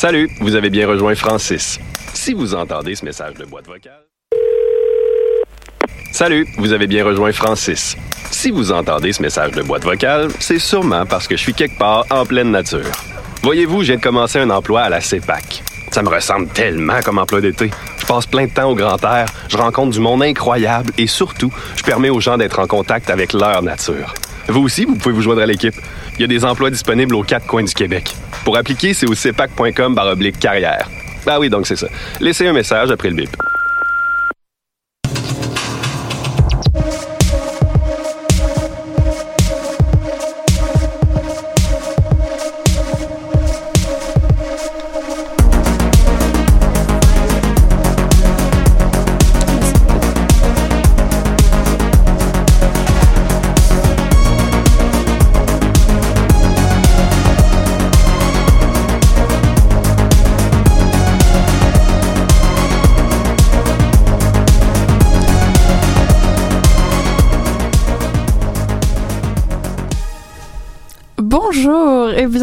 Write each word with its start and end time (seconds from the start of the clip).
Salut, 0.00 0.30
vous 0.40 0.54
avez 0.54 0.70
bien 0.70 0.88
rejoint 0.88 1.14
Francis. 1.14 1.78
Si 2.14 2.32
vous 2.32 2.54
entendez 2.54 2.94
ce 2.94 3.04
message 3.04 3.34
de 3.34 3.44
boîte 3.44 3.66
vocale. 3.66 4.00
Salut, 6.10 6.48
vous 6.56 6.72
avez 6.72 6.86
bien 6.86 7.04
rejoint 7.04 7.32
Francis. 7.32 7.98
Si 8.30 8.50
vous 8.50 8.72
entendez 8.72 9.12
ce 9.12 9.20
message 9.20 9.50
de 9.50 9.60
boîte 9.60 9.84
vocale, 9.84 10.30
c'est 10.38 10.58
sûrement 10.58 11.04
parce 11.04 11.28
que 11.28 11.36
je 11.36 11.42
suis 11.42 11.52
quelque 11.52 11.76
part 11.76 12.06
en 12.08 12.24
pleine 12.24 12.50
nature. 12.50 12.90
Voyez-vous, 13.42 13.84
de 13.84 13.96
commencer 13.96 14.38
un 14.38 14.48
emploi 14.48 14.80
à 14.80 14.88
la 14.88 15.02
CEPAC. 15.02 15.62
Ça 15.90 16.02
me 16.02 16.08
ressemble 16.08 16.48
tellement 16.48 17.02
comme 17.02 17.18
emploi 17.18 17.42
d'été. 17.42 17.70
Je 17.98 18.06
passe 18.06 18.24
plein 18.24 18.46
de 18.46 18.54
temps 18.54 18.70
au 18.70 18.74
grand 18.74 19.04
air, 19.04 19.26
je 19.50 19.58
rencontre 19.58 19.90
du 19.90 20.00
monde 20.00 20.22
incroyable 20.22 20.94
et 20.96 21.08
surtout, 21.08 21.52
je 21.76 21.82
permets 21.82 22.08
aux 22.08 22.20
gens 22.20 22.38
d'être 22.38 22.58
en 22.58 22.66
contact 22.66 23.10
avec 23.10 23.34
leur 23.34 23.62
nature. 23.62 24.14
Vous 24.48 24.62
aussi, 24.62 24.86
vous 24.86 24.94
pouvez 24.94 25.14
vous 25.14 25.20
joindre 25.20 25.42
à 25.42 25.46
l'équipe. 25.46 25.74
Il 26.14 26.22
y 26.22 26.24
a 26.24 26.26
des 26.26 26.46
emplois 26.46 26.70
disponibles 26.70 27.14
aux 27.14 27.22
quatre 27.22 27.46
coins 27.46 27.64
du 27.64 27.74
Québec. 27.74 28.14
Pour 28.44 28.56
appliquer, 28.56 28.94
c'est 28.94 29.06
au 29.06 29.14
cepac.com 29.14 29.94
carrière. 30.38 30.88
Ah 31.26 31.38
oui, 31.38 31.50
donc 31.50 31.66
c'est 31.66 31.76
ça. 31.76 31.86
Laissez 32.20 32.46
un 32.46 32.52
message 32.52 32.90
après 32.90 33.10
le 33.10 33.16
bip. 33.16 33.30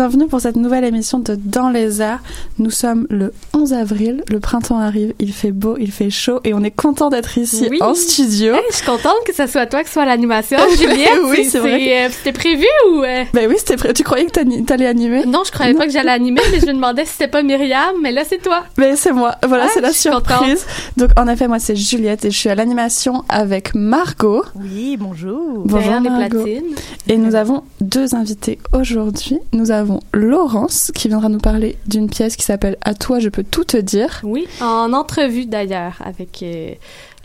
Bienvenue 0.07 0.27
pour 0.29 0.39
cette 0.39 0.55
nouvelle 0.55 0.85
émission 0.85 1.19
de 1.19 1.35
Dans 1.35 1.67
les 1.69 1.99
Arts. 1.99 2.21
Nous 2.59 2.69
sommes 2.71 3.07
le 3.09 3.33
11 3.53 3.73
avril, 3.73 4.23
le 4.31 4.39
printemps 4.39 4.79
arrive, 4.79 5.13
il 5.19 5.33
fait 5.33 5.51
beau, 5.51 5.75
il 5.77 5.91
fait 5.91 6.09
chaud 6.09 6.39
et 6.45 6.53
on 6.53 6.63
est 6.63 6.71
content 6.71 7.09
d'être 7.09 7.37
ici 7.37 7.67
Oui. 7.69 7.79
en 7.81 7.93
studio. 7.93 8.53
Hey, 8.53 8.61
je 8.71 8.77
suis 8.77 8.85
contente 8.85 9.17
que 9.25 9.35
ce 9.35 9.47
soit 9.47 9.65
toi 9.65 9.83
qui 9.83 9.91
soit 9.91 10.03
à 10.03 10.05
l'animation, 10.05 10.59
Juliette. 10.79 11.09
Oui, 11.29 11.43
c'est 11.43 11.59
vrai. 11.59 12.05
euh, 12.05 12.09
C'était 12.09 12.31
prévu 12.31 12.63
ou... 12.89 13.03
euh, 13.03 13.23
Ben 13.33 13.49
oui, 13.49 13.55
c'était 13.57 13.75
prêt. 13.75 13.91
Tu 13.91 14.03
croyais 14.03 14.27
que 14.27 14.61
t'allais 14.63 14.85
animer? 14.87 15.25
Non, 15.25 15.41
je 15.45 15.51
croyais 15.51 15.73
pas 15.73 15.85
que 15.85 15.91
j'allais 15.91 16.11
animer, 16.11 16.39
mais 16.53 16.61
je 16.61 16.67
me 16.67 16.73
demandais 16.73 17.03
si 17.03 17.11
c'était 17.11 17.27
pas 17.27 17.43
Myriam, 17.43 17.95
mais 18.01 18.13
là, 18.13 18.21
c'est 18.25 18.41
toi. 18.41 18.63
Mais 18.77 18.95
c'est 18.95 19.11
moi. 19.11 19.35
Voilà, 19.45 19.65
Ah, 19.67 19.71
c'est 19.73 19.81
la 19.81 19.91
surprise. 19.91 20.65
Donc 20.95 21.09
en 21.19 21.27
effet, 21.27 21.49
moi 21.49 21.59
c'est 21.59 21.75
Juliette 21.75 22.23
et 22.23 22.31
je 22.31 22.37
suis 22.37 22.49
à 22.49 22.55
l'animation 22.55 23.25
avec 23.27 23.75
Margot. 23.75 24.43
Oui, 24.55 24.95
bonjour. 24.97 25.63
Bonjour 25.65 25.99
les 26.01 26.09
Margot. 26.09 26.43
platines. 26.43 26.75
Et 27.09 27.17
nous 27.17 27.35
avons 27.35 27.63
deux 27.81 28.15
invités 28.15 28.57
aujourd'hui. 28.71 29.39
Nous 29.51 29.71
avons 29.71 29.96
Laurence 30.13 30.91
qui 30.93 31.07
viendra 31.07 31.29
nous 31.29 31.39
parler 31.39 31.77
d'une 31.85 32.09
pièce 32.09 32.35
qui 32.35 32.43
s'appelle 32.43 32.77
À 32.81 32.93
toi 32.93 33.19
je 33.19 33.29
peux 33.29 33.43
tout 33.43 33.63
te 33.63 33.77
dire. 33.77 34.21
Oui, 34.23 34.47
en 34.61 34.93
entrevue 34.93 35.45
d'ailleurs 35.45 35.95
avec 36.03 36.41
euh, 36.43 36.71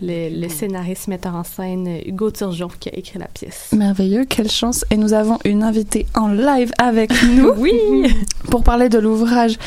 le, 0.01 0.41
le 0.41 0.49
scénariste 0.49 1.09
metteur 1.09 1.35
en 1.35 1.45
scène 1.45 1.87
euh, 1.89 2.01
Hugo 2.09 2.31
Turgeon 2.31 2.69
qui 2.81 2.89
a 2.89 2.97
écrit 2.97 3.19
la 3.19 3.29
pièce. 3.29 3.71
Merveilleux, 3.73 4.25
quelle 4.25 4.51
chance. 4.51 4.85
Et 4.91 4.97
nous 4.97 5.13
avons 5.13 5.39
une 5.45 5.63
invitée 5.63 6.07
en 6.15 6.29
live 6.29 6.73
avec 6.79 7.11
nous 7.35 7.53
Oui, 7.57 7.73
pour 8.51 8.63
parler 8.63 8.89
de 8.89 8.99
l'ouvrage 8.99 9.59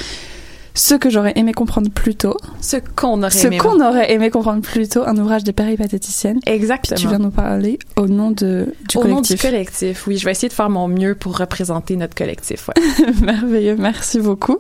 Ce 0.78 0.94
que 0.94 1.09
j'aurais 1.09 1.31
aimé 1.38 1.53
comprendre 1.53 1.90
plus 1.90 2.16
tôt. 2.16 2.36
Ce 2.62 2.75
qu'on 2.96 3.19
aurait 3.24 3.31
Ce 3.31 3.47
aimé 3.47 3.58
qu'on 3.58 3.80
aurait 3.80 4.12
aimé 4.12 4.30
comprendre 4.30 4.62
plus 4.62 4.90
tôt, 4.90 5.03
un 5.08 5.18
ouvrage 5.18 5.44
des 5.46 5.53
péripatéticiennes. 5.53 6.41
Puis 6.46 6.53
Exactement. 6.53 7.00
tu 7.00 7.08
viens 7.08 7.18
nous 7.18 7.31
parler 7.31 7.80
au 7.96 8.08
nom 8.08 8.31
de, 8.31 8.74
du 8.90 8.97
Au 8.97 9.03
nom 9.06 9.16
collectif. 9.16 9.38
du 9.40 9.41
collectif, 9.47 10.06
oui. 10.08 10.18
Je 10.18 10.25
vais 10.25 10.31
essayer 10.31 10.50
de 10.50 10.53
faire 10.53 10.69
mon 10.69 10.88
mieux 10.90 11.16
pour 11.16 11.38
représenter 11.38 11.96
notre 11.96 12.14
collectif. 12.14 12.68
ouais. 12.68 13.12
Merveilleux, 13.22 13.78
merci 13.78 14.19
beaucoup. 14.19 14.58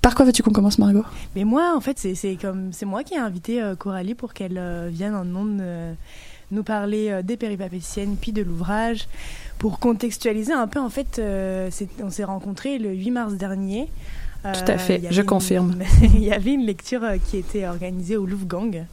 Par 0.00 0.14
quoi 0.14 0.24
veux-tu 0.24 0.42
qu'on 0.44 0.52
commence, 0.52 0.78
Margot? 0.78 1.04
Mais 1.34 1.44
moi, 1.44 1.72
en 1.76 1.80
fait, 1.80 1.98
c'est 1.98 2.14
c'est 2.14 2.36
comme 2.40 2.72
c'est 2.72 2.86
moi 2.86 3.02
qui 3.02 3.14
ai 3.14 3.18
invité 3.18 3.60
euh, 3.60 3.74
Coralie 3.74 4.14
pour 4.14 4.34
qu'elle 4.34 4.58
euh, 4.58 4.88
vienne 4.92 5.14
en 5.16 5.24
ondes 5.34 5.60
euh, 5.60 5.94
nous 6.52 6.62
parler 6.62 7.08
euh, 7.10 7.22
des 7.22 7.36
péripapétiennes 7.38 8.16
puis 8.20 8.30
de 8.30 8.42
l'ouvrage 8.42 9.08
pour 9.58 9.78
contextualiser 9.80 10.52
un 10.52 10.68
peu. 10.68 10.78
En 10.78 10.90
fait, 10.90 11.18
euh, 11.18 11.68
c'est- 11.72 11.88
on 12.02 12.10
s'est 12.10 12.22
rencontrés 12.24 12.78
le 12.78 12.90
8 12.92 13.10
mars 13.10 13.32
dernier. 13.34 13.88
Euh, 14.44 14.52
Tout 14.52 14.70
à 14.70 14.78
fait, 14.78 14.98
y 14.98 15.06
je 15.10 15.22
confirme. 15.22 15.74
une- 16.02 16.06
il 16.16 16.24
y 16.24 16.32
avait 16.32 16.52
une 16.52 16.66
lecture 16.66 17.02
euh, 17.04 17.16
qui 17.18 17.38
était 17.38 17.66
organisée 17.66 18.16
au 18.16 18.26
Louvre 18.26 18.46
Gang, 18.46 18.84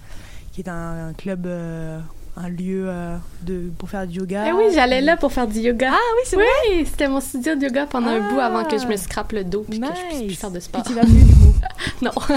qui 0.53 0.61
est 0.61 0.69
un, 0.69 1.09
un 1.09 1.13
club, 1.13 1.45
euh, 1.45 1.99
un 2.37 2.47
lieu 2.47 2.85
euh, 2.87 3.17
de 3.43 3.69
pour 3.77 3.89
faire 3.89 4.07
du 4.07 4.19
yoga. 4.19 4.45
Eh 4.47 4.53
oui, 4.53 4.65
j'allais 4.73 5.01
là 5.01 5.17
pour 5.17 5.33
faire 5.33 5.47
du 5.47 5.59
yoga. 5.59 5.89
Ah 5.91 5.97
oui, 6.15 6.21
c'est 6.25 6.37
Oui, 6.37 6.85
c'était 6.85 7.09
mon 7.09 7.19
studio 7.19 7.55
de 7.55 7.63
yoga 7.63 7.85
pendant 7.85 8.07
un 8.11 8.21
Ah. 8.25 8.31
bout 8.33 8.39
avant 8.39 8.63
que 8.63 8.77
je 8.77 8.87
me 8.87 8.95
scrape 8.95 9.33
le 9.33 9.43
dos 9.43 9.65
puis 9.69 9.79
que 9.81 9.85
je 9.87 10.07
puisse 10.09 10.21
plus 10.23 10.35
faire 10.35 10.51
de 10.51 10.59
sport. 10.61 10.83
Puis 10.83 10.93
tu 10.93 10.99
vas 10.99 11.05
plus 11.05 11.21
du 11.21 11.33
coup? 11.33 11.53
Non, 12.01 12.11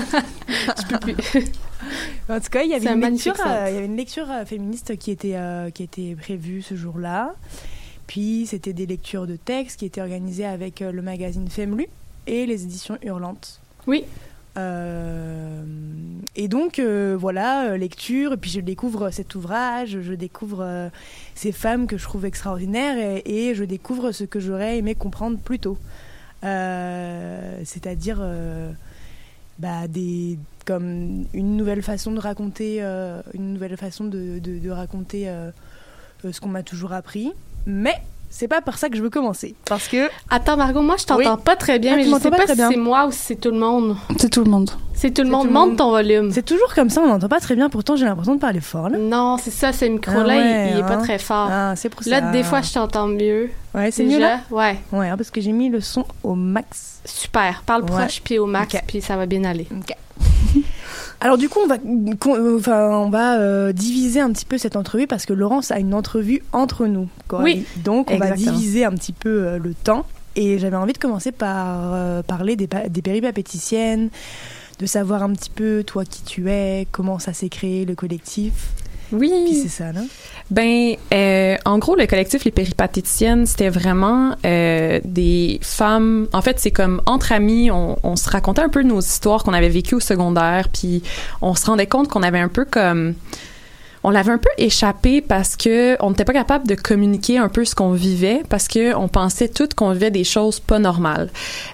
je 0.49 0.87
peux 0.89 0.99
plus. 0.99 1.45
En 2.29 2.41
tout 2.41 2.49
cas, 2.51 2.63
il 2.63 2.71
y 2.71 2.75
avait 2.75 2.89
une 2.93 3.01
lecture, 3.01 3.37
centre. 3.37 3.49
euh, 3.49 3.67
il 3.71 3.75
y 3.75 3.77
avait 3.79 3.87
une 3.87 3.97
lecture 3.97 4.27
euh, 4.31 4.45
féministe 4.45 4.97
qui 4.99 5.11
était 5.13 5.37
euh, 5.37 5.71
qui 5.71 5.83
était 5.85 6.17
prévue 6.21 6.63
ce 6.63 6.75
jour-là. 6.75 7.35
Puis 8.07 8.47
c'était 8.47 8.73
des 8.73 8.87
lectures 8.87 9.27
de 9.27 9.37
textes 9.37 9.79
qui 9.79 9.87
étaient 9.87 10.01
organisées 10.03 10.45
avec 10.47 10.83
euh, 10.83 10.91
le 10.93 11.01
magazine 11.03 11.49
Femlu 11.49 11.87
et 12.27 12.47
les 12.47 12.65
éditions 12.65 12.99
Hurlantes. 13.03 13.61
Oui. 13.87 14.05
Euh, 14.57 15.63
et 16.37 16.47
donc 16.47 16.79
euh, 16.79 17.17
voilà, 17.19 17.71
euh, 17.71 17.77
lecture, 17.77 18.35
et 18.35 18.37
puis 18.37 18.51
je 18.51 18.61
découvre 18.61 19.11
cet 19.11 19.35
ouvrage, 19.35 19.99
je 20.01 20.13
découvre 20.15 20.61
euh, 20.63 20.89
ces 21.35 21.51
femmes 21.51 21.89
que 21.89 21.99
je 21.99 22.05
trouve 22.05 22.25
extraordinaires 22.25 22.97
et, 22.99 23.49
et 23.49 23.55
je 23.57 23.65
découvre 23.65 24.13
ce 24.13 24.23
que 24.23 24.39
j'aurais 24.39 24.79
aimé 24.79 24.95
comprendre 24.95 25.39
plus 25.39 25.59
tôt. 25.59 25.77
C'est-à-dire 27.65 28.23
bah, 29.59 29.89
des, 29.89 30.39
comme 30.67 31.25
une 31.33 31.57
nouvelle 31.57 31.83
façon 31.83 32.13
de 32.13 32.21
raconter, 32.21 32.81
une 33.33 33.55
nouvelle 33.55 33.77
façon 33.79 34.05
de, 34.05 34.39
de- 34.41 34.59
de 34.59 34.71
raconter 34.71 35.33
ce 36.23 36.39
qu'on 36.41 36.51
m'a 36.51 36.63
toujours 36.63 36.93
appris. 36.93 37.33
Mais 37.67 37.95
c'est 38.37 38.49
pas 38.49 38.61
par 38.61 38.79
ça 38.79 38.89
que 38.89 38.97
je 38.97 39.03
veux 39.03 39.11
commencer. 39.11 39.55
Parce 39.67 39.87
que 39.87 40.09
Attends, 40.29 40.57
Margot, 40.57 40.83
moi, 40.83 40.97
je 40.99 41.05
t'entends 41.05 41.35
Oui. 41.37 41.43
pas 41.45 41.55
très 41.57 41.79
bien, 41.79 41.93
Ah, 41.95 41.97
mais 41.97 42.05
je 42.05 42.11
sais 42.11 42.31
pas 42.31 42.37
pas 42.39 42.45
très 42.45 42.55
si 42.55 42.57
bien. 42.57 42.69
c'est 42.71 42.77
moi 42.77 43.07
ou 43.07 43.13
si 43.13 43.19
c'est 43.19 43.37
tout 43.37 43.51
le 43.53 43.59
monde. 43.59 43.97
C'est 44.19 44.29
tout 44.31 44.43
le 44.43 44.51
monde. 44.51 44.71
C'est 44.95 45.11
tout 45.13 45.23
le 45.23 45.27
C'est 45.29 45.33
monde. 45.33 45.43
tout 45.43 45.47
le 45.49 45.53
Monte 45.53 45.69
monde. 45.71 45.77
ton 45.79 45.91
volume. 45.91 46.31
c'est 46.33 46.45
toujours 46.45 46.73
comme 46.75 46.89
ça, 46.91 47.01
on 47.03 47.07
n'entend 47.09 47.29
pas 47.29 47.41
très 47.41 47.55
bien. 47.57 47.69
Pourtant, 47.69 47.95
j'ai 47.97 48.05
l'impression 48.05 48.35
de 48.35 48.41
parler 48.41 48.61
fort 48.61 48.89
là. 48.89 48.99
Non, 48.99 49.37
c'est 49.43 49.51
ça, 49.51 49.73
ce 49.73 49.85
micro-là, 49.85 50.21
Ah 50.23 50.27
ouais, 50.37 50.69
il, 50.71 50.75
il 50.75 50.79
est 50.79 50.83
pas 50.83 50.95
hein. 50.97 51.03
très 51.03 51.19
fort. 51.19 51.49
Ah, 51.51 51.75
c'est 51.77 51.89
pour 51.89 52.03
ça. 52.03 52.11
Là, 52.11 52.21
des 52.33 52.43
fois, 52.43 52.61
je 52.63 52.73
t'entends 52.73 53.07
mieux. 53.09 53.51
Ouais, 53.75 53.91
c'est 53.91 54.05
mieux 54.05 54.19
là? 54.21 54.41
Ouais, 54.51 54.79
Ouais, 54.93 55.09
hein, 55.09 55.17
parce 55.17 55.31
que 55.31 55.41
j'ai 55.41 55.53
mis 55.53 55.69
le 55.69 55.81
son 55.81 56.05
au 56.23 56.35
max. 56.35 57.01
super. 57.05 57.63
Parle 57.67 57.83
Ouais. 57.83 57.91
proche 57.91 58.21
puis 58.23 58.39
au 58.39 58.47
max, 58.47 58.75
Ok. 58.75 58.83
puis 58.87 59.01
ça 59.01 59.17
va 59.17 59.27
bien 59.27 59.45
aller. 59.45 59.67
Alors 61.25 61.39
du 61.39 61.49
coup, 61.49 61.59
on 61.65 61.67
va, 61.67 61.77
euh, 61.77 62.59
enfin, 62.59 62.91
on 62.91 63.09
va 63.09 63.39
euh, 63.39 63.73
diviser 63.73 64.21
un 64.21 64.31
petit 64.31 64.45
peu 64.45 64.59
cette 64.59 64.77
entrevue 64.77 65.07
parce 65.07 65.25
que 65.25 65.33
Laurence 65.33 65.71
a 65.71 65.79
une 65.79 65.95
entrevue 65.95 66.43
entre 66.53 66.87
nous. 66.87 67.09
Coralie. 67.29 67.65
Donc 67.83 68.11
on 68.11 68.15
Exactement. 68.15 68.53
va 68.53 68.59
diviser 68.59 68.85
un 68.85 68.93
petit 68.93 69.15
peu 69.15 69.31
euh, 69.31 69.59
le 69.59 69.73
temps. 69.73 70.05
Et 70.37 70.59
j'avais 70.59 70.77
envie 70.77 70.93
de 70.93 70.99
commencer 70.99 71.33
par 71.33 71.95
euh, 71.95 72.23
parler 72.23 72.57
des, 72.57 72.69
des 72.91 73.03
péripapéticiennes, 73.03 74.11
de 74.79 74.85
savoir 74.85 75.23
un 75.23 75.33
petit 75.33 75.49
peu 75.49 75.83
toi 75.83 76.05
qui 76.05 76.23
tu 76.25 76.51
es, 76.51 76.87
comment 76.93 77.19
ça 77.19 77.33
s'est 77.33 77.49
créé 77.49 77.87
le 77.87 77.95
collectif. 77.95 78.73
Puis 79.11 79.19
Oui. 79.19 79.61
c'est 79.63 79.69
ça, 79.69 79.93
là. 79.93 80.01
Ben, 80.51 80.95
euh, 81.13 81.57
en 81.65 81.79
gros, 81.79 81.97
le 81.97 82.07
collectif 82.07 82.45
Les 82.45 82.51
Péripatéticiennes, 82.51 83.47
c'était 83.47 83.71
vraiment 83.71 84.35
euh, 84.45 85.01
des 85.05 85.59
femmes. 85.63 86.29
En 86.33 86.43
fait, 86.43 86.61
c'est 86.61 86.71
comme 86.71 87.01
entre 87.07 87.33
amis, 87.33 87.71
on, 87.71 87.99
on 88.03 88.17
se 88.17 88.29
racontait 88.29 88.63
un 88.63 88.69
peu 88.69 88.83
nos 88.83 89.01
histoires 89.01 89.43
qu'on 89.45 89.55
avait 89.55 89.69
vécues 89.69 89.95
au 89.95 90.01
secondaire, 90.01 90.69
puis 90.69 91.03
on 91.41 91.55
se 91.55 91.67
rendait 91.67 91.87
compte 91.87 92.09
qu'on 92.09 92.23
avait 92.23 92.41
un 92.41 92.49
peu 92.49 92.65
comme 92.65 93.15
on 94.07 94.11
l'avait 94.11 94.33
un 94.33 94.39
peu 94.39 94.51
échappé 94.59 95.23
parce 95.23 95.57
que 95.57 95.97
on 96.01 96.11
n'était 96.11 96.27
pas 96.27 96.35
capable 96.35 96.69
de 96.69 96.75
communiquer 96.75 97.39
un 97.39 97.49
peu 97.49 97.65
ce 97.65 97.75
qu'on 97.75 97.93
vivait 97.93 98.43
parce 98.51 98.69
que 98.69 98.95
on 98.95 99.09
pensait 99.09 99.49
toutes 99.49 99.73
qu'on 99.73 99.93
vivait 99.93 100.11
des 100.11 100.25
choses 100.25 100.61
pas 100.61 100.79
normales. 100.79 101.31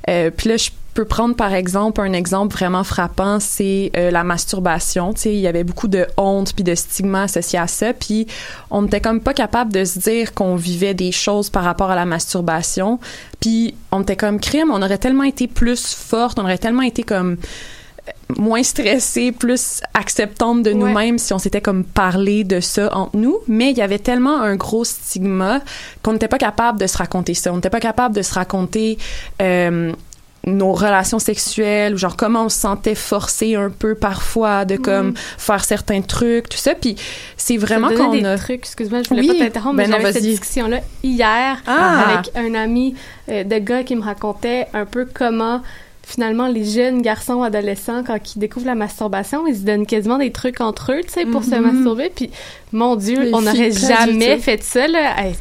Euh, 0.08 0.30
puis 0.30 0.48
là, 0.48 0.56
je 0.56 0.70
peux 0.94 1.04
prendre 1.04 1.34
par 1.36 1.52
exemple 1.54 2.00
un 2.00 2.12
exemple 2.12 2.54
vraiment 2.54 2.84
frappant, 2.84 3.38
c'est 3.40 3.90
euh, 3.96 4.10
la 4.10 4.24
masturbation. 4.24 5.12
Tu 5.14 5.20
sais, 5.20 5.34
il 5.34 5.40
y 5.40 5.46
avait 5.46 5.64
beaucoup 5.64 5.88
de 5.88 6.06
honte 6.16 6.52
puis 6.54 6.64
de 6.64 6.74
stigma 6.74 7.22
associé 7.24 7.58
à 7.58 7.66
ça, 7.66 7.92
puis 7.92 8.26
on 8.70 8.82
n'était 8.82 9.00
comme 9.00 9.20
pas 9.20 9.34
capable 9.34 9.72
de 9.72 9.84
se 9.84 9.98
dire 9.98 10.34
qu'on 10.34 10.56
vivait 10.56 10.94
des 10.94 11.12
choses 11.12 11.50
par 11.50 11.64
rapport 11.64 11.90
à 11.90 11.94
la 11.94 12.04
masturbation. 12.04 12.98
Puis 13.40 13.74
on 13.92 14.02
était 14.02 14.16
comme 14.16 14.40
crime, 14.40 14.70
on 14.72 14.82
aurait 14.82 14.98
tellement 14.98 15.24
été 15.24 15.46
plus 15.46 15.94
forte, 15.94 16.38
on 16.38 16.42
aurait 16.42 16.58
tellement 16.58 16.82
été 16.82 17.02
comme 17.02 17.36
moins 18.36 18.62
stressée, 18.62 19.32
plus 19.32 19.80
acceptante 19.94 20.62
de 20.62 20.70
Ouais. 20.70 20.76
nous-mêmes 20.76 21.18
si 21.18 21.32
on 21.32 21.38
s'était 21.38 21.60
comme 21.60 21.84
parlé 21.84 22.44
de 22.44 22.60
ça 22.60 22.94
entre 22.96 23.16
nous. 23.16 23.38
Mais 23.48 23.70
il 23.70 23.78
y 23.78 23.82
avait 23.82 23.98
tellement 23.98 24.40
un 24.40 24.56
gros 24.56 24.84
stigma 24.84 25.60
qu'on 26.02 26.12
n'était 26.14 26.28
pas 26.28 26.38
capable 26.38 26.78
de 26.80 26.86
se 26.86 26.96
raconter 26.98 27.34
ça. 27.34 27.52
On 27.52 27.56
n'était 27.56 27.70
pas 27.70 27.80
capable 27.80 28.14
de 28.14 28.22
se 28.22 28.34
raconter 28.34 28.98
euh, 29.42 29.92
nos 30.46 30.72
relations 30.72 31.18
sexuelles 31.18 31.92
ou 31.94 31.98
genre 31.98 32.16
comment 32.16 32.44
on 32.46 32.48
se 32.48 32.58
sentait 32.58 32.94
forcé 32.94 33.56
un 33.56 33.68
peu 33.68 33.94
parfois 33.94 34.64
de 34.64 34.76
comme 34.76 35.08
Mm. 35.10 35.14
faire 35.38 35.64
certains 35.64 36.00
trucs 36.00 36.48
tout 36.48 36.56
ça 36.56 36.74
puis 36.74 36.96
c'est 37.36 37.58
vraiment 37.58 37.88
me 37.90 37.96
qu'on 37.96 38.06
donnait 38.08 38.22
des 38.22 38.26
a 38.28 38.38
trucs, 38.38 38.60
excuse-moi, 38.60 39.02
je 39.02 39.08
voulais 39.10 39.20
Oui, 39.20 39.28
pas 39.38 39.44
t'interrompre, 39.44 39.76
ben 39.76 39.90
mais 39.90 39.96
j'avais 39.98 40.12
cette 40.14 40.22
discussion-là 40.22 40.80
hier 41.02 41.58
Ah! 41.66 42.04
avec 42.14 42.30
un 42.36 42.54
ami 42.54 42.94
euh, 43.28 43.44
de 43.44 43.58
gars 43.58 43.82
qui 43.82 43.96
me 43.96 44.02
racontait 44.02 44.66
un 44.72 44.86
peu 44.86 45.06
comment 45.12 45.60
finalement 46.10 46.48
les 46.48 46.64
jeunes 46.64 47.02
garçons 47.02 47.42
adolescents 47.42 48.02
quand 48.04 48.18
ils 48.34 48.38
découvrent 48.38 48.66
la 48.66 48.74
masturbation 48.74 49.46
ils 49.46 49.56
se 49.56 49.62
donnent 49.62 49.86
quasiment 49.86 50.18
des 50.18 50.32
trucs 50.32 50.60
entre 50.60 50.92
eux 50.92 51.00
tu 51.06 51.12
sais 51.12 51.24
pour 51.26 51.44
se 51.44 51.54
Mhm. 51.54 51.72
masturber 51.72 52.10
puis 52.14 52.30
mon 52.72 52.96
dieu 52.96 53.22
Les 53.22 53.34
on 53.34 53.42
n'aurait 53.42 53.70
jamais 53.70 54.38
fait 54.38 54.62
ça 54.62 54.86
là 54.88 55.14
Hey, 55.18 55.34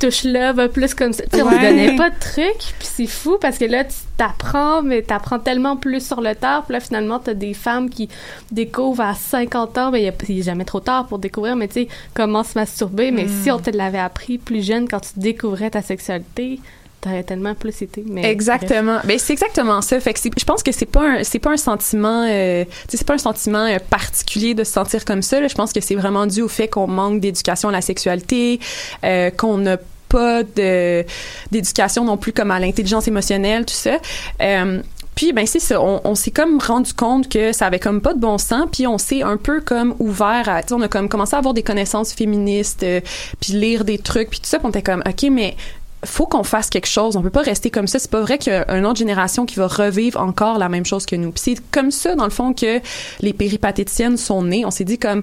touche 0.00 0.24
là 0.24 0.52
va 0.52 0.68
plus 0.68 0.94
comme 0.94 1.12
ça 1.12 1.24
tu 1.24 1.36
sais 1.36 1.42
on 1.42 1.48
Ouais. 1.48 1.60
donnait 1.60 1.96
pas 1.96 2.10
de 2.10 2.18
trucs 2.18 2.74
puis 2.78 2.88
c'est 2.90 3.06
fou 3.06 3.36
parce 3.40 3.58
que 3.58 3.64
là 3.66 3.84
tu 3.84 3.94
t'apprends 4.16 4.82
mais 4.82 5.02
t'apprends 5.02 5.38
tellement 5.38 5.76
plus 5.76 6.04
sur 6.06 6.20
le 6.20 6.34
tard 6.34 6.64
puis 6.64 6.72
là 6.72 6.80
finalement 6.80 7.18
t'as 7.18 7.34
des 7.34 7.52
femmes 7.54 7.90
qui 7.90 8.08
découvrent 8.50 9.02
à 9.02 9.14
50 9.14 9.76
ans 9.78 9.90
ben 9.90 9.98
il 9.98 10.04
y 10.04 10.08
a- 10.08 10.12
il 10.28 10.38
est 10.40 10.42
jamais 10.42 10.64
trop 10.64 10.80
tard 10.80 11.06
pour 11.06 11.18
découvrir 11.18 11.54
mais 11.56 11.68
tu 11.68 11.74
sais 11.74 11.88
comment 12.14 12.42
se 12.42 12.58
masturber 12.58 13.10
mais 13.10 13.24
Mm. 13.24 13.42
si 13.42 13.50
on 13.50 13.58
te 13.58 13.70
l'avait 13.70 13.98
appris 13.98 14.38
plus 14.38 14.64
jeune 14.64 14.88
quand 14.88 15.00
tu 15.00 15.10
découvrais 15.18 15.70
ta 15.70 15.82
sexualité 15.82 16.60
t'aurais 17.04 17.22
tellement 17.22 17.54
plus 17.54 17.82
été 17.82 18.02
mais 18.06 18.30
Exactement. 18.30 18.98
Ben 19.04 19.18
c'est 19.18 19.32
exactement 19.32 19.82
ça. 19.82 20.00
Fait 20.00 20.14
que 20.14 20.20
je 20.22 20.44
pense 20.44 20.62
que 20.62 20.72
c'est 20.72 20.86
pas 20.86 21.02
un 21.02 21.24
c'est 21.24 21.38
pas 21.38 21.50
un 21.50 21.56
sentiment 21.56 22.26
euh, 22.28 22.64
c'est 22.88 23.06
pas 23.06 23.14
un 23.14 23.18
sentiment 23.18 23.66
euh, 23.66 23.78
particulier 23.90 24.54
de 24.54 24.64
se 24.64 24.72
sentir 24.72 25.04
comme 25.04 25.22
ça. 25.22 25.46
Je 25.46 25.54
pense 25.54 25.72
que 25.72 25.80
c'est 25.80 25.94
vraiment 25.94 26.26
dû 26.26 26.42
au 26.42 26.48
fait 26.48 26.68
qu'on 26.68 26.86
manque 26.86 27.20
d'éducation 27.20 27.68
à 27.68 27.72
la 27.72 27.82
sexualité, 27.82 28.58
euh, 29.04 29.30
qu'on 29.30 29.58
n'a 29.58 29.76
pas 30.08 30.42
de 30.42 31.04
d'éducation 31.50 32.04
non 32.04 32.16
plus 32.16 32.32
comme 32.32 32.50
à 32.50 32.58
l'intelligence 32.58 33.06
émotionnelle, 33.08 33.66
tout 33.66 33.74
ça. 33.74 33.98
Euh, 34.40 34.80
puis 35.14 35.32
ben 35.32 35.46
c'est 35.46 35.60
ça, 35.60 35.80
on, 35.80 36.14
s'est 36.16 36.32
comme 36.32 36.58
rendu 36.58 36.92
compte 36.92 37.28
que 37.28 37.52
ça 37.52 37.66
avait 37.66 37.78
comme 37.78 38.00
pas 38.00 38.14
de 38.14 38.18
bon 38.18 38.36
sens, 38.36 38.66
puis 38.72 38.86
on 38.88 38.98
s'est 38.98 39.22
un 39.22 39.36
peu 39.36 39.60
comme 39.60 39.94
ouvert 40.00 40.48
à, 40.48 40.60
on 40.72 40.82
a 40.82 40.88
comme 40.88 41.08
commencé 41.08 41.36
à 41.36 41.38
avoir 41.38 41.54
des 41.54 41.62
connaissances 41.62 42.12
féministes, 42.12 42.82
euh, 42.82 43.00
puis 43.40 43.52
lire 43.52 43.84
des 43.84 43.98
trucs, 43.98 44.30
puis 44.30 44.40
tout 44.40 44.48
ça, 44.48 44.58
puis 44.58 44.66
on 44.66 44.70
était 44.70 44.82
comme 44.82 45.04
ok 45.06 45.30
mais 45.30 45.56
faut 46.04 46.26
qu'on 46.26 46.44
fasse 46.44 46.70
quelque 46.70 46.88
chose. 46.88 47.16
On 47.16 47.22
peut 47.22 47.30
pas 47.30 47.42
rester 47.42 47.70
comme 47.70 47.86
ça. 47.86 47.98
C'est 47.98 48.10
pas 48.10 48.20
vrai 48.20 48.38
qu'il 48.38 48.52
y 48.52 48.56
a 48.56 48.76
une 48.76 48.86
autre 48.86 48.98
génération 48.98 49.46
qui 49.46 49.56
va 49.56 49.66
revivre 49.66 50.20
encore 50.20 50.58
la 50.58 50.68
même 50.68 50.86
chose 50.86 51.06
que 51.06 51.16
nous. 51.16 51.30
Puis 51.30 51.42
c'est 51.44 51.70
comme 51.70 51.90
ça, 51.90 52.14
dans 52.14 52.24
le 52.24 52.30
fond, 52.30 52.52
que 52.52 52.80
les 53.20 53.32
péripatéticiennes 53.32 54.16
sont 54.16 54.42
nées. 54.42 54.64
On 54.64 54.70
s'est 54.70 54.84
dit 54.84 54.98
comme 54.98 55.22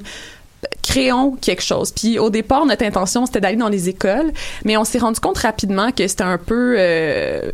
créons 0.84 1.32
quelque 1.40 1.64
chose. 1.64 1.92
Puis 1.92 2.20
au 2.20 2.30
départ, 2.30 2.66
notre 2.66 2.84
intention 2.84 3.26
c'était 3.26 3.42
d'aller 3.42 3.58
dans 3.58 3.70
les 3.70 3.90
écoles, 3.90 4.32
mais 4.66 4.78
on 4.78 4.84
s'est 4.84 5.00
rendu 5.00 5.20
compte 5.20 5.38
rapidement 5.40 5.92
que 5.92 6.08
c'était 6.08 6.24
un 6.24 6.38
peu 6.38 6.76
euh, 6.78 7.52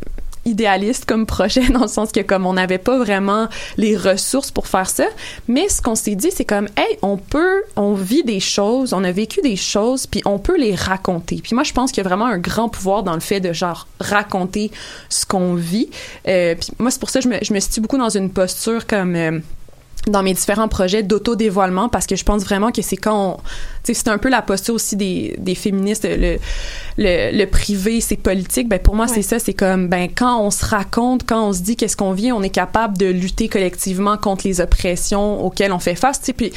idéaliste 0.47 1.05
comme 1.05 1.25
projet 1.25 1.67
dans 1.69 1.81
le 1.81 1.87
sens 1.87 2.11
que 2.11 2.21
comme 2.21 2.45
on 2.45 2.53
n'avait 2.53 2.77
pas 2.77 2.97
vraiment 2.97 3.47
les 3.77 3.95
ressources 3.95 4.51
pour 4.51 4.67
faire 4.67 4.89
ça. 4.89 5.05
Mais 5.47 5.69
ce 5.69 5.81
qu'on 5.81 5.95
s'est 5.95 6.15
dit 6.15 6.31
c'est 6.31 6.45
comme 6.45 6.67
hey 6.77 6.97
on 7.01 7.17
peut 7.17 7.63
on 7.75 7.93
vit 7.93 8.23
des 8.23 8.39
choses 8.39 8.93
on 8.93 9.03
a 9.03 9.11
vécu 9.11 9.41
des 9.41 9.55
choses 9.55 10.07
puis 10.07 10.21
on 10.25 10.39
peut 10.39 10.57
les 10.57 10.75
raconter. 10.75 11.39
Puis 11.43 11.53
moi 11.53 11.63
je 11.63 11.73
pense 11.73 11.91
qu'il 11.91 12.03
y 12.03 12.05
a 12.05 12.09
vraiment 12.09 12.25
un 12.25 12.37
grand 12.37 12.69
pouvoir 12.69 13.03
dans 13.03 13.13
le 13.13 13.19
fait 13.19 13.39
de 13.39 13.53
genre 13.53 13.87
raconter 13.99 14.71
ce 15.09 15.25
qu'on 15.25 15.53
vit. 15.53 15.89
Euh, 16.27 16.55
puis 16.55 16.69
moi 16.79 16.91
c'est 16.91 16.99
pour 16.99 17.09
ça 17.09 17.19
que 17.19 17.25
je 17.25 17.29
me, 17.29 17.37
je 17.41 17.53
me 17.53 17.59
situe 17.59 17.81
beaucoup 17.81 17.97
dans 17.97 18.09
une 18.09 18.29
posture 18.29 18.87
comme 18.87 19.15
euh, 19.15 19.39
dans 20.11 20.23
mes 20.23 20.33
différents 20.33 20.67
projets 20.67 21.03
d'auto-dévoilement 21.03 21.89
parce 21.89 22.05
que 22.07 22.15
je 22.15 22.23
pense 22.23 22.43
vraiment 22.43 22.71
que 22.71 22.81
c'est 22.81 22.97
quand 22.97 23.33
on, 23.33 23.37
tu 23.83 23.93
sais, 23.93 23.93
c'est 23.93 24.09
un 24.09 24.17
peu 24.17 24.29
la 24.29 24.41
posture 24.41 24.73
aussi 24.75 24.95
des, 24.95 25.35
des 25.37 25.55
féministes, 25.55 26.05
le, 26.09 26.37
le, 26.97 27.37
le 27.37 27.45
privé, 27.45 28.01
c'est 28.01 28.15
politique. 28.17 28.67
Ben, 28.67 28.79
pour 28.79 28.95
moi, 28.95 29.05
Ouais. 29.07 29.11
c'est 29.13 29.21
ça, 29.21 29.39
c'est 29.39 29.53
comme, 29.53 29.87
ben, 29.87 30.09
quand 30.13 30.41
on 30.41 30.51
se 30.51 30.65
raconte, 30.65 31.25
quand 31.25 31.47
on 31.47 31.53
se 31.53 31.61
dit 31.61 31.75
qu'est-ce 31.75 31.95
qu'on 31.97 32.11
vit, 32.13 32.31
on 32.31 32.41
est 32.43 32.49
capable 32.49 32.97
de 32.97 33.05
lutter 33.05 33.47
collectivement 33.47 34.17
contre 34.17 34.47
les 34.47 34.59
oppressions 34.61 35.45
auxquelles 35.45 35.71
on 35.71 35.79
fait 35.79 35.95
face, 35.95 36.19
tu 36.19 36.25
sais, 36.27 36.33
puis 36.33 36.51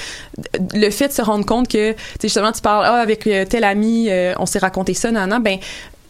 le 0.75 0.91
fait 0.91 1.09
de 1.09 1.13
se 1.13 1.23
rendre 1.23 1.45
compte 1.47 1.69
que, 1.69 1.93
tu 1.93 1.99
sais, 1.99 2.29
justement, 2.29 2.53
tu 2.53 2.61
parles, 2.61 2.85
ah, 2.87 3.01
avec 3.01 3.27
euh, 3.27 3.45
tel 3.45 3.65
ami, 3.65 4.09
euh, 4.11 4.33
on 4.39 4.47
s'est 4.47 4.59
raconté 4.59 4.95
ça, 4.95 5.11
non, 5.13 5.39
ben, 5.41 5.59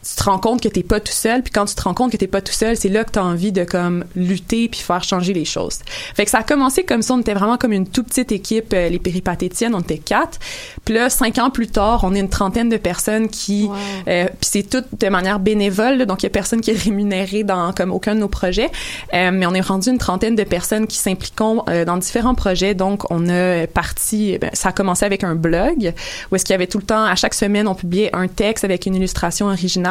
tu 0.03 0.15
te 0.17 0.23
rends 0.25 0.39
compte 0.39 0.63
que 0.63 0.69
t'es 0.69 0.83
pas 0.83 1.01
tout 1.01 1.13
seul, 1.13 1.43
puis 1.43 1.53
quand 1.53 1.65
tu 1.65 1.75
te 1.75 1.83
rends 1.83 1.95
compte 1.95 2.13
que 2.13 2.17
t'es 2.17 2.27
pas 2.27 2.41
tout 2.41 2.53
seul, 2.53 2.77
c'est 2.77 2.89
là 2.89 3.05
que 3.05 3.11
t'as 3.13 3.23
envie 3.23 3.53
de 3.53 3.65
comme 3.65 4.05
lutter 4.15 4.69
puis 4.69 4.81
faire 4.81 5.03
changer 5.03 5.33
les 5.33 5.45
choses. 5.45 5.81
Fait 6.15 6.25
que 6.25 6.31
ça 6.31 6.39
a 6.39 6.43
commencé 6.43 6.85
comme 6.85 7.03
ça, 7.03 7.15
on 7.15 7.21
était 7.21 7.35
vraiment 7.35 7.57
comme 7.57 7.73
une 7.73 7.87
toute 7.89 8.09
petite 8.09 8.33
équipe, 8.33 8.73
euh, 8.75 8.89
les 8.89 8.99
péripatétiennes, 8.99 9.75
on 9.75 9.81
était 9.81 9.99
quatre. 9.99 10.39
Puis 10.85 10.95
là, 10.95 11.11
cinq 11.11 11.39
ans 11.39 11.51
plus 11.51 11.69
tard, 11.69 12.01
on 12.05 12.15
est 12.15 12.21
une 12.21 12.29
trentaine 12.29 12.69
de 12.69 12.77
personnes 12.77 13.29
qui, 13.29 13.65
Wow. 13.65 13.75
euh, 14.09 14.27
puis 14.27 14.37
c'est 14.51 14.63
tout 14.63 14.85
de 14.99 15.09
manière 15.09 15.41
bénévole, 15.41 15.99
là, 15.99 16.05
donc 16.07 16.23
il 16.23 16.27
y 16.27 16.29
a 16.29 16.31
personne 16.31 16.61
qui 16.61 16.71
est 16.71 16.79
rémunéré 16.83 17.45
dans 17.45 17.73
comme 17.73 17.91
aucun 17.93 18.15
de 18.15 18.21
nos 18.21 18.29
projets, 18.29 18.71
Euh, 19.15 19.31
mais 19.33 19.47
on 19.47 19.55
est 19.55 19.61
rendu 19.61 19.91
une 19.91 19.99
trentaine 19.99 20.37
de 20.37 20.45
personnes 20.45 20.87
qui 20.87 20.97
s'impliquent 20.99 21.31
euh, 21.41 21.85
dans 21.85 21.97
différents 21.97 22.35
projets. 22.35 22.75
Donc 22.75 23.11
on 23.11 23.29
a 23.29 23.67
parti, 23.67 24.37
ben, 24.39 24.51
ça 24.53 24.71
a 24.71 24.73
commencé 24.73 25.05
avec 25.07 25.25
un 25.25 25.35
blog 25.35 25.93
où 26.31 26.37
est-ce 26.37 26.45
qu'il 26.45 26.53
y 26.53 26.55
avait 26.55 26.67
tout 26.67 26.79
le 26.79 26.85
temps, 26.85 27.05
à 27.05 27.15
chaque 27.15 27.35
semaine, 27.35 27.67
on 27.69 27.75
publiait 27.75 28.11
un 28.15 28.29
texte 28.29 28.65
avec 28.65 28.85
une 28.87 28.95
illustration 28.95 29.47
originale. 29.47 29.90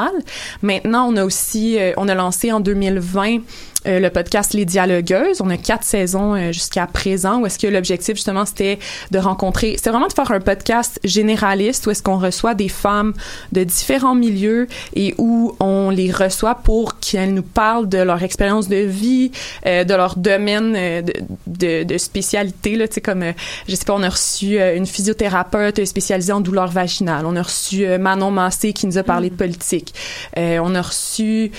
Maintenant, 0.62 1.12
on 1.12 1.18
a 1.18 1.24
aussi, 1.24 1.80
euh, 1.80 1.94
on 1.98 2.08
a 2.08 2.16
lancé 2.16 2.52
en 2.52 2.60
2020 2.60 3.40
euh, 3.88 4.00
le 4.00 4.10
podcast 4.10 4.54
Les 4.54 4.66
Dialogueuses. 4.66 5.42
On 5.42 5.50
a 5.50 5.58
quatre 5.58 5.84
saisons 5.84 6.36
euh, 6.36 6.52
jusqu'à 6.52 6.88
présent 6.88 7.42
où 7.42 7.46
est-ce 7.46 7.60
que 7.60 7.68
l'objectif 7.68 8.16
justement 8.16 8.46
c'était 8.46 8.80
de 9.12 9.20
rencontrer, 9.20 9.78
c'est 9.82 9.90
vraiment 9.90 10.08
de 10.08 10.14
faire 10.14 10.32
un 10.32 10.40
podcast 10.40 11.00
généraliste 11.04 11.88
où 11.88 11.92
est-ce 11.92 12.04
qu'on 12.04 12.18
reçoit 12.18 12.56
des 12.56 12.70
femmes 12.70 13.14
de 13.52 13.64
différents 13.64 14.16
milieux 14.16 14.68
et 14.96 15.16
où 15.18 15.56
on 15.60 15.90
les 15.90 16.12
reçoit 16.12 16.56
pour 16.56 17.00
qu'elles 17.00 17.34
nous 17.34 17.44
parlent 17.44 17.88
de 17.88 18.00
leur 18.00 18.24
expérience 18.24 18.68
de 18.68 18.78
vie, 18.78 19.32
euh, 19.66 19.84
de 19.84 19.94
leur 19.94 20.16
domaine 20.18 20.74
euh, 20.76 21.02
de, 21.02 21.14
de, 21.48 21.84
de 21.84 21.98
spécialité 21.98 22.76
là, 22.76 22.88
tu 22.88 22.96
sais 22.96 23.02
comme 23.02 23.24
euh, 23.24 23.34
je 23.68 23.76
sais 23.76 23.86
pas, 23.86 23.94
on 23.94 24.04
a 24.04 24.10
reçu 24.10 24.60
euh, 24.60 24.76
une 24.76 24.86
physiothérapeute 24.86 25.84
spécialisée 25.86 26.32
en 26.34 26.42
douleurs 26.42 26.72
vaginales. 26.72 27.26
On 27.26 27.36
a 27.36 27.42
reçu 27.42 27.86
Manon 27.98 28.32
Massé 28.32 28.74
qui 28.74 28.88
nous 28.88 28.98
a 28.98 29.04
parlé 29.04 29.30
de 29.30 29.36
politique. 29.36 29.94
Euh, 30.38 30.60
on 30.64 30.76
a 30.76 30.82
reçu 30.82 31.52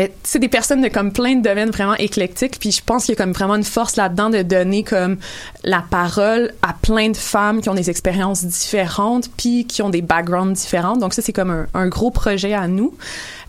euh, 0.00 0.04
euh, 0.04 0.08
c'est 0.22 0.38
des 0.38 0.48
personnes 0.48 0.82
de 0.82 0.88
comme 0.88 1.12
plein 1.12 1.36
de 1.36 1.42
domaines 1.42 1.70
vraiment 1.70 1.94
éclectiques 1.94 2.58
puis 2.58 2.72
je 2.72 2.82
pense 2.82 3.04
qu'il 3.04 3.14
y 3.14 3.18
a 3.18 3.22
comme 3.22 3.32
vraiment 3.32 3.56
une 3.56 3.64
force 3.64 3.96
là-dedans 3.96 4.30
de 4.30 4.42
donner 4.42 4.82
comme 4.82 5.18
la 5.64 5.84
parole 5.88 6.52
à 6.62 6.74
plein 6.74 7.10
de 7.10 7.16
femmes 7.16 7.60
qui 7.60 7.68
ont 7.68 7.74
des 7.74 7.90
expériences 7.90 8.44
différentes 8.44 9.30
puis 9.36 9.66
qui 9.66 9.82
ont 9.82 9.90
des 9.90 10.02
backgrounds 10.02 10.58
différents. 10.58 10.96
Donc 10.96 11.14
ça 11.14 11.22
c'est 11.22 11.32
comme 11.32 11.66
un, 11.72 11.88
gros 11.88 12.10
projet 12.10 12.54
à 12.54 12.68
nous. 12.68 12.94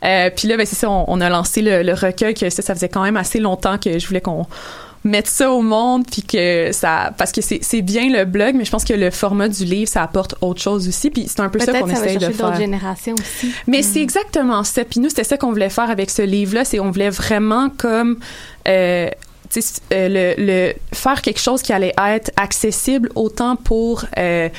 Euh, 0.04 0.30
puis 0.36 0.48
là 0.48 0.58
ben 0.58 0.66
c'est 0.66 0.76
ça 0.76 0.90
on, 0.90 1.06
on 1.08 1.22
a 1.22 1.30
lancé 1.30 1.62
le, 1.62 1.84
le 1.84 1.94
recueil 1.94 2.34
que 2.34 2.50
ça 2.50 2.62
ça 2.62 2.74
faisait 2.76 2.90
quand 2.90 3.04
même 3.04 3.18
assez 3.18 3.40
longtemps 3.40 3.78
que 3.78 4.00
je 4.00 4.08
voulais 4.08 4.22
qu'on 4.22 4.48
mettre 5.04 5.30
ça 5.30 5.52
au 5.52 5.62
monde 5.62 6.06
puis 6.10 6.24
que 6.24 6.72
ça 6.72 7.14
parce 7.18 7.32
que 7.32 7.42
c'est 7.42 7.60
c'est 7.62 7.82
bien 7.82 8.10
le 8.10 8.26
blog 8.26 8.56
mais 8.56 8.66
je 8.66 8.72
pense 8.72 8.86
que 8.86 8.94
le 8.94 9.12
format 9.12 9.50
du 9.50 9.66
livre 9.66 9.90
ça 9.90 10.02
apporte 10.02 10.36
autre 10.42 10.62
chose 10.62 10.88
aussi 10.88 11.10
puis 11.10 11.26
c'est 11.28 11.42
un 11.42 11.50
peu 11.50 11.60
ça 11.60 11.74
qu'on 11.80 11.88
essaye 11.88 12.18
de 12.18 12.30
faire 12.30 12.56
générations 12.56 13.16
aussi 13.16 13.52
mais 13.68 13.82
c'est 13.82 14.02
exactement 14.02 14.64
ça. 14.64 14.84
Puis 14.86 15.00
nous, 15.00 15.10
c'était 15.10 15.24
ça 15.24 15.38
qu'on 15.38 15.52
voulait 15.52 15.70
faire 15.70 15.90
avec 15.90 16.10
ce 16.10 16.22
livre-là. 16.22 16.66
C'est 16.66 16.80
on 16.80 16.92
voulait 16.92 17.10
vraiment 17.10 17.70
comme 17.70 18.20
euh, 18.68 19.10
euh, 19.58 19.70
le, 19.92 20.34
le 20.38 20.74
faire 20.94 21.22
quelque 21.22 21.40
chose 21.40 21.62
qui 21.62 21.74
allait 21.74 21.94
être 21.98 22.32
accessible 22.38 23.10
autant 23.16 23.56
pour 23.56 24.06
euh, 24.18 24.50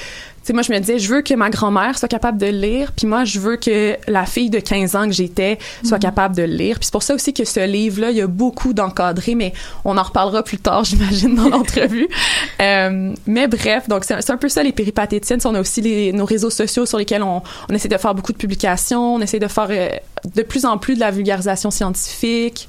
sais, 0.44 0.52
moi, 0.52 0.62
je 0.62 0.72
me 0.72 0.78
disais, 0.78 0.98
je 0.98 1.12
veux 1.12 1.22
que 1.22 1.34
ma 1.34 1.50
grand-mère 1.50 1.98
soit 1.98 2.08
capable 2.08 2.38
de 2.38 2.46
lire, 2.46 2.92
puis 2.96 3.06
moi, 3.06 3.24
je 3.24 3.40
veux 3.40 3.56
que 3.56 3.96
la 4.06 4.26
fille 4.26 4.50
de 4.50 4.58
15 4.60 4.96
ans 4.96 5.06
que 5.06 5.12
j'étais 5.12 5.58
soit 5.84 5.98
capable 5.98 6.36
de 6.36 6.42
lire. 6.42 6.78
Puis 6.78 6.86
c'est 6.86 6.92
pour 6.92 7.02
ça 7.02 7.14
aussi 7.14 7.32
que 7.32 7.44
ce 7.44 7.60
livre-là, 7.66 8.10
il 8.10 8.16
y 8.16 8.20
a 8.20 8.26
beaucoup 8.26 8.72
d'encadrés, 8.72 9.34
mais 9.34 9.52
on 9.84 9.96
en 9.96 10.02
reparlera 10.02 10.42
plus 10.42 10.58
tard, 10.58 10.84
j'imagine, 10.84 11.34
dans 11.34 11.48
l'entrevue. 11.48 12.08
Euh, 12.60 13.12
mais 13.26 13.48
bref, 13.48 13.88
donc 13.88 14.04
c'est 14.04 14.20
c'est 14.20 14.32
un 14.32 14.36
peu 14.36 14.48
ça, 14.48 14.62
les 14.62 14.72
péripatétiennes. 14.72 15.40
On 15.44 15.54
a 15.54 15.60
aussi 15.60 15.80
les, 15.80 16.12
nos 16.12 16.24
réseaux 16.24 16.50
sociaux 16.50 16.86
sur 16.86 16.98
lesquels 16.98 17.22
on, 17.22 17.42
on 17.68 17.74
essaie 17.74 17.88
de 17.88 17.96
faire 17.96 18.14
beaucoup 18.14 18.32
de 18.32 18.38
publications, 18.38 19.16
on 19.16 19.20
essaie 19.20 19.38
de 19.38 19.48
faire 19.48 19.68
euh, 19.70 19.88
de 20.34 20.42
plus 20.42 20.64
en 20.64 20.78
plus 20.78 20.94
de 20.94 21.00
la 21.00 21.10
vulgarisation 21.10 21.70
scientifique. 21.70 22.68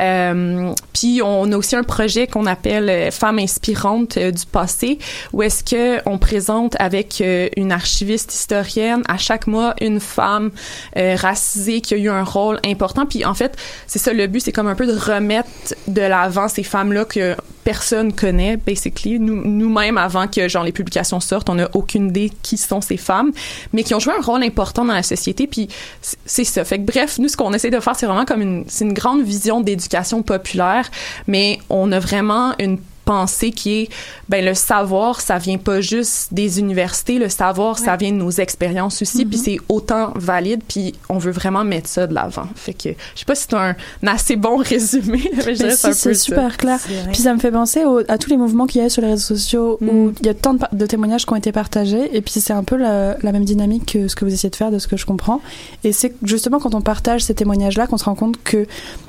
Euh, 0.00 0.72
puis 0.92 1.20
on 1.22 1.50
a 1.52 1.56
aussi 1.56 1.76
un 1.76 1.82
projet 1.82 2.26
qu'on 2.26 2.46
appelle 2.46 2.88
euh, 2.88 3.10
Femmes 3.10 3.38
inspirantes 3.38 4.16
euh, 4.16 4.30
du 4.30 4.46
passé, 4.46 4.98
où 5.32 5.42
est-ce 5.42 5.62
que 5.62 6.00
on 6.08 6.18
présente 6.18 6.76
avec 6.78 7.20
euh, 7.20 7.48
une 7.56 7.72
archiviste 7.72 8.32
historienne 8.34 9.02
à 9.08 9.18
chaque 9.18 9.46
mois 9.46 9.74
une 9.80 10.00
femme 10.00 10.50
racisée 10.94 11.80
qui 11.80 11.94
a 11.94 11.96
eu 11.96 12.08
un 12.08 12.22
rôle 12.24 12.58
important. 12.64 13.06
Puis 13.06 13.24
en 13.24 13.34
fait, 13.34 13.56
c'est 13.86 13.98
ça 13.98 14.12
le 14.12 14.26
but, 14.26 14.40
c'est 14.40 14.52
comme 14.52 14.66
un 14.66 14.74
peu 14.74 14.86
de 14.86 14.96
remettre 14.96 15.48
de 15.88 16.02
l'avant 16.02 16.48
ces 16.48 16.62
femmes-là 16.62 17.04
que 17.04 17.36
personne 17.64 18.12
connaît, 18.12 18.56
basically. 18.56 19.18
Nous, 19.18 19.42
nous-mêmes, 19.44 19.98
avant 19.98 20.28
que 20.28 20.48
genre 20.48 20.64
les 20.64 20.72
publications 20.72 21.18
sortent, 21.18 21.48
on 21.48 21.56
n'a 21.56 21.68
aucune 21.72 22.08
idée 22.08 22.30
qui 22.42 22.56
sont 22.56 22.80
ces 22.80 22.98
femmes, 22.98 23.32
mais 23.72 23.82
qui 23.82 23.94
ont 23.94 23.98
joué 23.98 24.12
un 24.16 24.22
rôle 24.22 24.44
important 24.44 24.84
dans 24.84 24.92
la 24.92 25.02
société. 25.02 25.46
Puis 25.46 25.68
c'est 26.00 26.44
ça. 26.44 26.64
Fait 26.64 26.78
que 26.78 26.82
bref, 26.94 27.18
nous, 27.18 27.28
ce 27.28 27.36
qu'on 27.36 27.52
essaie 27.52 27.70
de 27.70 27.80
faire, 27.80 27.96
c'est 27.96 28.06
vraiment 28.06 28.24
comme 28.24 28.40
une, 28.40 28.64
c'est 28.68 28.84
une 28.84 28.92
grande 28.92 29.22
vision 29.22 29.60
d'éducation 29.60 30.22
populaire, 30.22 30.90
mais 31.26 31.58
on 31.68 31.90
a 31.92 31.98
vraiment 31.98 32.54
une 32.58 32.78
pensée 33.04 33.50
qui 33.50 33.72
est 33.82 33.88
ben 34.28 34.44
le 34.44 34.54
savoir 34.54 35.20
ça 35.20 35.38
vient 35.38 35.58
pas 35.58 35.80
juste 35.80 36.32
des 36.32 36.58
universités 36.58 37.18
le 37.18 37.28
savoir 37.28 37.78
ça 37.78 37.96
vient 37.96 38.10
de 38.12 38.16
nos 38.16 38.30
expériences 38.30 39.02
aussi 39.02 39.24
puis 39.26 39.38
c'est 39.38 39.58
autant 39.68 40.12
valide 40.16 40.62
puis 40.66 40.94
on 41.08 41.18
veut 41.18 41.32
vraiment 41.32 41.64
mettre 41.64 41.88
ça 41.88 42.06
de 42.06 42.14
l'avant. 42.14 42.46
Fait 42.54 42.72
que 42.74 42.90
je 43.14 43.18
sais 43.20 43.24
pas 43.26 43.34
si 43.34 43.46
c'est 43.48 43.54
un, 43.56 43.74
assez 44.06 44.36
bon 44.36 44.56
résumé 44.58 45.30
mais 45.46 45.54
je 45.54 45.62
Mais 45.64 45.76
si, 45.76 45.92
c'est 45.94 46.14
super 46.14 46.56
clair. 46.56 46.78
Puis 47.12 47.22
ça 47.22 47.34
me 47.34 47.38
fait 47.38 47.50
penser 47.50 47.84
au- 47.84 48.00
à 48.08 48.18
tous 48.18 48.30
les 48.30 48.36
mouvements 48.36 48.66
qu'il 48.66 48.80
y 48.82 48.84
a 48.84 48.88
sur 48.88 49.02
les 49.02 49.08
réseaux 49.08 49.34
sociaux 49.36 49.78
Mm. 49.80 49.88
où 49.88 50.12
il 50.20 50.26
y 50.26 50.28
a 50.28 50.34
tant 50.34 50.54
de, 50.54 50.86
témoignages 50.86 51.26
qui 51.26 51.32
ont 51.32 51.36
été 51.36 51.50
partagés 51.52 52.16
et 52.16 52.20
puis 52.22 52.32
c'est 52.40 52.52
un 52.52 52.64
peu 52.64 52.76
la, 52.76 53.16
la 53.22 53.32
même 53.32 53.44
dynamique 53.44 53.92
que 53.94 54.08
ce 54.08 54.14
que 54.16 54.24
vous 54.24 54.32
essayez 54.32 54.50
de 54.50 54.56
faire 54.56 54.70
de 54.70 54.78
ce 54.78 54.86
que 54.88 54.96
je 54.96 55.04
comprends. 55.06 55.40
Et 55.84 55.92
c'est 55.92 56.12
justement 56.22 56.58
quand 56.60 56.74
on 56.74 56.80
partage 56.80 57.22
ces 57.24 57.34
témoignages 57.34 57.76
là 57.76 57.86
qu'on 57.86 57.96
se 57.98 58.04
rend 58.04 58.14
compte 58.14 58.36
que 58.44 58.66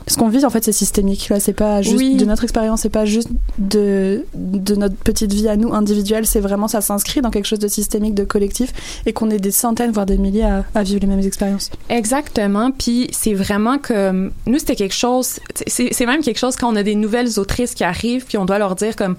ce 0.07 0.17
qu'on 0.17 0.29
vit 0.29 0.43
en 0.45 0.49
fait 0.49 0.63
c'est 0.63 0.71
systémique. 0.71 1.29
Là 1.29 1.39
c'est 1.39 1.53
pas 1.53 1.81
juste 1.81 1.97
Oui. 1.97 2.15
de 2.15 2.25
notre 2.25 2.43
expérience 2.43 2.81
c'est 2.81 2.89
pas 2.89 3.05
juste 3.05 3.29
de, 3.57 3.84
de 3.85 4.75
notre 4.75 4.95
petite 4.95 5.33
vie 5.33 5.47
à 5.47 5.55
nous 5.55 5.73
individuelle 5.73 6.25
c'est 6.25 6.39
vraiment 6.39 6.67
ça 6.67 6.81
s'inscrit 6.81 7.21
dans 7.21 7.31
quelque 7.31 7.45
chose 7.45 7.59
de 7.59 7.67
systémique 7.67 8.15
de 8.15 8.23
collectif 8.23 8.73
et 9.05 9.13
qu'on 9.13 9.29
est 9.29 9.39
des 9.39 9.51
centaines 9.51 9.91
voire 9.91 10.05
des 10.05 10.17
milliers 10.17 10.45
à, 10.45 10.65
à 10.73 10.83
vivre 10.83 11.01
les 11.01 11.07
mêmes 11.07 11.19
expériences 11.19 11.71
Exactement. 11.89 12.71
Puis 12.71 13.07
c'est 13.11 13.33
vraiment 13.33 13.77
comme 13.77 14.31
nous 14.45 14.59
c'était 14.59 14.75
quelque 14.75 14.95
chose. 14.95 15.39
C'est 15.67 16.05
même 16.05 16.21
quelque 16.21 16.37
chose 16.37 16.55
quand 16.55 16.71
on 16.71 16.75
a 16.75 16.83
des 16.83 16.95
nouvelles 16.95 17.39
autrices 17.39 17.73
qui 17.73 17.83
arrivent 17.83 18.25
puis 18.25 18.37
on 18.37 18.45
doit 18.45 18.59
leur 18.59 18.75
dire 18.75 18.95
comme 18.95 19.15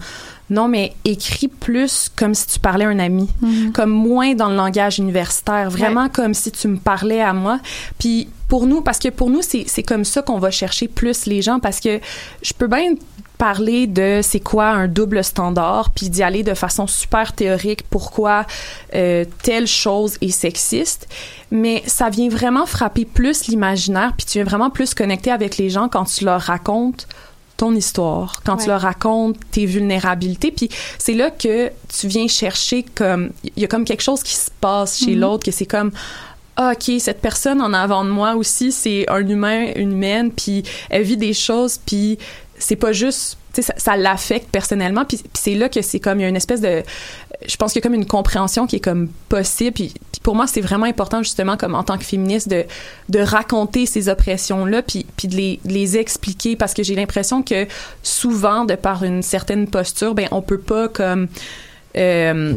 non 0.51 0.69
mais 0.69 0.95
écris 1.05 1.49
plus 1.49 2.09
comme 2.15 2.35
si 2.35 2.47
tu 2.47 2.61
parlais 2.61 2.85
à 2.85 2.89
un 2.89 2.99
ami, 2.99 3.29
comme 3.75 3.91
moins 3.91 4.35
dans 4.35 4.49
le 4.49 4.57
langage 4.57 4.99
universitaire, 4.99 5.71
vraiment 5.71 6.09
comme 6.09 6.35
si 6.35 6.53
tu 6.53 6.69
me 6.69 6.77
parlais 6.77 7.21
à 7.21 7.33
moi. 7.33 7.59
Puis 7.99 8.29
pour 8.49 8.67
nous 8.67 8.81
parce 8.81 8.99
que 8.99 9.09
pour 9.09 9.31
nous 9.31 9.41
c'est 9.43 9.83
comme 9.83 10.05
ça 10.05 10.23
qu'on 10.23 10.39
va 10.39 10.51
chercher 10.51 10.87
plus 10.87 11.27
les 11.27 11.43
gens 11.43 11.59
parce 11.59 11.81
que 11.81 12.01
je 12.43 12.53
peux 12.53 12.69
bien 12.69 12.95
parler 13.39 13.87
de 13.87 14.21
c'est 14.23 14.41
quoi 14.41 14.69
un 14.69 14.89
double 14.89 15.23
standard 15.23 15.91
puis 15.91 16.09
d'y 16.09 16.23
aller 16.23 16.43
de 16.43 16.55
façon 16.55 16.87
super 16.87 17.33
théorique 17.33 17.83
pourquoi 17.89 18.47
euh, 18.95 19.25
telle 19.43 19.67
chose 19.67 20.17
est 20.21 20.31
sexiste. 20.31 21.09
Mais 21.51 21.83
ça 21.87 22.09
vient 22.09 22.29
vraiment 22.29 22.67
frapper 22.67 23.05
plus 23.05 23.47
l'imaginaire 23.47 24.15
puis 24.17 24.27
tu 24.27 24.39
viens 24.39 24.45
vraiment 24.45 24.71
plus 24.71 24.95
connecter 24.95 25.31
avec 25.31 25.59
les 25.59 25.71
gens 25.71 25.89
quand 25.89 26.05
tu 26.05 26.25
leur 26.25 26.41
racontes 26.41 27.07
ton 27.57 27.75
histoire, 27.75 28.43
quand 28.45 28.59
tu 28.59 28.69
leur 28.69 28.83
racontes 28.83 29.37
tes 29.51 29.67
vulnérabilités, 29.67 30.51
puis 30.51 30.69
c'est 30.99 31.15
là 31.15 31.31
que 31.31 31.71
tu 31.89 32.07
viens 32.07 32.29
chercher 32.29 32.85
comme 32.95 33.31
il 33.45 33.63
y 33.63 33.65
a 33.65 33.69
comme 33.69 33.85
quelque 33.85 34.03
chose 34.03 34.23
qui 34.23 34.35
se 34.35 34.51
passe 34.61 34.99
chez 34.99 35.15
l'autre 35.15 35.45
que 35.45 35.51
c'est 35.51 35.67
comme 35.67 35.91
ah, 36.57 36.73
ok 36.75 36.95
cette 36.99 37.21
personne 37.21 37.61
en 37.61 37.73
avant 37.73 38.05
de 38.05 38.11
moi 38.11 38.35
aussi 38.35 38.73
c'est 38.73 39.09
un 39.11 39.27
humain 39.27 39.73
une 39.77 39.93
humaine 39.93 40.31
puis 40.31 40.65
elle 40.91 41.03
vit 41.03 41.17
des 41.17 41.35
choses 41.35 41.79
puis 41.85 42.19
c'est 42.59 42.77
pas 42.77 42.93
juste 42.93 43.39
ça, 43.61 43.73
ça 43.77 43.97
l'affecte 43.97 44.51
personnellement 44.51 45.05
puis, 45.05 45.19
puis 45.19 45.29
c'est 45.35 45.55
là 45.55 45.69
que 45.69 45.83
c'est 45.83 46.01
comme 46.01 46.19
il 46.21 46.23
y 46.23 46.27
a 46.27 46.29
une 46.29 46.37
espèce 46.37 46.61
de 46.61 46.83
je 47.47 47.57
pense 47.57 47.73
qu'il 47.73 47.81
y 47.81 47.83
a 47.83 47.87
comme 47.89 47.95
une 47.95 48.07
compréhension 48.07 48.67
qui 48.67 48.77
est 48.77 48.81
comme 48.81 49.09
possible 49.29 49.73
puis, 49.73 49.95
puis 50.13 50.21
pour 50.23 50.35
moi 50.35 50.47
c'est 50.47 50.61
vraiment 50.61 50.87
important 50.87 51.23
justement 51.23 51.57
comme 51.57 51.75
en 51.75 51.83
tant 51.83 51.99
que 51.99 52.05
féministe 52.05 52.49
de 52.49 52.65
de 53.09 53.19
raconter 53.21 53.87
ces 53.87 54.09
oppressions 54.09 54.67
là 54.67 54.83
puis 54.83 55.07
puis 55.17 55.29
de 55.29 55.37
les, 55.37 55.61
de 55.65 55.73
les 55.73 55.97
expliquer 55.97 56.57
parce 56.57 56.75
que 56.75 56.83
j'ai 56.83 56.95
l'impression 56.95 57.43
que 57.43 57.67
souvent 58.03 58.65
de 58.65 58.75
par 58.75 59.05
une 59.05 59.23
certaine 59.23 59.69
posture 59.69 60.15
ben 60.15 60.29
on 60.31 60.43
peut 60.43 60.61
pas 60.61 60.89
comme 60.89 61.29
euh, 61.97 62.55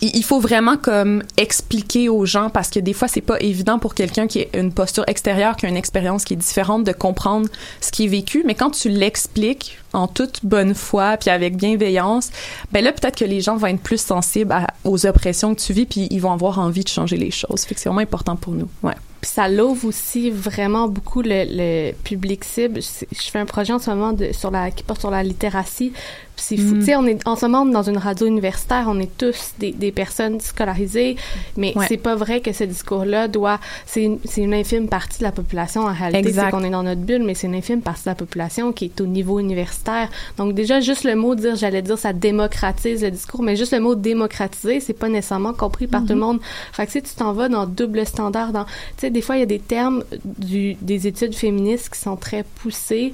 il 0.00 0.24
faut 0.24 0.40
vraiment 0.40 0.76
comme 0.76 1.22
expliquer 1.36 2.08
aux 2.08 2.26
gens 2.26 2.50
parce 2.50 2.70
que 2.70 2.80
des 2.80 2.92
fois 2.92 3.08
c'est 3.08 3.20
pas 3.20 3.40
évident 3.40 3.78
pour 3.78 3.94
quelqu'un 3.94 4.26
qui 4.26 4.42
a 4.42 4.58
une 4.58 4.72
posture 4.72 5.04
extérieure 5.06 5.56
qui 5.56 5.66
a 5.66 5.68
une 5.68 5.76
expérience 5.76 6.24
qui 6.24 6.34
est 6.34 6.36
différente 6.36 6.84
de 6.84 6.92
comprendre 6.92 7.48
ce 7.80 7.90
qui 7.90 8.04
est 8.04 8.08
vécu 8.08 8.42
mais 8.46 8.54
quand 8.54 8.70
tu 8.70 8.88
l'expliques 8.88 9.78
en 9.92 10.06
toute 10.08 10.44
bonne 10.44 10.74
foi 10.74 11.16
puis 11.16 11.30
avec 11.30 11.56
bienveillance 11.56 12.30
ben 12.72 12.84
là 12.84 12.92
peut-être 12.92 13.16
que 13.16 13.24
les 13.24 13.40
gens 13.40 13.56
vont 13.56 13.68
être 13.68 13.80
plus 13.80 14.00
sensibles 14.00 14.54
aux 14.84 15.06
oppressions 15.06 15.54
que 15.54 15.60
tu 15.60 15.72
vis 15.72 15.86
puis 15.86 16.08
ils 16.10 16.20
vont 16.20 16.32
avoir 16.32 16.58
envie 16.58 16.84
de 16.84 16.88
changer 16.88 17.16
les 17.16 17.30
choses 17.30 17.62
fait 17.62 17.74
que 17.74 17.80
c'est 17.80 17.88
vraiment 17.88 18.02
important 18.02 18.36
pour 18.36 18.52
nous 18.52 18.68
ouais 18.82 18.94
ça 19.22 19.48
l'ouvre 19.48 19.88
aussi 19.88 20.30
vraiment 20.30 20.88
beaucoup 20.88 21.22
le, 21.22 21.92
public 21.92 22.44
cible. 22.44 22.80
Je, 22.80 23.30
fais 23.30 23.38
un 23.38 23.46
projet 23.46 23.72
en 23.72 23.78
ce 23.78 23.90
moment 23.90 24.14
qui 24.14 24.82
porte 24.84 25.00
sur 25.00 25.10
la 25.10 25.22
littératie. 25.22 25.92
C'est 26.36 26.56
fou. 26.56 26.74
Mm. 26.74 26.78
Tu 26.80 26.84
sais, 26.84 26.96
on 26.96 27.06
est 27.06 27.26
en 27.26 27.34
ce 27.36 27.46
moment 27.46 27.64
dans 27.64 27.82
une 27.82 27.96
radio 27.96 28.26
universitaire, 28.26 28.86
on 28.88 28.98
est 29.00 29.16
tous 29.16 29.52
des, 29.58 29.72
des 29.72 29.90
personnes 29.90 30.38
scolarisées, 30.40 31.16
mais 31.56 31.72
Ouais. 31.76 31.86
c'est 31.88 31.96
pas 31.96 32.14
vrai 32.14 32.40
que 32.40 32.52
ce 32.52 32.64
discours-là 32.64 33.28
doit. 33.28 33.58
C'est 33.86 34.02
une, 34.04 34.18
c'est 34.24 34.42
une 34.42 34.54
infime 34.54 34.88
partie 34.88 35.18
de 35.18 35.24
la 35.24 35.32
population 35.32 35.82
en 35.82 35.92
réalité. 35.92 36.28
Exact. 36.28 36.44
C'est 36.46 36.50
qu'on 36.50 36.62
est 36.64 36.70
dans 36.70 36.82
notre 36.82 37.00
bulle, 37.00 37.22
mais 37.24 37.34
c'est 37.34 37.46
une 37.46 37.54
infime 37.54 37.80
partie 37.82 38.04
de 38.04 38.10
la 38.10 38.14
population 38.14 38.72
qui 38.72 38.86
est 38.86 39.00
au 39.00 39.06
niveau 39.06 39.38
universitaire. 39.40 40.08
Donc 40.36 40.54
déjà 40.54 40.80
juste 40.80 41.04
le 41.04 41.16
mot 41.16 41.34
dire, 41.34 41.56
j'allais 41.56 41.82
dire, 41.82 41.98
ça 41.98 42.12
démocratise 42.12 43.02
le 43.02 43.10
discours, 43.10 43.42
mais 43.42 43.56
juste 43.56 43.72
le 43.72 43.80
mot 43.80 43.94
démocratiser, 43.94 44.80
c'est 44.80 44.92
pas 44.92 45.08
nécessairement 45.08 45.52
compris 45.54 45.86
par 45.86 46.02
tout 46.02 46.12
le 46.12 46.20
monde. 46.20 46.40
Fait 46.72 46.86
que 46.86 46.92
si 46.92 47.02
tu 47.02 47.14
t'en 47.14 47.32
vas 47.32 47.48
dans 47.48 47.66
double 47.66 48.06
standard, 48.06 48.52
dans, 48.52 48.64
tu 48.64 48.70
sais, 48.98 49.10
des 49.10 49.20
fois 49.22 49.36
il 49.36 49.40
y 49.40 49.42
a 49.42 49.46
des 49.46 49.58
termes 49.58 50.04
du, 50.24 50.74
des 50.82 51.06
études 51.06 51.34
féministes 51.34 51.90
qui 51.90 51.98
sont 51.98 52.16
très 52.16 52.42
poussés 52.42 53.12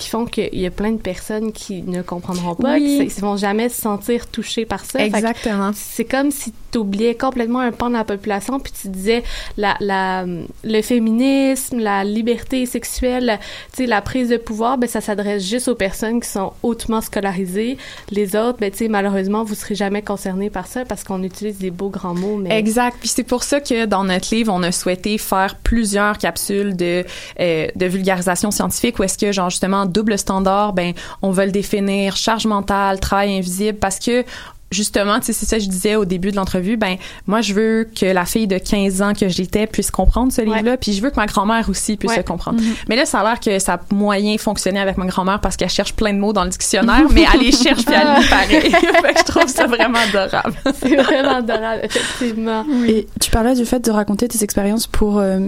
qui 0.00 0.08
font 0.08 0.24
qu'il 0.24 0.58
y 0.58 0.66
a 0.66 0.70
plein 0.70 0.92
de 0.92 0.98
personnes 1.00 1.52
qui 1.52 1.82
ne 1.82 2.02
comprendront 2.02 2.54
pas, 2.54 2.74
Oui. 2.74 3.06
qui 3.08 3.16
ne 3.20 3.26
vont 3.26 3.36
jamais 3.36 3.68
se 3.68 3.80
sentir 3.80 4.26
touchées 4.26 4.64
par 4.64 4.84
ça. 4.84 5.04
Exactement 5.04 5.70
c'est 5.74 6.04
comme 6.04 6.30
si 6.30 6.52
tu 6.72 6.78
oubliais 6.78 7.14
complètement 7.14 7.60
un 7.60 7.72
pan 7.72 7.88
de 7.88 7.94
la 7.94 8.04
population 8.04 8.58
puis 8.60 8.72
tu 8.72 8.88
disais 8.88 9.22
la, 9.56 9.76
la 9.80 10.24
le 10.64 10.82
féminisme, 10.82 11.78
la 11.78 12.04
liberté 12.04 12.64
sexuelle, 12.66 13.38
tu 13.72 13.78
sais 13.84 13.86
la 13.86 14.00
prise 14.02 14.28
de 14.28 14.36
pouvoir, 14.36 14.78
ben 14.78 14.88
ça 14.88 15.00
s'adresse 15.00 15.46
juste 15.46 15.68
aux 15.68 15.74
personnes 15.74 16.20
qui 16.20 16.28
sont 16.28 16.52
hautement 16.62 17.00
scolarisées. 17.00 17.76
Les 18.10 18.36
autres, 18.36 18.58
ben 18.60 18.70
tu 18.70 18.78
sais 18.78 18.88
malheureusement 18.88 19.44
vous 19.44 19.54
serez 19.54 19.74
jamais 19.74 20.02
concernés 20.02 20.50
par 20.50 20.66
ça 20.66 20.84
parce 20.84 21.04
qu'on 21.04 21.22
utilise 21.22 21.58
des 21.58 21.70
beaux 21.70 21.90
grands 21.90 22.14
mots 22.14 22.36
mais 22.36 22.56
Exact. 22.58 22.96
Puis 23.00 23.08
c'est 23.08 23.24
pour 23.24 23.42
ça 23.42 23.60
que 23.60 23.84
dans 23.86 24.04
notre 24.04 24.34
livre, 24.34 24.52
on 24.52 24.62
a 24.62 24.72
souhaité 24.72 25.18
faire 25.18 25.56
plusieurs 25.56 26.18
capsules 26.18 26.76
de 26.76 27.04
euh, 27.40 27.66
de 27.74 27.86
vulgarisation 27.86 28.50
scientifique 28.50 28.98
où 28.98 29.02
est-ce 29.02 29.18
que 29.18 29.32
genre 29.32 29.50
justement 29.50 29.86
double 29.90 30.18
standard, 30.18 30.72
ben 30.72 30.92
on 31.22 31.30
va 31.30 31.46
le 31.46 31.52
définir 31.52 32.16
charge 32.16 32.46
mentale, 32.46 33.00
travail 33.00 33.36
invisible 33.36 33.78
parce 33.78 33.98
que 33.98 34.24
justement, 34.72 35.18
tu 35.18 35.26
sais, 35.26 35.32
c'est 35.32 35.46
ça 35.46 35.56
que 35.56 35.64
je 35.64 35.68
disais 35.68 35.96
au 35.96 36.04
début 36.04 36.30
de 36.30 36.36
l'entrevue, 36.36 36.76
ben 36.76 36.94
moi 37.26 37.40
je 37.40 37.54
veux 37.54 37.88
que 37.92 38.06
la 38.06 38.24
fille 38.24 38.46
de 38.46 38.56
15 38.56 39.02
ans 39.02 39.14
que 39.14 39.28
j'étais 39.28 39.66
puisse 39.66 39.90
comprendre 39.90 40.32
ce 40.32 40.42
livre-là, 40.42 40.76
puis 40.76 40.92
je 40.92 41.02
veux 41.02 41.10
que 41.10 41.16
ma 41.16 41.26
grand-mère 41.26 41.68
aussi 41.68 41.96
puisse 41.96 42.12
Ouais. 42.12 42.18
le 42.18 42.22
comprendre. 42.22 42.60
Mais 42.88 42.94
là, 42.94 43.04
ça 43.04 43.18
a 43.18 43.24
l'air 43.24 43.40
que 43.40 43.58
ça 43.58 43.74
a 43.74 43.80
moyen 43.94 44.38
fonctionner 44.38 44.78
avec 44.78 44.96
ma 44.96 45.06
grand-mère 45.06 45.40
parce 45.40 45.56
qu'elle 45.56 45.68
cherche 45.70 45.92
plein 45.94 46.12
de 46.12 46.18
mots 46.20 46.32
dans 46.32 46.44
le 46.44 46.50
dictionnaire, 46.50 47.02
mais 47.10 47.24
elle 47.34 47.40
les 47.40 47.50
cherche 47.50 47.84
puis 47.84 47.94
elle 47.94 48.22
lit 48.22 48.28
pareil. 48.28 48.70
fait 48.70 49.12
que 49.14 49.18
je 49.18 49.24
trouve 49.24 49.48
ça 49.48 49.66
vraiment 49.66 49.98
adorable. 50.08 50.54
c'est 50.80 50.94
vraiment 50.94 51.38
adorable 51.38 51.80
effectivement. 51.82 52.64
Et 52.86 53.08
tu 53.20 53.28
parlais 53.32 53.56
du 53.56 53.64
fait 53.64 53.80
de 53.80 53.90
raconter 53.90 54.28
tes 54.28 54.44
expériences 54.44 54.86
pour 54.86 55.18
euh, 55.18 55.40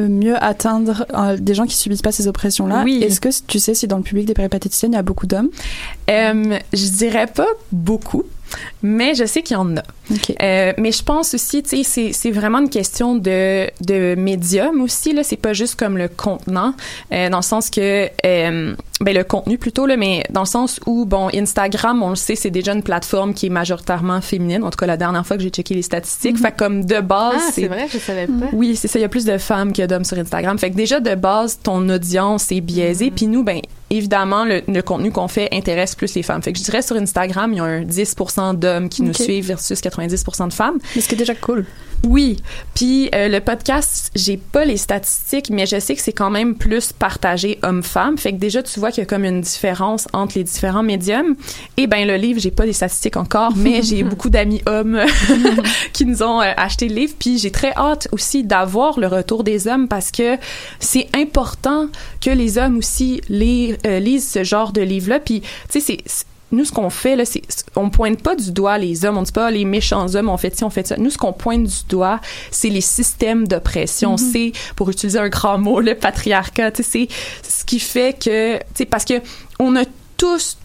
mieux 0.00 0.42
atteindre 0.42 1.06
euh, 1.14 1.36
des 1.36 1.54
gens 1.54 1.66
qui 1.66 1.76
subissent 1.76 2.02
pas 2.02 2.12
ces 2.12 2.28
oppressions-là. 2.28 2.82
Oui. 2.84 3.02
Est-ce 3.02 3.20
que 3.20 3.28
tu 3.46 3.58
sais 3.58 3.74
si 3.74 3.86
dans 3.86 3.96
le 3.96 4.02
public 4.02 4.26
des 4.26 4.34
péripatéticiennes, 4.34 4.92
il 4.92 4.96
y 4.96 4.98
a 4.98 5.02
beaucoup 5.02 5.26
d'hommes? 5.26 5.48
Euh, 6.10 6.58
je 6.72 6.88
dirais 6.90 7.26
pas 7.26 7.48
beaucoup, 7.72 8.24
mais 8.82 9.14
je 9.14 9.24
sais 9.24 9.42
qu'il 9.42 9.54
y 9.54 9.58
en 9.58 9.76
a. 9.76 9.82
Euh, 10.42 10.72
mais 10.78 10.92
je 10.92 11.02
pense 11.02 11.34
aussi, 11.34 11.62
tu 11.62 11.82
sais, 11.84 12.12
c'est, 12.12 12.30
vraiment 12.30 12.58
une 12.58 12.70
question 12.70 13.14
de, 13.14 13.68
de 13.80 14.14
médium 14.16 14.80
aussi, 14.80 15.12
là. 15.12 15.22
C'est 15.22 15.36
pas 15.36 15.52
juste 15.52 15.76
comme 15.76 15.98
le 15.98 16.08
contenant, 16.08 16.74
euh, 17.12 17.28
dans 17.28 17.38
le 17.38 17.42
sens 17.42 17.70
que, 17.70 18.08
euh, 18.24 18.74
ben, 19.00 19.14
le 19.16 19.24
contenu 19.24 19.58
plutôt, 19.58 19.86
là, 19.86 19.96
mais 19.96 20.24
dans 20.30 20.42
le 20.42 20.46
sens 20.46 20.80
où, 20.86 21.04
bon, 21.04 21.28
Instagram, 21.34 22.02
on 22.02 22.10
le 22.10 22.16
sait, 22.16 22.34
c'est 22.34 22.50
déjà 22.50 22.72
une 22.72 22.82
plateforme 22.82 23.34
qui 23.34 23.46
est 23.46 23.50
majoritairement 23.50 24.20
féminine. 24.20 24.62
En 24.64 24.70
tout 24.70 24.78
cas, 24.78 24.86
la 24.86 24.96
dernière 24.96 25.26
fois 25.26 25.36
que 25.36 25.42
j'ai 25.42 25.50
checké 25.50 25.74
les 25.74 25.82
statistiques. 25.82 26.38
Fait 26.38 26.52
que 26.52 26.58
comme 26.58 26.84
de 26.84 27.00
base, 27.00 27.42
Ah, 27.48 27.50
c'est 27.52 27.66
vrai, 27.66 27.86
je 27.92 27.98
savais 27.98 28.26
pas. 28.26 28.46
oui, 28.52 28.76
c'est 28.76 28.88
ça. 28.88 28.98
Il 28.98 29.02
y 29.02 29.04
a 29.04 29.08
plus 29.08 29.24
de 29.24 29.38
femmes 29.38 29.72
que 29.72 29.84
d'hommes 29.86 30.04
sur 30.04 30.18
Instagram. 30.18 30.58
Fait 30.58 30.70
que 30.70 30.76
déjà, 30.76 31.00
de 31.00 31.14
base, 31.14 31.58
ton 31.62 31.88
audience 31.88 32.50
est 32.52 32.60
biaisée. 32.60 33.10
Puis 33.10 33.26
nous, 33.26 33.42
ben, 33.42 33.60
évidemment, 33.90 34.44
le, 34.44 34.62
le 34.66 34.82
contenu 34.82 35.10
qu'on 35.10 35.28
fait 35.28 35.48
intéresse 35.52 35.94
plus 35.94 36.14
les 36.14 36.22
femmes. 36.22 36.42
Fait 36.42 36.52
que 36.52 36.58
je 36.58 36.64
dirais 36.64 36.82
sur 36.82 36.96
Instagram, 36.96 37.52
il 37.52 37.56
y 37.56 37.60
a 37.60 37.64
un 37.64 37.82
10% 37.82 38.56
d'hommes 38.56 38.88
qui 38.88 39.02
nous 39.02 39.14
suivent 39.14 39.46
versus 39.46 39.80
90 39.80 40.24
de 40.24 40.52
femmes. 40.52 40.78
Mais 40.94 41.00
ce 41.00 41.08
qui 41.08 41.14
est 41.14 41.18
déjà 41.18 41.34
cool. 41.34 41.66
Oui. 42.06 42.36
Puis 42.74 43.10
euh, 43.14 43.28
le 43.28 43.40
podcast, 43.40 44.10
j'ai 44.14 44.36
pas 44.36 44.64
les 44.64 44.76
statistiques, 44.76 45.50
mais 45.50 45.66
je 45.66 45.80
sais 45.80 45.96
que 45.96 46.02
c'est 46.02 46.12
quand 46.12 46.30
même 46.30 46.54
plus 46.54 46.92
partagé 46.92 47.58
homme-femme. 47.62 48.18
Fait 48.18 48.32
que 48.32 48.38
déjà, 48.38 48.62
tu 48.62 48.78
vois 48.78 48.90
qu'il 48.90 49.02
y 49.02 49.02
a 49.02 49.06
comme 49.06 49.24
une 49.24 49.40
différence 49.40 50.06
entre 50.12 50.38
les 50.38 50.44
différents 50.44 50.82
médiums. 50.82 51.34
Et 51.76 51.86
ben 51.86 52.06
le 52.06 52.16
livre, 52.16 52.38
j'ai 52.40 52.50
pas 52.50 52.66
les 52.66 52.72
statistiques 52.72 53.16
encore, 53.16 53.52
mais 53.56 53.82
j'ai 53.88 54.04
beaucoup 54.04 54.30
d'amis 54.30 54.62
hommes 54.66 55.00
qui 55.92 56.04
nous 56.04 56.22
ont 56.22 56.40
euh, 56.40 56.52
acheté 56.56 56.88
le 56.88 56.94
livre. 56.94 57.14
Puis 57.18 57.38
j'ai 57.38 57.50
très 57.50 57.72
hâte 57.74 58.08
aussi 58.12 58.44
d'avoir 58.44 59.00
le 59.00 59.08
retour 59.08 59.42
des 59.42 59.66
hommes 59.66 59.88
parce 59.88 60.12
que 60.12 60.36
c'est 60.78 61.08
important 61.14 61.88
que 62.20 62.30
les 62.30 62.58
hommes 62.58 62.78
aussi 62.78 63.20
les, 63.28 63.76
euh, 63.86 63.98
lisent 64.00 64.28
ce 64.28 64.44
genre 64.44 64.72
de 64.72 64.80
livre-là. 64.80 65.20
Puis 65.20 65.42
tu 65.70 65.80
sais, 65.80 65.98
c'est 66.04 66.26
nous, 66.50 66.64
ce 66.64 66.72
qu'on 66.72 66.88
fait, 66.88 67.14
là, 67.14 67.24
c'est, 67.24 67.42
on 67.76 67.90
pointe 67.90 68.22
pas 68.22 68.34
du 68.34 68.52
doigt 68.52 68.78
les 68.78 69.04
hommes, 69.04 69.18
on 69.18 69.22
dit 69.22 69.32
pas 69.32 69.50
les 69.50 69.66
méchants 69.66 70.14
hommes, 70.14 70.30
on 70.30 70.38
fait 70.38 70.56
ci, 70.56 70.64
on 70.64 70.70
fait 70.70 70.86
ça. 70.86 70.96
Nous, 70.96 71.10
ce 71.10 71.18
qu'on 71.18 71.32
pointe 71.32 71.64
du 71.64 71.84
doigt, 71.88 72.20
c'est 72.50 72.70
les 72.70 72.80
systèmes 72.80 73.46
d'oppression. 73.46 74.16
C'est, 74.16 74.52
pour 74.74 74.88
utiliser 74.88 75.18
un 75.18 75.28
grand 75.28 75.58
mot, 75.58 75.80
le 75.80 75.94
patriarcat. 75.94 76.72
Tu 76.72 76.82
sais, 76.82 77.08
c'est 77.42 77.60
ce 77.60 77.64
qui 77.64 77.78
fait 77.78 78.18
que, 78.18 78.56
tu 78.58 78.64
sais, 78.74 78.86
parce 78.86 79.04
que 79.04 79.20
on 79.58 79.76
a 79.76 79.84
tous 80.16 80.56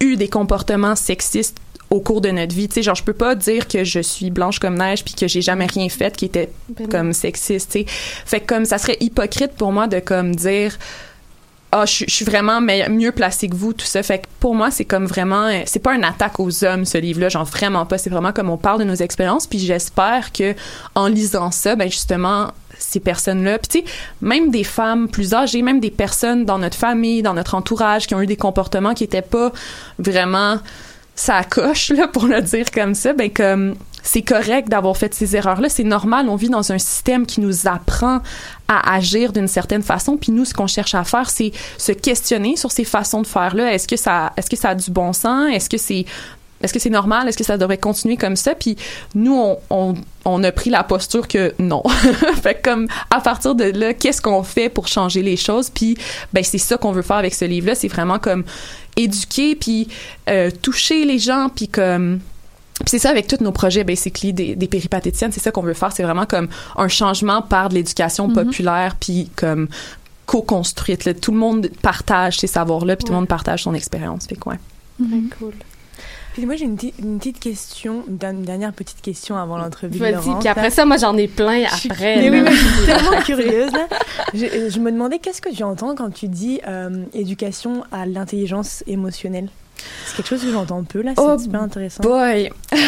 eu 0.00 0.16
des 0.16 0.28
comportements 0.28 0.96
sexistes 0.96 1.56
au 1.88 2.00
cours 2.00 2.20
de 2.20 2.30
notre 2.30 2.54
vie. 2.54 2.68
Tu 2.68 2.74
sais, 2.74 2.82
genre, 2.82 2.94
je 2.94 3.04
peux 3.04 3.12
pas 3.12 3.34
dire 3.34 3.68
que 3.68 3.84
je 3.84 4.00
suis 4.00 4.30
blanche 4.30 4.58
comme 4.58 4.76
neige 4.76 5.02
puis 5.02 5.14
que 5.14 5.28
j'ai 5.28 5.40
jamais 5.40 5.66
rien 5.66 5.88
fait 5.88 6.14
qui 6.14 6.26
était 6.26 6.50
Ben 6.68 6.88
comme 6.88 7.12
sexiste, 7.14 7.72
tu 7.72 7.80
sais. 7.80 7.86
Fait 7.88 8.40
que 8.40 8.46
comme 8.46 8.66
ça 8.66 8.76
serait 8.76 8.98
hypocrite 9.00 9.52
pour 9.52 9.72
moi 9.72 9.86
de 9.86 9.98
comme 9.98 10.34
dire 10.34 10.78
ah 11.72 11.86
je, 11.86 12.04
suis- 12.06 12.24
vraiment 12.24 12.60
mieux 12.60 13.12
placée 13.12 13.48
que 13.48 13.56
vous 13.56 13.72
tout 13.72 13.86
ça. 13.86 14.02
Fait 14.02 14.18
que 14.20 14.26
pour 14.40 14.54
moi 14.54 14.70
c'est 14.70 14.84
comme 14.84 15.06
vraiment 15.06 15.46
euh, 15.46 15.62
c'est 15.64 15.82
pas 15.82 15.94
une 15.94 16.04
attaque 16.04 16.38
aux 16.38 16.64
hommes 16.64 16.84
ce 16.84 16.98
livre 16.98 17.20
là 17.20 17.28
genre 17.28 17.44
vraiment 17.44 17.86
pas. 17.86 17.98
C'est 17.98 18.10
vraiment 18.10 18.32
comme 18.32 18.50
on 18.50 18.58
parle 18.58 18.78
de 18.80 18.84
nos 18.84 18.94
expériences. 18.94 19.46
Puis 19.46 19.58
j'espère 19.58 20.32
que 20.32 20.54
en 20.94 21.06
lisant 21.08 21.50
ça 21.50 21.74
ben 21.74 21.90
justement 21.90 22.52
ces 22.78 23.00
personnes-là 23.00 23.58
puis 23.58 23.68
tu 23.68 23.78
sais 23.78 23.94
même 24.20 24.50
des 24.50 24.64
femmes 24.64 25.08
plus 25.08 25.34
âgées 25.34 25.62
même 25.62 25.78
des 25.80 25.90
personnes 25.90 26.44
dans 26.44 26.58
notre 26.58 26.76
famille 26.76 27.22
dans 27.22 27.34
notre 27.34 27.54
entourage 27.54 28.06
qui 28.06 28.14
ont 28.14 28.20
eu 28.20 28.26
des 28.26 28.36
comportements 28.36 28.92
qui 28.92 29.04
étaient 29.04 29.22
pas 29.22 29.52
vraiment 29.98 30.58
ça 31.14 31.44
coche 31.44 31.90
là 31.90 32.08
pour 32.08 32.26
le 32.26 32.40
dire 32.42 32.70
comme 32.72 32.94
ça 32.94 33.12
ben 33.12 33.30
comme 33.30 33.76
c'est 34.02 34.22
correct 34.22 34.68
d'avoir 34.68 34.96
fait 34.96 35.14
ces 35.14 35.36
erreurs 35.36 35.60
là 35.60 35.68
c'est 35.68 35.84
normal 35.84 36.28
on 36.28 36.36
vit 36.36 36.48
dans 36.48 36.72
un 36.72 36.78
système 36.78 37.26
qui 37.26 37.40
nous 37.40 37.66
apprend 37.66 38.20
à 38.68 38.94
agir 38.94 39.32
d'une 39.32 39.48
certaine 39.48 39.82
façon 39.82 40.16
puis 40.16 40.32
nous 40.32 40.44
ce 40.44 40.54
qu'on 40.54 40.66
cherche 40.66 40.94
à 40.94 41.04
faire 41.04 41.30
c'est 41.30 41.52
se 41.78 41.92
questionner 41.92 42.56
sur 42.56 42.70
ces 42.72 42.84
façons 42.84 43.22
de 43.22 43.26
faire 43.26 43.54
là 43.54 43.72
est-ce 43.72 43.86
que 43.86 43.96
ça 43.96 44.32
est-ce 44.36 44.50
que 44.50 44.56
ça 44.56 44.70
a 44.70 44.74
du 44.74 44.90
bon 44.90 45.12
sens? 45.12 45.50
Est-ce 45.52 45.68
que 45.68 45.78
c'est 45.78 46.04
est-ce 46.62 46.72
que 46.72 46.78
c'est 46.78 46.90
normal? 46.90 47.28
Est-ce 47.28 47.36
que 47.36 47.42
ça 47.42 47.58
devrait 47.58 47.78
continuer 47.78 48.16
comme 48.16 48.36
ça? 48.36 48.54
Puis 48.54 48.76
nous, 49.16 49.56
on 49.70 50.44
a 50.44 50.52
pris 50.52 50.70
la 50.70 50.84
posture 50.84 51.26
que 51.26 51.52
non. 51.58 51.82
fait 52.42 52.54
que 52.54 52.70
comme 52.70 52.86
à 53.10 53.20
partir 53.20 53.56
de 53.56 53.64
là, 53.64 53.94
qu'est-ce 53.94 54.22
qu'on 54.22 54.44
fait 54.44 54.68
pour 54.68 54.86
changer 54.86 55.22
les 55.22 55.36
choses? 55.36 55.70
Puis 55.70 55.96
ben 56.32 56.44
c'est 56.44 56.58
ça 56.58 56.76
qu'on 56.76 56.92
veut 56.92 57.02
faire 57.02 57.16
avec 57.16 57.34
ce 57.34 57.44
livre-là. 57.44 57.74
C'est 57.74 57.88
vraiment 57.88 58.20
comme 58.20 58.44
éduquer 58.96 59.56
puis 59.56 59.88
euh, 60.28 60.50
toucher 60.62 61.04
les 61.04 61.18
gens 61.18 61.48
puis 61.52 61.66
comme 61.66 62.20
puis 62.84 62.90
c'est 62.90 62.98
ça 62.98 63.10
avec 63.10 63.26
tous 63.26 63.42
nos 63.42 63.52
projets 63.52 63.84
basically 63.84 64.32
des, 64.32 64.54
des 64.56 64.66
péripatéticiennes, 64.68 65.32
c'est 65.32 65.40
ça 65.40 65.50
qu'on 65.50 65.62
veut 65.62 65.74
faire, 65.74 65.92
c'est 65.92 66.02
vraiment 66.02 66.26
comme 66.26 66.48
un 66.76 66.88
changement 66.88 67.42
par 67.42 67.68
de 67.68 67.74
l'éducation 67.74 68.28
populaire 68.30 68.96
puis 69.00 69.30
comme 69.36 69.68
co-construite. 70.26 71.20
Tout 71.20 71.32
le 71.32 71.38
monde 71.38 71.68
partage 71.82 72.38
ces 72.38 72.46
savoirs-là 72.46 72.96
puis 72.96 73.04
tout 73.04 73.12
le 73.12 73.18
monde 73.18 73.28
partage 73.28 73.64
son 73.64 73.74
expérience. 73.74 74.26
Fait 74.26 74.36
que 74.36 74.48
ouais. 74.48 74.56
Très 74.98 75.36
cool. 75.38 75.52
Puis 76.34 76.46
moi 76.46 76.56
j'ai 76.56 76.64
une, 76.64 76.76
petite- 76.76 76.94
une 76.98 77.18
petite 77.18 77.38
question, 77.40 78.04
une, 78.08 78.16
dernière 78.44 78.72
petite 78.72 79.02
question 79.02 79.36
avant 79.36 79.58
l'entrevue 79.58 79.98
Vas-y, 79.98 80.38
puis 80.38 80.48
après 80.48 80.62
là. 80.64 80.70
ça, 80.70 80.86
moi, 80.86 80.96
j'en 80.96 81.14
ai 81.18 81.28
plein 81.28 81.66
Je 81.68 81.74
suis- 81.76 81.90
après. 81.90 82.16
Mais 82.16 82.30
oui, 82.30 82.40
mais 82.40 82.52
je 82.52 82.56
suis 82.64 82.86
tellement 82.86 83.20
curieuse 83.26 83.72
là. 83.72 83.86
Je, 84.32 84.70
je 84.70 84.78
me 84.80 84.90
demandais 84.90 85.18
qu'est-ce 85.18 85.42
que 85.42 85.54
tu 85.54 85.62
entends 85.62 85.94
quand 85.94 86.08
tu 86.10 86.28
dis 86.28 86.60
euh, 86.66 87.04
éducation 87.12 87.84
à 87.92 88.06
l'intelligence 88.06 88.82
émotionnelle? 88.86 89.50
C'est 90.06 90.16
quelque 90.16 90.28
chose 90.28 90.42
que 90.42 90.50
j'entends 90.52 90.82
peu 90.84 91.00
là, 91.02 91.12
c'est 91.16 91.22
Oh, 91.24 91.38
super 91.38 91.62
intéressant. 91.62 92.02
Boy! 92.02 92.50
je 92.72 92.78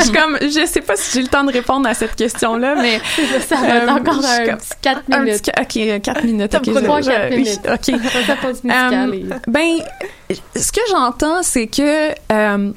suis 0.00 0.12
comme, 0.12 0.38
je 0.40 0.64
sais 0.66 0.80
pas 0.80 0.96
si 0.96 1.12
j'ai 1.14 1.22
le 1.22 1.28
temps 1.28 1.44
de 1.44 1.52
répondre 1.52 1.88
à 1.88 1.94
cette 1.94 2.14
question-là, 2.14 2.76
mais. 2.76 3.00
Ça 3.48 3.56
va 3.56 3.84
Euh, 3.84 3.88
encore 3.88 4.24
un 4.24 4.46
comme- 4.46 4.58
petit 4.58 4.68
4 4.82 5.02
Un 5.12 5.24
minutes. 5.24 5.50
petit, 5.50 5.92
ok, 5.96 6.02
4 6.02 6.24
minutes. 6.24 6.54
Ok, 6.54 6.66
me 6.68 6.80
prend 6.82 7.02
je- 7.02 7.10
quatre 7.10 7.32
je- 7.32 7.36
minutes. 7.36 7.60
Ok. 7.72 7.88
Et- 7.88 7.96
Ben, 9.48 9.78
ce 10.56 10.72
que 10.72 10.80
j'entends, 10.90 11.42
c'est 11.42 11.66
que 11.66 12.10
euh, 12.32 12.72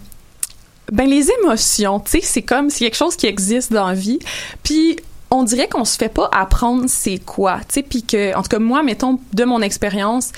ben 0.92 1.10
les 1.10 1.28
émotions, 1.42 2.00
tu 2.00 2.12
sais, 2.12 2.20
c'est 2.24 2.42
comme 2.42 2.70
c'est 2.70 2.86
quelque 2.86 2.98
chose 2.98 3.16
qui 3.16 3.28
existe 3.28 3.72
dans 3.74 3.88
la 3.88 3.94
vie. 3.94 4.20
Puis 4.64 4.98
on 5.32 5.44
dirait 5.44 5.68
qu'on 5.68 5.86
se 5.86 5.98
fait 5.98 6.10
pas 6.14 6.30
apprendre 6.34 6.86
c'est 6.88 7.20
quoi, 7.20 7.58
tu 7.68 7.76
sais, 7.76 7.84
puis 7.84 8.04
que 8.04 8.36
en 8.36 8.42
tout 8.42 8.50
cas 8.50 8.60
moi, 8.60 8.84
mettons 8.84 9.20
de 9.34 9.44
mon 9.44 9.62
expérience, 9.62 10.32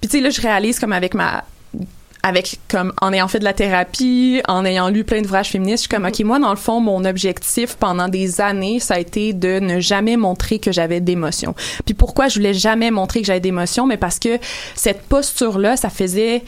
puis 0.00 0.08
tu 0.08 0.16
sais 0.16 0.20
là 0.20 0.30
je 0.30 0.40
réalise 0.40 0.78
comme 0.78 0.92
avec 0.92 1.14
ma 1.14 1.44
avec 2.22 2.58
comme 2.68 2.92
en 3.00 3.12
ayant 3.12 3.28
fait 3.28 3.38
de 3.38 3.44
la 3.44 3.52
thérapie, 3.52 4.42
en 4.48 4.64
ayant 4.64 4.88
lu 4.88 5.04
plein 5.04 5.22
d'ouvrages 5.22 5.50
féministes, 5.50 5.84
je 5.84 5.88
suis 5.88 5.96
comme 5.96 6.06
OK, 6.06 6.20
moi 6.20 6.38
dans 6.38 6.50
le 6.50 6.56
fond 6.56 6.80
mon 6.80 7.04
objectif 7.04 7.76
pendant 7.76 8.08
des 8.08 8.40
années, 8.40 8.80
ça 8.80 8.94
a 8.94 8.98
été 8.98 9.32
de 9.32 9.58
ne 9.60 9.80
jamais 9.80 10.16
montrer 10.16 10.58
que 10.58 10.72
j'avais 10.72 11.00
d'émotions. 11.00 11.54
Puis 11.84 11.94
pourquoi 11.94 12.28
je 12.28 12.38
voulais 12.38 12.54
jamais 12.54 12.90
montrer 12.90 13.20
que 13.20 13.26
j'avais 13.26 13.40
d'émotions, 13.40 13.86
mais 13.86 13.96
parce 13.96 14.18
que 14.18 14.38
cette 14.74 15.02
posture 15.02 15.58
là, 15.58 15.76
ça 15.76 15.90
faisait 15.90 16.44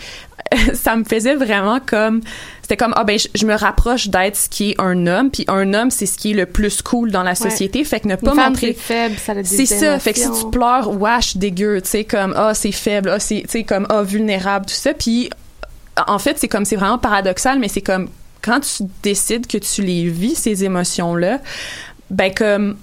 ça 0.75 0.97
me 0.97 1.05
faisait 1.05 1.37
vraiment 1.37 1.81
comme 1.85 2.21
c'était 2.61 2.77
comme 2.77 2.93
ah 2.97 3.05
ben 3.05 3.19
je, 3.19 3.29
je 3.35 3.47
me 3.47 3.55
rapproche 3.55 4.09
d'être 4.09 4.37
ce 4.37 4.49
qui 4.49 4.71
est 4.71 4.81
un 4.81 5.07
homme, 5.07 5.31
puis 5.31 5.45
un 5.49 5.73
homme 5.73 5.91
c'est 5.91 6.07
ce 6.07 6.19
qui 6.19 6.33
est 6.33 6.35
le 6.35 6.47
plus 6.47 6.83
cool 6.83 7.11
dans 7.11 7.23
la 7.23 7.35
société, 7.35 7.85
fait 7.85 8.01
que 8.01 8.09
ne 8.09 8.17
pas 8.17 8.35
femme, 8.35 8.53
montrer 8.53 8.73
faible, 8.73 9.17
ça 9.17 9.35
c'est 9.43 9.67
ça. 9.67 9.99
Fait 9.99 10.13
que 10.13 10.19
si 10.19 10.31
tu 10.31 10.51
pleures, 10.51 10.91
wesh, 11.01 11.37
dégueu, 11.37 11.81
tu 11.81 11.89
sais, 11.89 12.05
comme, 12.05 12.35
ah, 12.37 12.55
c'est 12.55 12.73
faible, 12.73 13.11
ah, 13.11 13.19
c'est, 13.19 13.43
tu 13.43 13.49
sais, 13.49 13.65
comme, 13.65 13.87
ah, 13.89 14.03
vulnérable, 14.03 14.67
tout 14.67 14.75
ça. 14.75 14.95
Puis, 14.95 15.31
en 16.07 16.19
fait, 16.19 16.39
c'est 16.39 16.49
comme, 16.49 16.65
c'est 16.65 16.77
vraiment 16.77 16.99
paradoxal, 16.99 17.59
mais 17.59 17.69
c'est 17.69 17.83
comme, 17.83 18.09
quand 18.43 18.61
tu 18.61 18.85
décides 19.03 19.47
que 19.47 19.59
tu 19.59 19.83
les 19.83 20.09
vis, 20.09 20.35
ces 20.35 20.65
émotions-là, 20.65 21.41
ben, 22.11 22.33
comme, 22.35 22.77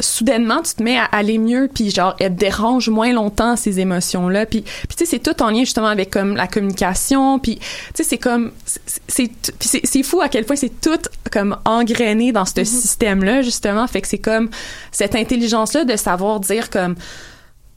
soudainement 0.00 0.62
tu 0.62 0.74
te 0.74 0.82
mets 0.82 0.96
à 0.96 1.04
aller 1.04 1.38
mieux 1.38 1.68
puis 1.72 1.90
genre 1.90 2.14
elles 2.20 2.34
te 2.34 2.38
dérangent 2.38 2.88
moins 2.88 3.12
longtemps 3.12 3.56
ces 3.56 3.80
émotions 3.80 4.28
là 4.28 4.46
puis 4.46 4.62
puis 4.62 4.96
tu 4.96 5.04
sais 5.04 5.06
c'est 5.06 5.18
tout 5.18 5.42
en 5.42 5.50
lien 5.50 5.60
justement 5.60 5.88
avec 5.88 6.10
comme 6.10 6.36
la 6.36 6.46
communication. 6.46 7.38
Puis 7.38 7.56
tu 7.56 7.64
sais 7.94 8.04
c'est 8.04 8.18
comme 8.18 8.52
c'est 8.64 8.80
c'est 9.08 9.52
puis 9.58 9.68
c'est 9.68 9.80
c'est 9.84 10.02
fou 10.02 10.20
à 10.20 10.28
quel 10.28 10.44
point 10.44 10.56
c'est 10.56 10.80
tout 10.80 11.00
comme 11.32 11.56
engrainé 11.64 12.32
dans 12.32 12.44
ce 12.44 12.62
système 12.64 13.24
là 13.24 13.42
justement. 13.42 13.86
Fait 13.86 14.00
que 14.00 14.08
c'est 14.08 14.18
comme 14.18 14.50
cette 14.92 15.16
intelligence 15.16 15.72
là 15.72 15.84
de 15.84 15.96
savoir 15.96 16.40
dire 16.40 16.70
comme 16.70 16.94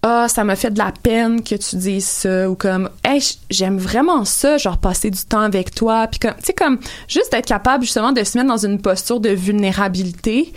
ah 0.03 0.27
ça 0.27 0.43
m'a 0.43 0.55
fait 0.55 0.71
de 0.71 0.79
la 0.79 0.91
peine 0.91 1.43
que 1.43 1.55
tu 1.55 1.75
dises 1.75 2.07
ça 2.07 2.49
ou 2.49 2.55
comme 2.55 2.89
hey 3.03 3.21
j'aime 3.49 3.77
vraiment 3.77 4.25
ça 4.25 4.57
genre 4.57 4.77
passer 4.77 5.11
du 5.11 5.23
temps 5.23 5.41
avec 5.41 5.75
toi 5.75 6.07
puis 6.07 6.19
comme 6.19 6.33
tu 6.43 6.53
comme 6.53 6.79
juste 7.07 7.33
être 7.33 7.45
capable 7.45 7.83
justement 7.83 8.11
de 8.11 8.23
se 8.23 8.37
mettre 8.37 8.49
dans 8.49 8.65
une 8.65 8.81
posture 8.81 9.19
de 9.19 9.29
vulnérabilité 9.29 10.53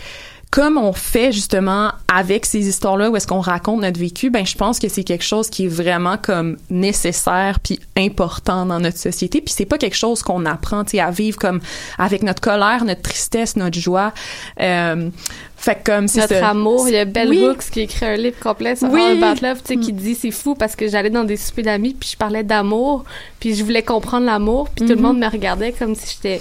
comme 0.55 0.77
on 0.77 0.93
fait 0.93 1.33
justement 1.33 1.91
avec 2.07 2.45
ces 2.45 2.69
histoires-là 2.69 3.09
où 3.09 3.17
est-ce 3.17 3.27
qu'on 3.27 3.41
raconte 3.41 3.81
notre 3.81 3.99
vécu, 3.99 4.29
ben 4.29 4.45
je 4.45 4.55
pense 4.55 4.79
que 4.79 4.87
c'est 4.87 5.03
quelque 5.03 5.23
chose 5.23 5.49
qui 5.49 5.65
est 5.65 5.67
vraiment 5.67 6.15
comme 6.17 6.55
nécessaire 6.69 7.59
puis 7.59 7.77
important 7.97 8.65
dans 8.65 8.79
notre 8.79 8.97
société. 8.97 9.41
Puis 9.41 9.53
c'est 9.53 9.65
pas 9.65 9.77
quelque 9.77 9.97
chose 9.97 10.23
qu'on 10.23 10.45
apprend, 10.45 10.85
tu 10.85 10.91
sais, 10.91 11.01
à 11.01 11.11
vivre 11.11 11.37
comme 11.37 11.59
avec 11.97 12.23
notre 12.23 12.39
colère, 12.39 12.85
notre 12.85 13.01
tristesse, 13.01 13.57
notre 13.57 13.77
joie. 13.77 14.13
Euh, 14.61 15.09
fait 15.65 15.75
que 15.83 15.91
comme 15.91 16.07
c'est 16.07 16.21
Notre 16.21 16.35
ça. 16.39 16.49
amour, 16.49 16.87
il 16.87 16.93
y 16.93 16.97
a 16.97 17.05
Bell 17.05 17.29
Oui. 17.29 17.43
Hooks 17.43 17.71
qui 17.71 17.81
écrit 17.81 18.05
un 18.05 18.15
livre 18.17 18.37
complet 18.39 18.75
sur 18.75 18.87
Oui. 18.91 19.01
All 19.01 19.23
About 19.23 19.41
Love, 19.45 19.61
tu 19.65 19.73
sais, 19.73 19.77
qui 19.79 19.91
dit 19.93 20.13
c'est 20.15 20.29
fou 20.31 20.53
parce 20.53 20.75
que 20.75 20.87
j'allais 20.87 21.09
dans 21.09 21.23
des 21.23 21.37
soupers 21.37 21.63
d'amis 21.65 21.95
puis 21.99 22.09
je 22.11 22.17
parlais 22.17 22.43
d'amour, 22.43 23.03
puis 23.39 23.55
je 23.55 23.63
voulais 23.63 23.81
comprendre 23.83 24.25
l'amour, 24.27 24.69
puis 24.69 24.85
tout 24.85 24.91
le 24.91 24.95
Mhm. 24.97 25.01
monde 25.01 25.17
me 25.19 25.27
regardait 25.27 25.71
comme 25.71 25.95
si 25.95 26.15
j'étais 26.21 26.39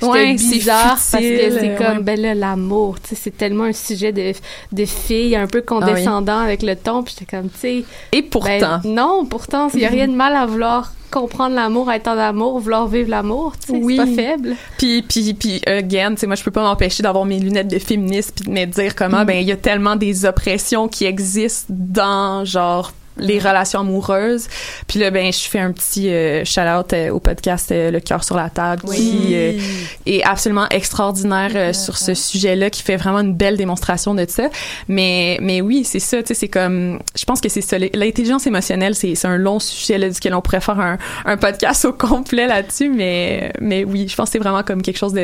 Ouais, 0.00 0.36
c'est 0.38 0.54
bizarre 0.56 0.88
parce 0.94 1.10
que 1.12 1.50
c'est 1.60 1.74
comme 1.76 1.98
ouais. 1.98 2.02
ben 2.02 2.20
là 2.20 2.34
l'amour, 2.34 2.96
tu 3.00 3.10
sais, 3.10 3.14
c'est 3.20 3.36
tellement 3.36 3.64
un 3.64 3.72
sujet 3.72 4.12
de 4.12 4.32
de 4.72 4.84
fille 4.84 5.34
un 5.36 5.46
peu 5.46 5.60
condescendant 5.62 6.38
avec 6.38 6.62
le 6.62 6.76
ton, 6.76 7.02
puis 7.02 7.14
j'étais 7.18 7.36
comme 7.36 7.48
tu 7.50 7.58
sais 7.58 7.84
Et 8.12 8.22
pourtant. 8.22 8.48
ben, 8.58 8.80
non, 8.84 9.26
pourtant, 9.26 9.68
il 9.74 9.80
y 9.80 9.84
a 9.84 9.88
rien 9.88 10.08
de 10.08 10.14
mal 10.14 10.34
à 10.36 10.46
vouloir 10.46 10.92
comprendre 11.12 11.54
l'amour, 11.54 11.92
être 11.92 12.08
en 12.08 12.18
amour, 12.18 12.58
vouloir 12.58 12.88
vivre 12.88 13.10
l'amour, 13.10 13.54
tu 13.64 13.72
sais, 13.72 13.78
Oui. 13.80 13.96
c'est 13.98 14.04
pas 14.06 14.22
faible. 14.22 14.56
Puis 14.78 15.02
puis 15.02 15.34
puis 15.34 15.60
again, 15.66 16.10
tu 16.14 16.20
sais 16.22 16.26
moi 16.26 16.34
je 16.36 16.42
peux 16.42 16.50
pas 16.50 16.62
m'empêcher 16.62 17.02
d'avoir 17.04 17.24
mes 17.24 17.38
lunettes 17.38 17.68
de 17.68 17.78
féministe 17.78 18.32
puis 18.34 18.46
de 18.46 18.50
me 18.58 18.64
dire 18.66 18.96
comment 18.96 19.24
ben 19.24 19.36
il 19.36 19.46
y 19.46 19.52
a 19.52 19.56
tellement 19.56 19.94
des 19.94 20.24
oppressions 20.24 20.88
qui 20.88 21.04
existent 21.04 21.66
dans 21.70 22.44
genre 22.44 22.92
les 23.16 23.38
relations 23.38 23.80
amoureuses. 23.80 24.48
Puis 24.86 24.98
là 24.98 25.10
ben 25.10 25.32
je 25.32 25.38
fais 25.38 25.58
un 25.58 25.72
petit 25.72 26.10
euh, 26.10 26.44
shout 26.44 26.60
out 26.60 26.94
au 27.12 27.20
podcast 27.20 27.70
euh, 27.72 27.90
Le 27.90 28.00
cœur 28.00 28.24
sur 28.24 28.36
la 28.36 28.50
table 28.50 28.82
qui 28.94 29.34
euh, 29.34 29.58
est 30.06 30.22
absolument 30.22 30.68
extraordinaire 30.70 31.50
euh, 31.54 31.72
sur 31.72 31.96
ce 31.96 32.14
sujet-là 32.14 32.70
qui 32.70 32.82
fait 32.82 32.96
vraiment 32.96 33.20
une 33.20 33.34
belle 33.34 33.56
démonstration 33.56 34.14
de 34.14 34.24
ça. 34.28 34.48
Mais 34.88 35.38
mais 35.40 35.60
oui, 35.60 35.84
c'est 35.84 35.98
ça, 35.98 36.22
tu 36.22 36.28
sais 36.28 36.34
c'est 36.34 36.48
comme 36.48 37.00
je 37.16 37.24
pense 37.24 37.40
que 37.40 37.48
c'est 37.48 37.60
ça 37.60 37.78
l'intelligence 37.78 38.46
émotionnelle, 38.46 38.94
c'est 38.94 39.14
c'est 39.14 39.28
un 39.28 39.36
long 39.36 39.58
sujet 39.58 39.98
là, 39.98 40.08
duquel 40.08 40.34
on 40.34 40.40
pourrait 40.40 40.60
faire 40.60 40.80
un 40.80 40.98
un 41.24 41.36
podcast 41.36 41.84
au 41.84 41.92
complet 41.92 42.46
là-dessus 42.46 42.88
mais 42.88 43.52
mais 43.60 43.84
oui, 43.84 44.08
je 44.08 44.16
pense 44.16 44.28
que 44.28 44.32
c'est 44.32 44.38
vraiment 44.38 44.62
comme 44.62 44.82
quelque 44.82 44.98
chose 44.98 45.14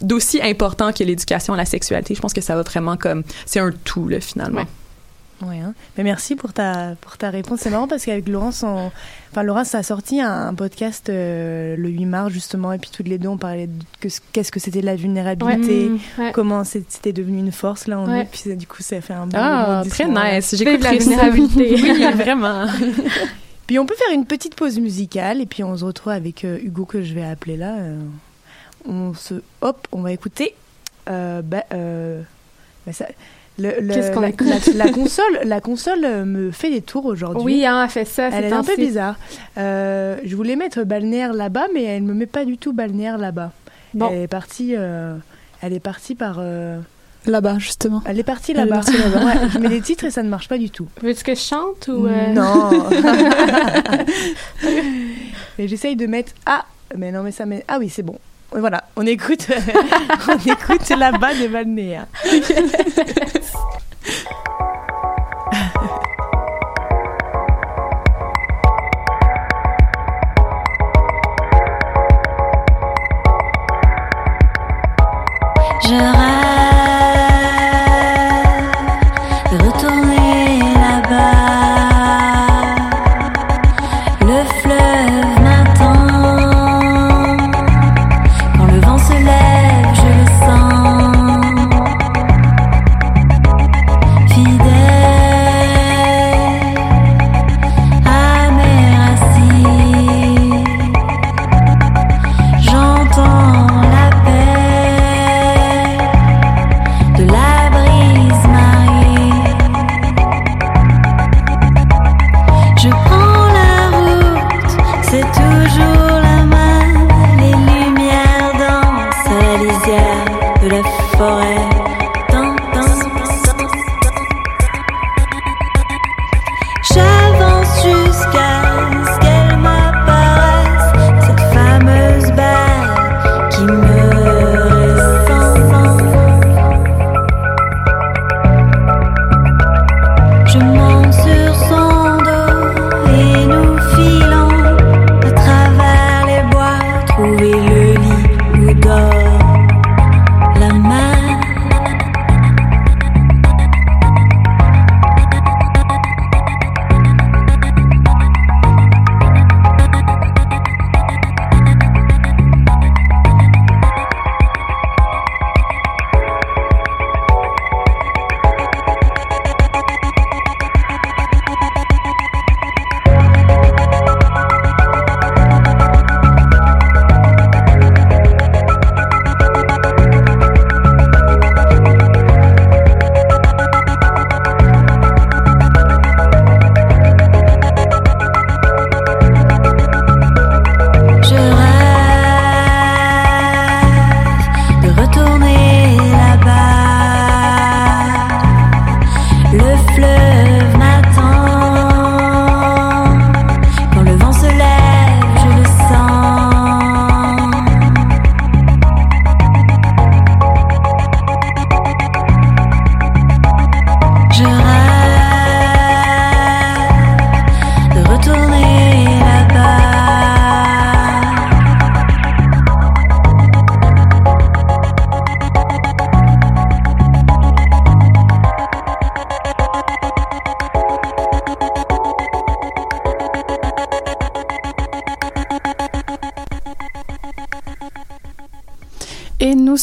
d'aussi 0.00 0.40
important 0.42 0.92
que 0.92 1.04
l'éducation 1.04 1.54
à 1.54 1.56
la 1.56 1.64
sexualité. 1.64 2.14
Je 2.14 2.20
pense 2.20 2.32
que 2.32 2.40
ça 2.40 2.54
va 2.54 2.62
vraiment 2.62 2.96
comme 2.96 3.22
c'est 3.44 3.60
un 3.60 3.72
tout 3.84 4.08
là 4.08 4.20
finalement. 4.20 4.60
Ouais. 4.60 4.85
Ouais, 5.42 5.58
hein. 5.58 5.74
Mais 5.98 6.04
merci 6.04 6.34
pour 6.34 6.52
ta, 6.54 6.94
pour 7.00 7.18
ta 7.18 7.28
réponse. 7.28 7.60
C'est 7.60 7.68
marrant 7.70 7.86
parce 7.88 8.06
qu'avec 8.06 8.26
Laurence, 8.26 8.62
on... 8.62 8.90
enfin, 9.32 9.42
Laurence 9.42 9.74
a 9.74 9.82
sorti 9.82 10.20
un, 10.20 10.46
un 10.48 10.54
podcast 10.54 11.10
euh, 11.10 11.76
le 11.76 11.88
8 11.90 12.06
mars 12.06 12.32
justement, 12.32 12.72
et 12.72 12.78
puis 12.78 12.88
toutes 12.90 13.06
les 13.08 13.18
deux 13.18 13.28
on 13.28 13.36
parlait 13.36 13.66
de 13.66 13.82
que- 14.00 14.08
qu'est-ce 14.32 14.50
que 14.50 14.60
c'était 14.60 14.80
la 14.80 14.96
vulnérabilité, 14.96 15.90
Mm, 15.90 15.98
ouais. 16.18 16.32
comment 16.32 16.64
c'était 16.64 17.12
devenu 17.12 17.38
une 17.38 17.52
force 17.52 17.86
là 17.86 17.98
en 18.00 18.08
Ouais. 18.10 18.26
puis 18.30 18.56
du 18.56 18.66
coup 18.66 18.82
ça 18.82 19.00
fait 19.02 19.12
un 19.12 19.26
bon 19.26 19.36
Ah, 19.38 19.82
très 19.90 20.06
nice. 20.06 20.54
Vive 20.54 20.82
la 20.82 20.92
vulnérabilité. 20.94 21.74
oui, 21.74 22.06
vraiment. 22.14 22.66
Puis 23.66 23.78
on 23.80 23.84
peut 23.84 23.96
faire 23.96 24.14
une 24.14 24.26
petite 24.26 24.54
pause 24.54 24.78
musicale 24.78 25.40
et 25.40 25.46
puis 25.46 25.64
on 25.64 25.76
se 25.76 25.84
retrouve 25.84 26.12
avec 26.12 26.44
euh, 26.44 26.56
Hugo 26.62 26.84
que 26.84 27.02
je 27.02 27.12
vais 27.14 27.24
appeler 27.24 27.56
là. 27.56 27.74
euh, 27.74 27.98
on 28.88 29.12
se 29.12 29.34
hop, 29.60 29.88
on 29.92 30.02
va 30.02 30.12
écouter. 30.12 30.54
euh, 31.10 31.42
bah, 31.42 31.64
euh, 31.74 32.22
bah, 32.86 32.92
ça- 32.92 33.08
Qu'est-ce 33.58 34.12
qu'on 34.12 34.20
la, 34.20 34.28
écoute? 34.28 34.46
la- 34.74 34.84
la 34.86 34.90
console, 34.92 35.40
la 35.44 35.60
console 35.60 36.04
euh, 36.04 36.24
me 36.24 36.50
fait 36.50 36.70
des 36.70 36.82
tours 36.82 37.06
aujourd'hui. 37.06 37.42
Oui, 37.44 37.66
hein, 37.66 37.82
elle 37.84 37.90
fait 37.90 38.04
ça. 38.04 38.28
Elle 38.32 38.44
est 38.44 38.52
un 38.52 38.62
peu 38.62 38.76
bizarre. 38.76 39.16
Euh, 39.58 40.16
je 40.24 40.36
voulais 40.36 40.56
mettre 40.56 40.82
balnéaire 40.84 41.32
là-bas, 41.32 41.66
mais 41.74 41.82
elle 41.84 42.02
me 42.02 42.12
met 42.14 42.26
pas 42.26 42.44
du 42.44 42.58
tout 42.58 42.72
balnéaire 42.72 43.16
là-bas. 43.18 43.52
Bon. 43.94 44.10
Elle 44.12 44.22
est 44.22 44.28
partie. 44.28 44.74
euh, 44.76 45.14
elle 45.62 45.72
est 45.72 45.80
partie 45.80 46.14
par. 46.14 46.36
euh, 46.38 46.78
Là-bas, 47.24 47.58
justement. 47.58 48.02
elle 48.04 48.20
est 48.20 48.22
partie 48.22 48.52
là-bas. 48.52 48.76
partie 48.76 48.96
là-bas. 48.98 49.24
Ouais, 49.24 49.48
je 49.52 49.58
mets 49.58 49.68
des 49.68 49.80
titres 49.80 50.04
et 50.04 50.10
ça 50.12 50.22
ne 50.22 50.28
marche 50.28 50.48
pas 50.48 50.58
du 50.58 50.70
tout. 50.70 50.86
Veux-tu 51.02 51.24
que 51.24 51.34
je 51.34 51.40
chante 51.40 51.88
ou. 51.88 52.06
euh, 52.06 52.32
Non. 52.32 52.70
mais 55.58 55.68
j'essaye 55.68 55.96
de 55.96 56.06
mettre. 56.06 56.32
Ah, 56.44 56.64
mais 56.96 57.10
non, 57.12 57.22
mais 57.22 57.32
ça 57.32 57.46
met. 57.46 57.64
Ah 57.68 57.78
oui, 57.78 57.88
c'est 57.88 58.02
bon. 58.02 58.18
Voilà, 58.52 58.84
on 58.96 59.06
écoute, 59.06 59.46
on 60.28 60.50
écoute 60.50 60.88
là-bas 60.88 61.34
des 61.34 61.48
balnéaires. 61.48 62.06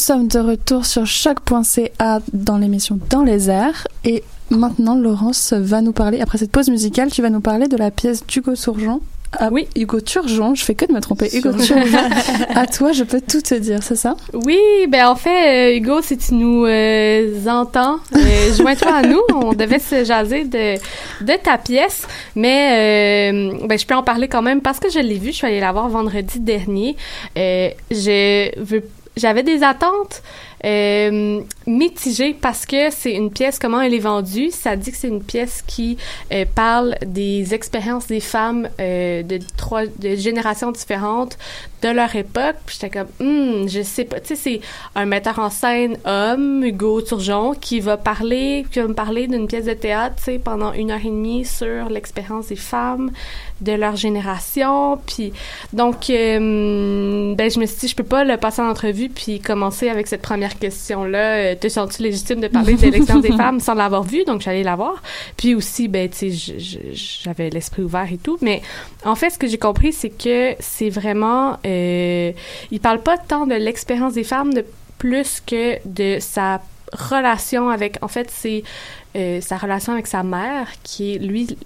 sommes 0.04 0.28
de 0.28 0.38
retour 0.38 0.84
sur 0.84 1.06
choc.ca 1.06 2.20
dans 2.34 2.58
l'émission 2.58 2.98
Dans 3.08 3.22
les 3.22 3.48
airs. 3.48 3.88
Et 4.04 4.22
maintenant, 4.50 4.96
Laurence 4.96 5.54
va 5.54 5.80
nous 5.80 5.92
parler, 5.92 6.20
après 6.20 6.36
cette 6.36 6.50
pause 6.50 6.68
musicale, 6.68 7.10
tu 7.10 7.22
vas 7.22 7.30
nous 7.30 7.40
parler 7.40 7.68
de 7.68 7.76
la 7.78 7.90
pièce 7.90 8.22
d'Hugo 8.26 8.54
Surgeon. 8.54 9.00
Ah 9.32 9.48
Oui. 9.50 9.66
Hugo 9.74 10.02
Turgeon, 10.02 10.54
je 10.54 10.62
fais 10.62 10.74
que 10.74 10.84
de 10.84 10.92
me 10.92 11.00
tromper. 11.00 11.34
Hugo 11.34 11.52
Turgeon. 11.54 12.10
à 12.54 12.66
toi, 12.66 12.92
je 12.92 13.02
peux 13.02 13.22
tout 13.22 13.40
te 13.40 13.54
dire, 13.54 13.82
c'est 13.82 13.96
ça? 13.96 14.14
Oui, 14.34 14.58
ben 14.90 15.06
en 15.06 15.16
fait, 15.16 15.72
euh, 15.72 15.76
Hugo, 15.78 16.02
si 16.02 16.18
tu 16.18 16.34
nous 16.34 16.66
euh, 16.66 17.46
entends, 17.46 17.96
euh, 18.14 18.54
joins-toi 18.54 18.92
à 18.92 19.02
nous. 19.02 19.22
On 19.34 19.54
devait 19.54 19.78
se 19.78 20.04
jaser 20.04 20.44
de, 20.44 20.74
de 21.24 21.42
ta 21.42 21.56
pièce, 21.56 22.06
mais 22.36 23.32
euh, 23.32 23.66
ben, 23.66 23.78
je 23.78 23.86
peux 23.86 23.94
en 23.94 24.02
parler 24.02 24.28
quand 24.28 24.42
même 24.42 24.60
parce 24.60 24.78
que 24.80 24.90
je 24.90 24.98
l'ai 24.98 25.16
vue. 25.16 25.32
Je 25.32 25.36
suis 25.36 25.46
allée 25.46 25.60
la 25.60 25.72
voir 25.72 25.88
vendredi 25.88 26.40
dernier. 26.40 26.94
Je 27.34 28.60
veux, 28.60 28.82
j'avais 29.16 29.42
des 29.42 29.62
attentes 29.62 30.22
euh, 30.64 31.40
mitigées 31.66 32.34
parce 32.34 32.66
que 32.66 32.90
c'est 32.90 33.12
une 33.12 33.30
pièce, 33.30 33.58
comment 33.58 33.80
elle 33.80 33.94
est 33.94 33.98
vendue. 33.98 34.50
Ça 34.50 34.76
dit 34.76 34.90
que 34.90 34.96
c'est 34.96 35.08
une 35.08 35.22
pièce 35.22 35.62
qui 35.66 35.98
euh, 36.32 36.44
parle 36.54 36.96
des 37.06 37.54
expériences 37.54 38.06
des 38.06 38.20
femmes 38.20 38.68
euh, 38.80 39.22
de 39.22 39.38
trois 39.56 39.86
de 39.86 40.16
générations 40.16 40.72
différentes 40.72 41.36
de 41.84 41.90
leur 41.90 42.14
époque. 42.16 42.56
Puis 42.64 42.78
j'étais 42.80 42.98
comme, 42.98 43.08
hmm, 43.20 43.68
je 43.68 43.82
sais 43.82 44.04
pas. 44.04 44.20
Tu 44.20 44.28
sais, 44.28 44.36
c'est 44.36 44.60
un 44.94 45.04
metteur 45.04 45.38
en 45.38 45.50
scène 45.50 45.98
homme, 46.04 46.64
Hugo 46.64 47.02
Turgeon, 47.02 47.54
qui 47.54 47.80
va 47.80 47.96
parler, 47.96 48.64
qui 48.70 48.80
va 48.80 48.88
me 48.88 48.94
parler 48.94 49.26
d'une 49.26 49.46
pièce 49.46 49.66
de 49.66 49.74
théâtre, 49.74 50.16
tu 50.16 50.24
sais, 50.24 50.38
pendant 50.38 50.72
une 50.72 50.90
heure 50.90 51.00
et 51.04 51.10
demie 51.10 51.44
sur 51.44 51.88
l'expérience 51.90 52.48
des 52.48 52.56
femmes 52.56 53.10
de 53.60 53.72
leur 53.72 53.96
génération. 53.96 54.98
Puis 55.06 55.32
donc, 55.72 56.08
euh, 56.10 57.34
ben 57.34 57.50
je 57.50 57.60
me 57.60 57.66
suis 57.66 57.76
dit, 57.80 57.88
je 57.88 57.96
peux 57.96 58.02
pas 58.02 58.24
le 58.24 58.36
passer 58.36 58.62
en 58.62 58.68
entrevue 58.68 59.08
puis 59.08 59.40
commencer 59.40 59.88
avec 59.88 60.06
cette 60.06 60.22
première 60.22 60.58
question-là. 60.58 61.36
Euh, 61.36 61.54
te 61.54 61.68
sens-tu 61.68 62.02
légitime 62.02 62.40
de 62.40 62.48
parler 62.48 62.74
de 62.74 62.82
l'expérience 62.82 63.22
des 63.22 63.32
femmes 63.36 63.60
sans 63.60 63.74
l'avoir 63.74 64.04
vue? 64.04 64.24
Donc, 64.24 64.40
j'allais 64.40 64.62
la 64.62 64.76
voir. 64.76 65.02
Puis 65.36 65.54
aussi, 65.54 65.88
ben, 65.88 66.08
tu 66.08 66.32
sais, 66.32 66.54
j'avais 67.24 67.50
l'esprit 67.50 67.82
ouvert 67.82 68.10
et 68.10 68.18
tout. 68.18 68.38
Mais 68.40 68.62
en 69.04 69.14
fait, 69.14 69.30
ce 69.30 69.38
que 69.38 69.46
j'ai 69.46 69.58
compris, 69.58 69.92
c'est 69.92 70.10
que 70.10 70.54
c'est 70.60 70.90
vraiment... 70.90 71.58
Euh, 71.66 71.73
il 72.70 72.80
parle 72.80 73.00
pas 73.00 73.18
tant 73.18 73.46
de 73.46 73.54
l'expérience 73.54 74.14
des 74.14 74.24
femmes, 74.24 74.54
de 74.54 74.64
plus 74.98 75.40
que 75.40 75.78
de 75.86 76.18
sa 76.20 76.60
relation 76.92 77.68
avec... 77.68 77.98
En 78.02 78.08
fait, 78.08 78.32
euh, 79.16 79.40
sa 79.40 79.56
relation 79.56 79.92
avec 79.92 80.06
sa 80.06 80.22
mère, 80.22 80.68
qui 80.82 81.18
lui, 81.18 81.56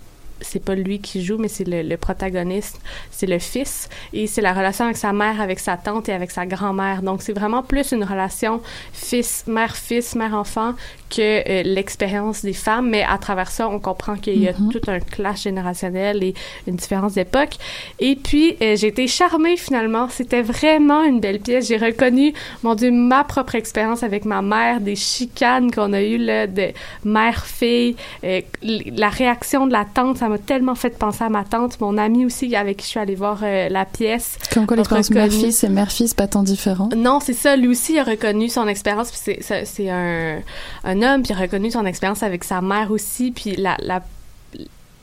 c'est 0.40 0.62
pas 0.64 0.74
lui 0.74 0.98
qui 1.01 1.24
joue, 1.24 1.38
mais 1.38 1.48
c'est 1.48 1.66
le, 1.66 1.83
le 1.83 1.96
protagoniste, 1.96 2.81
c'est 3.11 3.27
le 3.27 3.38
fils, 3.38 3.88
et 4.12 4.27
c'est 4.27 4.40
la 4.42 4.53
relation 4.53 4.85
avec 4.85 4.96
sa 4.96 5.12
mère, 5.12 5.40
avec 5.40 5.59
sa 5.59 5.77
tante 5.77 6.09
et 6.09 6.12
avec 6.12 6.31
sa 6.31 6.46
grand-mère. 6.46 7.03
Donc 7.03 7.22
c'est 7.22 7.33
vraiment 7.33 7.62
plus 7.62 7.92
une 7.92 8.05
relation 8.05 8.61
fils, 8.92 9.44
mère-fils, 9.46 10.14
mère-enfant 10.14 10.74
que 11.11 11.20
euh, 11.48 11.62
l'expérience 11.62 12.42
des 12.44 12.53
femmes, 12.53 12.90
mais 12.90 13.03
à 13.03 13.16
travers 13.18 13.51
ça, 13.51 13.68
on 13.68 13.79
comprend 13.79 14.16
qu'il 14.16 14.42
y 14.42 14.48
a 14.48 14.53
Mhm. 14.59 14.70
tout 14.72 14.81
un 14.88 15.01
clash 15.01 15.42
générationnel 15.42 16.22
et 16.22 16.35
une 16.66 16.77
différence 16.77 17.14
d'époque. 17.14 17.55
Et 17.98 18.16
puis, 18.16 18.57
euh, 18.62 18.77
j'ai 18.77 18.88
été 18.88 19.07
charmée 19.07 19.57
finalement. 19.57 20.09
C'était 20.09 20.42
vraiment 20.42 21.05
une 21.05 21.20
belle 21.20 21.40
pièce. 21.40 21.68
J'ai 21.68 21.77
reconnu, 21.77 22.33
mon 22.62 22.74
Dieu, 22.74 22.90
ma 22.90 23.24
propre 23.24 23.55
expérience 23.55 24.03
avec 24.03 24.24
ma 24.24 24.42
mère, 24.42 24.81
des 24.81 24.96
chicanes 24.96 25.70
qu'on 25.70 25.92
a 25.92 26.03
eues, 26.03 26.18
là, 26.18 26.46
de 26.46 26.68
mère-fille. 27.05 27.96
Euh, 28.24 28.40
la 28.62 29.09
réaction 29.09 29.66
de 29.66 29.72
la 29.72 29.85
tante, 29.85 30.18
ça 30.18 30.28
m'a 30.29 30.38
tellement 30.38 30.75
fait 30.75 30.99
penser 30.99 31.25
à 31.25 31.29
ma 31.29 31.45
tante. 31.45 31.81
Mon 31.81 31.99
amie 31.99 32.25
aussi, 32.25 32.55
avec 32.55 32.79
qui 32.79 32.85
je 32.85 32.91
suis 32.91 33.01
allée 33.01 33.14
voir 33.14 33.41
euh, 33.43 33.69
la 33.69 33.85
pièce. 33.85 34.38
Comme 34.53 34.67
quoi 34.67 34.77
l'expérience 34.77 35.09
reconnu. 35.09 35.29
mère-fils 35.29 35.64
et 35.64 35.69
mère-fils 35.69 36.14
pas 36.14 36.27
tant 36.27 36.43
différents. 36.43 36.88
Non, 36.97 37.21
c'est 37.21 37.33
ça. 37.35 37.57
Lui 37.57 37.69
aussi 37.69 37.99
a 37.99 38.05
reconnu 38.05 38.49
son 38.49 38.67
expérience. 38.69 39.11
C'est, 39.12 39.38
c'est, 39.41 39.64
c'est 39.64 39.91
un, 39.91 40.41
un 40.85 41.03
homme, 41.03 41.23
puis 41.23 41.33
il 41.33 41.37
a 41.37 41.41
reconnu 41.41 41.71
son 41.71 41.87
expérience 41.87 42.23
avec 42.23 42.45
sa 42.45 42.61
mère 42.61 42.91
aussi. 42.91 43.31
Puis 43.31 43.57
la, 43.57 43.77
la, 43.81 44.03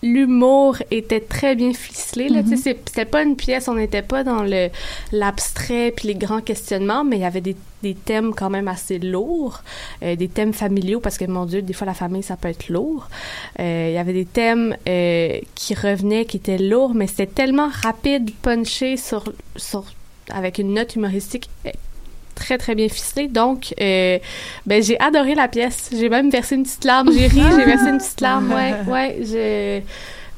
l'humour 0.05 0.77
était 0.91 1.19
très 1.19 1.55
bien 1.55 1.73
ficelé. 1.73 2.29
Là, 2.29 2.43
Mhm. 2.43 2.55
C'était 2.57 3.05
pas 3.05 3.23
une 3.23 3.35
pièce, 3.35 3.67
on 3.67 3.73
n'était 3.73 4.03
pas 4.03 4.23
dans 4.23 4.43
le 4.43 4.69
l'abstrait 5.11 5.91
puis 5.95 6.07
les 6.07 6.15
grands 6.15 6.41
questionnements, 6.41 7.03
mais 7.03 7.17
il 7.17 7.21
y 7.23 7.25
avait 7.25 7.41
des, 7.41 7.55
des 7.81 7.95
thèmes 7.95 8.33
quand 8.35 8.51
même 8.51 8.67
assez 8.67 8.99
lourds, 8.99 9.63
euh, 10.03 10.15
des 10.15 10.27
thèmes 10.27 10.53
familiaux 10.53 10.99
parce 10.99 11.17
que 11.17 11.25
mon 11.25 11.45
Dieu, 11.45 11.61
des 11.63 11.73
fois 11.73 11.87
la 11.87 11.95
famille 11.95 12.21
ça 12.23 12.37
peut 12.37 12.49
être 12.49 12.69
lourd. 12.69 13.09
Euh, 13.59 13.87
il 13.89 13.95
y 13.95 13.97
avait 13.97 14.13
des 14.13 14.25
thèmes 14.25 14.77
euh, 14.87 15.39
qui 15.55 15.73
revenaient, 15.73 16.25
qui 16.25 16.37
étaient 16.37 16.59
lourds, 16.59 16.93
mais 16.93 17.07
c'était 17.07 17.25
tellement 17.27 17.69
rapide, 17.69 18.29
punché 18.43 18.97
sur 18.97 19.33
sur 19.55 19.83
avec 20.29 20.59
une 20.59 20.73
note 20.73 20.95
humoristique 20.95 21.49
très 22.35 22.57
très 22.57 22.75
bien 22.75 22.89
ficelée. 22.89 23.27
Donc, 23.27 23.73
euh, 23.81 24.19
ben 24.65 24.83
j'ai 24.83 24.99
adoré 24.99 25.35
la 25.35 25.47
pièce. 25.47 25.89
J'ai 25.91 26.09
même 26.09 26.29
versé 26.29 26.55
une 26.55 26.63
petite 26.63 26.83
larme. 26.85 27.11
J'ai 27.11 27.27
ri, 27.27 27.41
j'ai 27.57 27.65
versé 27.65 27.89
une 27.89 27.97
petite 27.97 28.21
larme. 28.21 28.51
Ouais, 28.55 28.73
ouais. 28.87 29.17
J'ai 29.23 29.83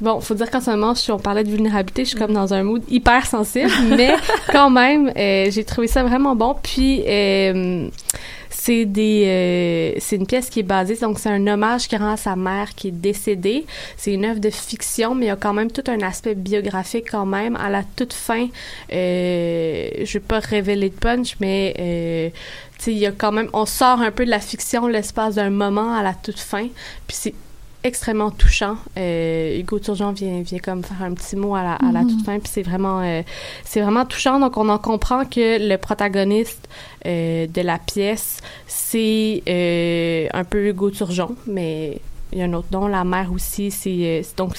Bon, 0.00 0.20
faut 0.20 0.34
dire 0.34 0.50
qu'en 0.50 0.60
ce 0.60 0.70
moment, 0.70 0.94
si 0.94 1.10
on 1.10 1.18
parlait 1.18 1.44
de 1.44 1.50
vulnérabilité, 1.50 2.04
je 2.04 2.10
suis 2.10 2.18
comme 2.18 2.32
dans 2.32 2.54
un 2.54 2.62
mood 2.62 2.82
hyper 2.88 3.26
sensible, 3.26 3.70
mais 3.96 4.14
quand 4.52 4.70
même, 4.70 5.12
euh, 5.16 5.50
j'ai 5.50 5.64
trouvé 5.64 5.88
ça 5.88 6.02
vraiment 6.04 6.36
bon. 6.36 6.54
Puis, 6.62 7.02
euh, 7.06 7.88
c'est 8.68 8.84
des, 8.84 9.24
euh, 9.26 9.98
c'est 10.00 10.16
une 10.16 10.26
pièce 10.26 10.50
qui 10.50 10.60
est 10.60 10.64
basée, 10.64 10.96
donc 10.96 11.18
c'est 11.18 11.30
un 11.30 11.46
hommage 11.46 11.88
qu'il 11.88 11.98
rend 11.98 12.12
à 12.12 12.16
sa 12.16 12.36
mère 12.36 12.74
qui 12.74 12.88
est 12.88 12.92
décédée. 12.92 13.64
C'est 13.96 14.12
une 14.12 14.24
œuvre 14.24 14.40
de 14.40 14.50
fiction, 14.50 15.14
mais 15.14 15.26
il 15.26 15.28
y 15.28 15.32
a 15.32 15.36
quand 15.36 15.54
même 15.54 15.70
tout 15.70 15.84
un 15.86 16.00
aspect 16.00 16.34
biographique 16.34 17.06
quand 17.10 17.24
même. 17.24 17.56
À 17.56 17.70
la 17.70 17.82
toute 17.96 18.12
fin, 18.12 18.48
euh, 18.92 19.88
je 20.02 20.12
vais 20.12 20.20
pas 20.20 20.40
révéler 20.40 20.90
de 20.90 20.94
punch, 20.94 21.36
mais 21.40 21.74
euh, 21.78 22.28
tu 22.78 22.84
sais, 22.84 22.92
il 22.92 22.98
y 22.98 23.06
a 23.06 23.12
quand 23.12 23.32
même, 23.32 23.48
on 23.52 23.64
sort 23.64 24.00
un 24.00 24.10
peu 24.10 24.24
de 24.24 24.30
la 24.30 24.40
fiction 24.40 24.86
l'espace 24.86 25.36
d'un 25.36 25.50
moment 25.50 25.94
à 25.94 26.02
la 26.02 26.14
toute 26.14 26.40
fin, 26.40 26.68
puis 27.06 27.16
c'est 27.18 27.34
extrêmement 27.84 28.30
touchant. 28.30 28.76
Euh, 28.96 29.58
Hugo 29.58 29.78
Turgeon 29.78 30.12
vient, 30.12 30.42
vient 30.42 30.58
comme 30.58 30.82
faire 30.82 31.02
un 31.02 31.14
petit 31.14 31.36
mot 31.36 31.54
à 31.54 31.62
la, 31.62 31.72
à 31.74 31.92
la 31.92 32.02
Mhm. 32.02 32.08
toute 32.10 32.24
fin, 32.26 32.38
puis 32.38 32.50
c'est 32.52 32.62
vraiment, 32.62 33.00
euh, 33.00 33.22
c'est 33.64 33.80
vraiment 33.80 34.04
touchant. 34.04 34.40
Donc 34.40 34.56
on 34.56 34.68
en 34.68 34.78
comprend 34.78 35.24
que 35.24 35.58
le 35.68 35.76
protagoniste 35.76 36.68
euh, 37.06 37.46
de 37.46 37.60
la 37.62 37.78
pièce, 37.78 38.38
c'est 38.66 40.28
un 40.34 40.44
peu 40.44 40.68
Hugo 40.68 40.90
Turgeon, 40.90 41.34
mais 41.46 42.00
il 42.32 42.38
y 42.38 42.42
a 42.42 42.44
un 42.44 42.52
autre 42.52 42.68
nom, 42.72 42.86
la 42.88 43.04
mère 43.04 43.32
aussi. 43.32 43.70
C'est 43.70 44.22
donc 44.36 44.56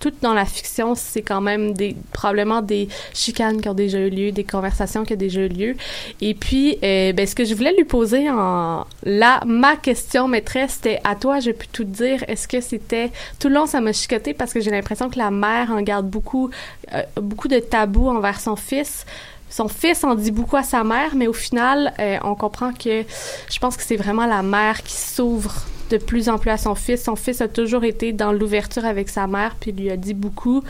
tout 0.00 0.12
dans 0.22 0.34
la 0.34 0.44
fiction, 0.44 0.94
c'est 0.94 1.22
quand 1.22 1.40
même 1.40 1.72
des 1.72 1.96
probablement 2.12 2.62
des 2.62 2.88
chicanes 3.14 3.60
qui 3.60 3.68
ont 3.68 3.74
déjà 3.74 3.98
eu 3.98 4.10
lieu, 4.10 4.32
des 4.32 4.44
conversations 4.44 5.04
qui 5.04 5.14
ont 5.14 5.16
déjà 5.16 5.40
eu 5.40 5.48
lieu. 5.48 5.76
Et 6.20 6.34
puis, 6.34 6.78
euh, 6.82 7.12
ben, 7.12 7.26
ce 7.26 7.34
que 7.34 7.44
je 7.44 7.54
voulais 7.54 7.74
lui 7.74 7.84
poser 7.84 8.30
en 8.30 8.86
là, 9.04 9.42
ma 9.46 9.76
question 9.76 10.28
maîtresse, 10.28 10.74
c'était 10.74 11.00
à 11.04 11.14
toi, 11.14 11.40
j'ai 11.40 11.52
pu 11.52 11.68
tout 11.68 11.84
dire. 11.84 12.24
Est-ce 12.28 12.46
que 12.48 12.60
c'était 12.60 13.10
tout 13.38 13.48
le 13.48 13.54
long, 13.54 13.66
ça 13.66 13.80
m'a 13.80 13.92
chicoté 13.92 14.34
parce 14.34 14.52
que 14.52 14.60
j'ai 14.60 14.70
l'impression 14.70 15.10
que 15.10 15.18
la 15.18 15.30
mère 15.30 15.70
en 15.70 15.82
garde 15.82 16.08
beaucoup, 16.08 16.50
euh, 16.94 17.02
beaucoup 17.16 17.48
de 17.48 17.58
tabous 17.58 18.08
envers 18.08 18.40
son 18.40 18.56
fils. 18.56 19.04
Son 19.50 19.68
fils 19.68 20.04
en 20.04 20.14
dit 20.14 20.30
beaucoup 20.30 20.56
à 20.56 20.62
sa 20.62 20.84
mère, 20.84 21.14
mais 21.14 21.26
au 21.26 21.32
final, 21.32 21.94
euh, 21.98 22.18
on 22.22 22.34
comprend 22.34 22.72
que 22.72 23.04
je 23.50 23.58
pense 23.58 23.76
que 23.76 23.82
c'est 23.82 23.96
vraiment 23.96 24.26
la 24.26 24.42
mère 24.42 24.82
qui 24.82 24.92
s'ouvre 24.92 25.64
de 25.90 25.96
plus 25.98 26.28
en 26.28 26.38
plus 26.38 26.50
à 26.50 26.56
son 26.56 26.74
fils. 26.74 27.02
Son 27.04 27.16
fils 27.16 27.40
a 27.40 27.48
toujours 27.48 27.84
été 27.84 28.12
dans 28.12 28.32
l'ouverture 28.32 28.84
avec 28.84 29.08
sa 29.08 29.26
mère, 29.26 29.56
puis 29.58 29.72
lui 29.72 29.90
a 29.90 29.96
dit 29.96 30.14
beaucoup. 30.14 30.62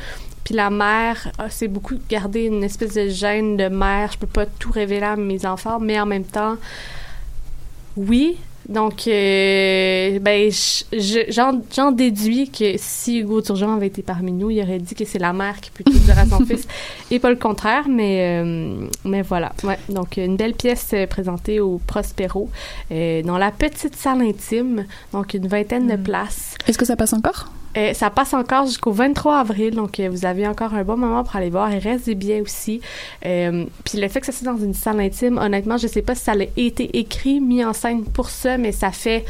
Puis 0.44 0.54
la 0.54 0.70
mère 0.70 1.30
a- 1.38 1.50
s'est 1.50 1.68
beaucoup 1.68 1.96
gardé 2.08 2.44
une 2.44 2.64
espèce 2.64 2.94
de 2.94 3.08
gêne 3.08 3.56
de 3.56 3.68
mère. 3.68 4.12
Je 4.12 4.18
peux 4.18 4.26
pas 4.26 4.46
tout 4.46 4.70
révéler 4.72 5.04
à 5.06 5.16
mes 5.16 5.44
enfants, 5.44 5.78
mais 5.80 6.00
en 6.00 6.06
même 6.06 6.24
temps, 6.24 6.56
oui. 7.96 8.38
Donc, 8.68 9.08
euh, 9.08 10.18
ben, 10.18 10.50
je- 10.50 10.84
je- 10.92 11.32
j'en 11.32 11.62
j'en 11.74 11.90
déduis 11.90 12.50
que 12.50 12.74
si 12.76 13.18
Hugo 13.20 13.40
Turgeon 13.40 13.72
avait 13.74 13.86
été 13.86 14.02
parmi 14.02 14.30
nous, 14.30 14.50
il 14.50 14.60
aurait 14.62 14.78
dit 14.78 14.94
que 14.94 15.06
c'est 15.06 15.18
la 15.18 15.32
mère 15.32 15.58
qui 15.60 15.70
peut 15.70 15.84
tout 15.84 15.98
dire 15.98 16.18
à 16.18 16.26
son 16.26 16.40
fils 16.46 16.66
et 17.10 17.18
pas 17.18 17.30
le 17.30 17.36
contraire, 17.36 17.86
mais, 17.88 18.42
euh, 18.44 18.86
mais 19.04 19.22
voilà. 19.22 19.52
Ouais, 19.64 19.78
donc, 19.88 20.18
une 20.18 20.36
belle 20.36 20.52
pièce 20.54 20.90
euh, 20.92 21.06
présentée 21.06 21.60
au 21.60 21.80
Prospero 21.86 22.50
euh, 22.92 23.22
dans 23.22 23.38
la 23.38 23.50
petite 23.52 23.96
salle 23.96 24.20
intime, 24.20 24.84
donc 25.12 25.32
une 25.32 25.48
vingtaine 25.48 25.86
de 25.86 25.96
places. 25.96 26.54
Est-ce 26.66 26.76
que 26.76 26.84
ça 26.84 26.96
passe 26.96 27.14
encore? 27.14 27.50
Euh, 27.78 27.94
ça 27.94 28.10
passe 28.10 28.34
encore 28.34 28.66
jusqu'au 28.66 28.90
23 28.90 29.38
avril, 29.38 29.74
donc 29.74 30.00
euh, 30.00 30.08
vous 30.10 30.26
avez 30.26 30.48
encore 30.48 30.74
un 30.74 30.82
bon 30.82 30.96
moment 30.96 31.22
pour 31.22 31.36
aller 31.36 31.50
voir. 31.50 31.72
Il 31.72 31.78
reste 31.78 32.10
des 32.10 32.40
aussi. 32.40 32.80
Euh, 33.24 33.66
puis 33.84 34.00
le 34.00 34.08
fait 34.08 34.20
que 34.20 34.26
ça 34.26 34.32
soit 34.32 34.52
dans 34.52 34.58
une 34.58 34.74
salle 34.74 35.00
intime, 35.00 35.38
honnêtement, 35.38 35.76
je 35.76 35.86
sais 35.86 36.02
pas 36.02 36.14
si 36.16 36.24
ça 36.24 36.32
a 36.32 36.44
été 36.56 36.98
écrit, 36.98 37.40
mis 37.40 37.64
en 37.64 37.72
scène 37.72 38.04
pour 38.04 38.30
ça, 38.30 38.58
mais 38.58 38.72
ça 38.72 38.90
fait 38.90 39.24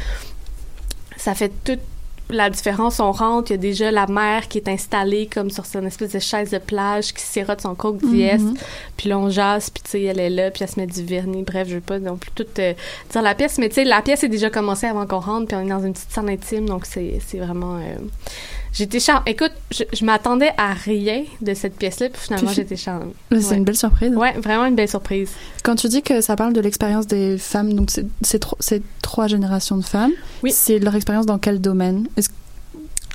ça 1.15 1.35
fait 1.35 1.51
toute 1.63 1.81
la 2.29 2.49
différence. 2.49 2.99
On 2.99 3.11
rentre, 3.11 3.51
il 3.51 3.53
y 3.53 3.55
a 3.55 3.57
déjà 3.57 3.91
la 3.91 4.07
mère 4.07 4.47
qui 4.47 4.57
est 4.57 4.67
installée 4.67 5.27
comme 5.27 5.49
sur 5.49 5.65
son 5.65 5.85
espèce 5.85 6.11
de 6.13 6.19
chaise 6.19 6.51
de 6.51 6.57
plage 6.57 7.13
qui 7.13 7.21
sirote 7.21 7.61
son 7.61 7.75
coke 7.75 7.97
dièse. 7.97 8.41
Mhm. 8.43 8.57
Puis 8.97 9.09
là, 9.09 9.17
on 9.19 9.29
jase, 9.29 9.69
puis 9.69 9.83
tu 9.83 9.91
sais, 9.91 10.03
elle 10.03 10.19
est 10.19 10.29
là, 10.29 10.51
puis 10.51 10.63
elle 10.63 10.69
se 10.69 10.79
met 10.79 10.87
du 10.87 11.03
vernis. 11.03 11.43
Bref, 11.43 11.67
je 11.67 11.75
veux 11.75 11.81
pas 11.81 11.99
non 11.99 12.17
plus 12.17 12.31
tout 12.35 12.45
euh, 12.59 12.73
dire 13.11 13.21
la 13.21 13.35
pièce, 13.35 13.57
mais 13.57 13.69
tu 13.69 13.75
sais, 13.75 13.83
la 13.83 14.01
pièce 14.01 14.23
est 14.23 14.29
déjà 14.29 14.49
commencée 14.49 14.87
avant 14.87 15.05
qu'on 15.07 15.19
rentre, 15.19 15.47
puis 15.47 15.57
on 15.57 15.61
est 15.61 15.69
dans 15.69 15.83
une 15.83 15.93
petite 15.93 16.11
salle 16.11 16.29
intime, 16.29 16.67
donc 16.67 16.85
c'est 16.85 17.19
c'est 17.25 17.39
vraiment... 17.39 17.77
euh, 17.77 17.95
J'étais 18.73 18.99
charmée. 18.99 19.31
Écoute, 19.31 19.51
je, 19.71 19.83
je 19.93 20.05
m'attendais 20.05 20.51
à 20.57 20.73
rien 20.73 21.23
de 21.41 21.53
cette 21.53 21.75
pièce-là, 21.77 22.09
puis 22.09 22.21
finalement, 22.21 22.51
j'étais 22.51 22.75
charmée. 22.75 23.13
C'est 23.39 23.57
une 23.57 23.63
belle 23.63 23.75
surprise. 23.77 24.13
Ouais, 24.15 24.33
vraiment 24.33 24.65
une 24.65 24.75
belle 24.75 24.87
surprise. 24.89 25.31
Quand 25.63 25.75
tu 25.75 25.87
dis 25.89 26.01
que 26.01 26.21
ça 26.21 26.35
parle 26.35 26.53
de 26.53 26.61
l'expérience 26.61 27.07
des 27.07 27.37
femmes, 27.37 27.73
donc 27.73 27.89
c'est 27.91 28.05
c'est 28.21 28.39
tro- 28.39 28.57
c'est 28.59 28.81
trois 29.01 29.27
générations 29.27 29.77
de 29.77 29.83
femmes. 29.85 30.11
Oui. 30.43 30.51
C'est 30.51 30.79
leur 30.79 30.95
expérience 30.95 31.25
dans 31.25 31.39
quel 31.39 31.59
domaine? 31.59 32.07
Est-ce 32.15 32.29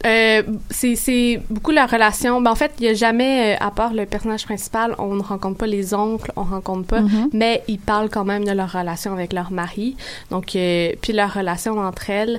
Euh, 0.04 0.42
c'est 0.70 0.96
c'est 0.96 1.40
beaucoup 1.48 1.70
la 1.70 1.86
relation. 1.86 2.40
Ben, 2.42 2.50
en 2.50 2.54
fait, 2.54 2.72
il 2.78 2.84
y 2.84 2.88
a 2.88 2.94
jamais, 2.94 3.54
euh, 3.54 3.56
à 3.66 3.70
part 3.70 3.94
le 3.94 4.04
personnage 4.04 4.44
principal, 4.44 4.94
on 4.98 5.14
ne 5.14 5.22
rencontre 5.22 5.56
pas 5.58 5.66
les 5.66 5.94
oncles, 5.94 6.30
on 6.36 6.42
rencontre 6.42 6.86
pas, 6.86 7.00
Mhm. 7.00 7.30
mais 7.32 7.62
ils 7.68 7.78
parlent 7.78 8.10
quand 8.10 8.24
même 8.24 8.44
de 8.44 8.52
leur 8.52 8.70
relation 8.72 9.12
avec 9.14 9.32
leur 9.32 9.50
mari. 9.50 9.96
Donc, 10.30 10.54
euh, 10.56 10.92
puis 11.00 11.12
leur 11.14 11.32
relation 11.32 11.78
entre 11.78 12.10
elles. 12.10 12.38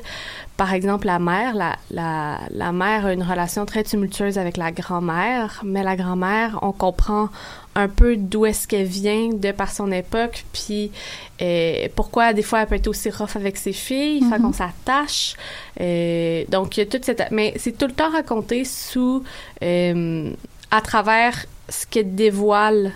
Par 0.57 0.73
exemple, 0.73 1.07
la 1.07 1.19
mère, 1.19 1.53
la, 1.55 1.75
la, 1.91 2.39
la 2.51 2.71
mère 2.71 3.07
a 3.07 3.13
une 3.13 3.23
relation 3.23 3.65
très 3.65 3.83
tumultueuse 3.83 4.37
avec 4.37 4.57
la 4.57 4.71
grand-mère, 4.71 5.61
mais 5.65 5.83
la 5.83 5.95
grand-mère, 5.95 6.59
on 6.61 6.71
comprend 6.71 7.29
un 7.77 7.89
peu 7.89 8.15
d'où 8.15 8.45
est-ce 8.45 8.67
qu'elle 8.67 8.85
vient 8.87 9.29
de 9.33 9.51
par 9.51 9.69
son 9.71 9.91
époque, 9.91 10.45
puis 10.53 10.91
euh, 11.41 11.87
pourquoi 11.95 12.31
des 12.33 12.41
fois 12.41 12.61
elle 12.61 12.67
peut 12.67 12.75
être 12.75 12.87
aussi 12.87 13.09
rough 13.09 13.35
avec 13.35 13.57
ses 13.57 13.73
filles, 13.73 14.21
fait 14.21 14.39
Mhm. 14.39 14.41
qu'on 14.45 14.53
s'attache. 14.53 15.35
Euh, 15.81 16.43
donc 16.49 16.77
il 16.77 16.79
y 16.79 16.83
a 16.83 16.85
toute 16.85 17.03
cette, 17.05 17.23
mais 17.31 17.53
c'est 17.57 17.77
tout 17.77 17.87
le 17.87 17.93
temps 17.93 18.09
raconté 18.11 18.63
sous, 18.63 19.23
euh, 19.61 20.31
à 20.71 20.81
travers 20.81 21.45
ce 21.67 21.85
qu'elle 21.85 22.15
dévoile 22.15 22.93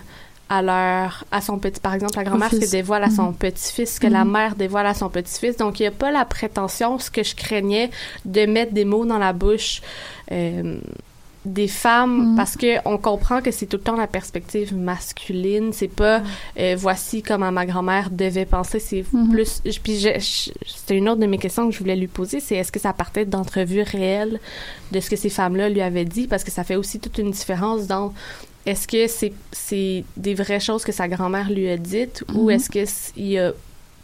à 0.48 0.62
leur, 0.62 1.24
à 1.30 1.40
son 1.42 1.58
petit, 1.58 1.78
par 1.78 1.94
exemple 1.94 2.16
la 2.16 2.24
grand-mère 2.24 2.50
ce 2.50 2.70
dévoile 2.70 3.04
à 3.04 3.10
son 3.10 3.28
Mhm. 3.28 3.34
petit-fils, 3.34 3.94
ce 3.96 4.00
que 4.00 4.06
la 4.08 4.24
Mhm. 4.24 4.30
mère 4.32 4.54
dévoile 4.56 4.86
à 4.86 4.94
son 4.94 5.08
petit-fils. 5.08 5.56
Donc 5.58 5.78
il 5.78 5.82
n'y 5.82 5.88
a 5.88 5.92
pas 5.92 6.10
la 6.10 6.24
prétention, 6.24 6.98
ce 6.98 7.08
que 7.10 7.22
je 7.22 7.36
craignais, 7.36 7.90
de 8.24 8.46
mettre 8.46 8.72
des 8.72 8.84
mots 8.84 9.04
dans 9.04 9.18
la 9.18 9.32
bouche. 9.32 9.80
Des 11.46 11.68
femmes 11.68 12.32
Mhm. 12.32 12.36
parce 12.36 12.54
que 12.56 12.76
on 12.86 12.98
comprend 12.98 13.40
que 13.40 13.50
c'est 13.50 13.64
tout 13.66 13.78
le 13.78 13.82
temps 13.82 13.96
la 13.96 14.06
perspective 14.06 14.74
masculine 14.76 15.72
c'est 15.72 15.88
pas 15.88 16.22
euh, 16.58 16.76
voici 16.78 17.22
comment 17.22 17.50
ma 17.50 17.64
grand-mère 17.64 18.10
devait 18.10 18.44
penser 18.44 18.78
c'est 18.78 19.04
Mhm. 19.12 19.30
plus 19.30 19.62
je- 19.64 19.78
puis 19.80 19.98
c'était 20.66 20.96
une 20.96 21.08
autre 21.08 21.20
de 21.20 21.26
mes 21.26 21.38
questions 21.38 21.66
que 21.66 21.74
je 21.74 21.78
voulais 21.78 21.96
lui 21.96 22.08
poser 22.08 22.40
c'est 22.40 22.56
est-ce 22.56 22.70
que 22.70 22.78
ça 22.78 22.92
partait 22.92 23.24
d'entrevues 23.24 23.80
réelles 23.82 24.38
de 24.92 25.00
ce 25.00 25.08
que 25.08 25.16
ces 25.16 25.30
femmes-là 25.30 25.68
lui 25.70 25.80
avaient 25.80 26.04
dit? 26.04 26.26
Parce 26.26 26.44
que 26.44 26.50
ça 26.50 26.62
fait 26.64 26.76
aussi 26.76 27.00
toute 27.00 27.16
une 27.16 27.30
différence 27.30 27.86
dans 27.86 28.12
est-ce 28.66 28.86
que 28.86 29.06
c'est 29.06 29.32
c'est 29.52 30.04
des 30.18 30.34
vraies 30.34 30.60
choses 30.60 30.84
que 30.84 30.92
sa 30.92 31.08
grand-mère 31.08 31.50
lui 31.50 31.70
a 31.70 31.78
dites 31.78 32.22
ou 32.34 32.44
Mhm. 32.44 32.50
est-ce 32.50 32.68
que 32.68 32.78
s- 32.80 33.12
il 33.16 33.38
a 33.38 33.52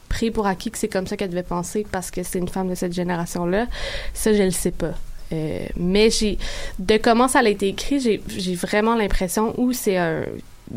pris 0.08 0.30
pour 0.30 0.46
acquis 0.46 0.70
que 0.70 0.78
c'est 0.78 0.88
comme 0.88 1.06
ça 1.06 1.16
qu'elle 1.18 1.28
devait 1.30 1.42
penser 1.42 1.84
parce 1.92 2.10
que 2.10 2.22
c'est 2.22 2.38
une 2.38 2.48
femme 2.48 2.70
de 2.70 2.74
cette 2.74 2.94
génération-là? 2.94 3.66
Ça 4.14 4.32
je 4.32 4.42
le 4.42 4.50
sais 4.52 4.70
pas 4.70 4.94
Euh, 5.32 5.66
mais 5.76 6.10
j'ai 6.10 6.38
de 6.78 6.96
comment 6.98 7.28
ça 7.28 7.40
a 7.40 7.48
été 7.48 7.68
écrit, 7.68 8.00
j'ai 8.00 8.54
vraiment 8.54 8.94
l'impression 8.94 9.54
où 9.58 9.72
c'est 9.72 9.96
un 9.96 10.22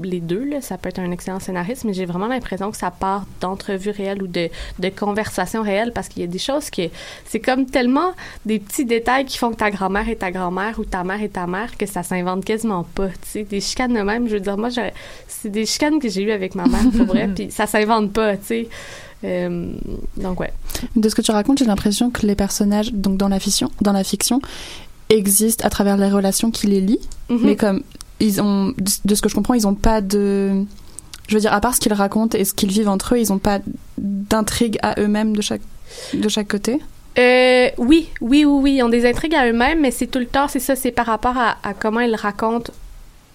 les 0.04 0.20
deux 0.20 0.44
là, 0.44 0.62
ça 0.62 0.78
peut 0.78 0.90
être 0.90 1.00
un 1.00 1.12
excellent 1.12 1.40
scénariste, 1.40 1.84
mais 1.84 1.94
j'ai 1.94 2.06
vraiment 2.06 2.28
l'impression 2.28 2.72
que 2.72 2.78
ça 2.78 2.92
part 2.92 3.26
d'entrevues 3.42 3.90
réelles 3.90 4.22
ou 4.22 4.28
de, 4.28 4.50
de 4.80 4.90
conversations 4.90 5.62
réelles 5.62 5.92
parce 5.94 6.08
qu'il 6.08 6.22
y 6.22 6.26
a 6.26 6.28
des 6.28 6.40
choses 6.40 6.70
que 6.70 6.84
c'est 7.26 7.40
comme 7.40 7.66
tellement 7.66 8.14
des 8.46 8.60
petits 8.60 8.86
détails 8.86 9.26
qui 9.26 9.38
font 9.38 9.52
que 9.52 9.58
ta 9.58 9.72
grand-mère 9.72 10.08
est 10.10 10.18
ta 10.18 10.32
grand-mère 10.32 10.80
ou 10.80 10.86
ta 10.86 11.04
mère 11.04 11.22
est 11.22 11.34
ta 11.34 11.48
mère 11.48 11.78
que 11.78 11.86
ça 11.86 12.04
s'invente 12.04 12.46
quasiment 12.46 12.84
pas, 12.84 13.10
sais, 13.24 13.44
des 13.44 13.62
chicanes 13.62 13.94
de 13.94 14.02
même, 14.02 14.28
je 14.28 14.36
veux 14.36 14.40
dire 14.40 14.58
moi 14.58 14.70
c'est 15.28 15.50
des 15.50 15.66
chicanes 15.66 16.00
que 16.00 16.10
j'ai 16.10 16.24
eues 16.24 16.32
avec 16.32 16.56
ma 16.56 16.66
mère 16.66 16.92
pour 16.96 17.08
vrai, 17.08 17.28
puis 17.36 17.52
ça 17.52 17.66
s'invente 17.66 18.14
pas, 18.14 18.38
tu 18.38 18.46
sais. 18.46 18.70
Euh, 19.24 19.74
donc 20.18 20.40
ouais. 20.40 20.54
De 20.96 21.10
ce 21.10 21.16
que 21.16 21.22
tu 21.22 21.32
racontes, 21.32 21.60
j'ai 21.60 21.66
l'impression 21.66 22.10
que 22.10 22.26
les 22.26 22.36
personnages, 22.36 22.94
donc 22.94 23.18
dans 23.18 23.28
la 23.28 23.40
fiction, 23.40 23.70
dans 23.82 23.92
la 23.94 24.04
fiction, 24.04 24.42
existent 25.10 25.66
à 25.66 25.70
travers 25.70 25.98
les 25.98 26.10
relations 26.10 26.52
qui 26.52 26.68
les 26.68 26.82
lient, 26.82 27.00
Mhm. 27.30 27.40
mais 27.44 27.56
comme 27.56 27.82
ils 28.20 28.42
ont, 28.42 28.74
de 29.06 29.16
ce 29.16 29.22
que 29.22 29.30
je 29.30 29.36
comprends, 29.36 29.54
ils 29.56 29.68
ont 29.68 29.76
pas 29.76 30.02
de, 30.02 30.64
je 31.28 31.34
veux 31.34 31.40
dire, 31.42 31.54
à 31.54 31.60
part 31.62 31.74
ce 31.76 31.80
qu'ils 31.80 31.94
racontent 31.94 32.38
et 32.38 32.46
ce 32.46 32.54
qu'ils 32.54 32.70
vivent 32.72 32.90
entre 32.90 33.16
eux, 33.16 33.20
ils 33.20 33.34
ont 33.34 33.40
pas 33.40 33.60
d'intrigue 33.98 34.78
à 34.82 35.00
eux-mêmes 35.00 35.36
de 35.36 35.42
chaque, 35.42 35.62
de 36.14 36.30
chaque 36.30 36.48
côté? 36.48 36.80
Euh, 37.18 37.70
oui, 37.78 38.10
oui, 38.22 38.46
oui, 38.46 38.60
oui, 38.62 38.76
ils 38.78 38.84
ont 38.84 38.90
des 38.90 39.06
intrigues 39.10 39.36
à 39.36 39.48
eux-mêmes, 39.50 39.82
mais 39.82 39.92
c'est 39.92 40.08
tout 40.08 40.20
le 40.20 40.26
temps, 40.28 40.48
c'est 40.48 40.60
ça, 40.60 40.76
c'est 40.76 40.92
par 40.92 41.08
rapport 41.08 41.38
à, 41.38 41.58
à 41.64 41.74
comment 41.74 42.00
ils 42.02 42.16
racontent, 42.16 42.72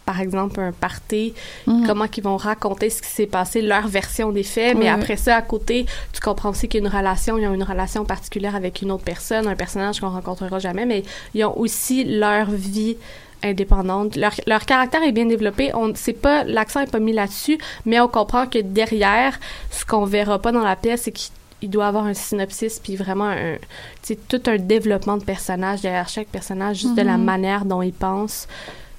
par 0.06 0.20
exemple, 0.20 0.60
un 0.60 0.72
party, 0.72 1.32
Mhm. 1.66 1.86
comment 1.86 2.06
qu'ils 2.08 2.24
vont 2.24 2.36
raconter 2.36 2.90
ce 2.90 3.00
qui 3.02 3.08
s'est 3.08 3.26
passé, 3.26 3.62
leur 3.62 3.86
version 3.88 4.32
des 4.32 4.42
faits, 4.42 4.74
mais 4.76 4.84
Oui, 4.84 4.88
après 4.88 5.16
ça, 5.16 5.36
à 5.36 5.42
côté, 5.42 5.86
tu 6.12 6.20
comprends 6.20 6.50
aussi 6.50 6.68
qu'il 6.68 6.82
y 6.82 6.84
a 6.84 6.88
une 6.88 6.94
relation, 6.94 7.38
ils 7.38 7.46
ont 7.46 7.54
une 7.54 7.62
relation 7.62 8.04
particulière 8.04 8.54
avec 8.54 8.82
une 8.82 8.90
autre 8.92 9.04
personne, 9.04 9.46
un 9.46 9.56
personnage 9.56 10.00
qu'on 10.00 10.10
rencontrera 10.10 10.58
jamais, 10.58 10.84
mais 10.86 11.02
ils 11.34 11.44
ont 11.44 11.58
aussi 11.58 12.04
leur 12.04 12.50
vie 12.50 12.96
indépendante. 13.42 14.16
Leur, 14.16 14.32
leur 14.46 14.64
caractère 14.64 15.02
est 15.02 15.12
bien 15.12 15.26
développé. 15.26 15.70
On, 15.74 15.92
c'est 15.94 16.12
pas, 16.14 16.44
l'accent 16.44 16.80
est 16.80 16.90
pas 16.90 16.98
mis 16.98 17.12
là-dessus, 17.12 17.58
mais 17.84 18.00
on 18.00 18.08
comprend 18.08 18.46
que 18.46 18.58
derrière, 18.58 19.38
ce 19.70 19.84
qu'on 19.84 20.04
verra 20.04 20.38
pas 20.38 20.52
dans 20.52 20.62
la 20.64 20.76
pièce, 20.76 21.02
c'est 21.02 21.12
qu'il 21.12 21.32
il 21.62 21.70
doit 21.70 21.86
avoir 21.86 22.04
un 22.04 22.12
synopsis 22.14 22.78
puis 22.78 22.94
vraiment 22.94 23.24
un 23.28 23.54
tu 24.02 24.14
sais, 24.14 24.18
tout 24.28 24.42
un 24.50 24.56
développement 24.58 25.16
de 25.16 25.24
personnage 25.24 25.80
derrière 25.80 26.08
chaque 26.10 26.26
personnage 26.26 26.76
juste 26.80 26.94
de 26.94 27.00
la 27.00 27.16
Mhm. 27.16 27.24
manière 27.24 27.64
dont 27.64 27.80
ils 27.80 27.92
pensent 27.94 28.48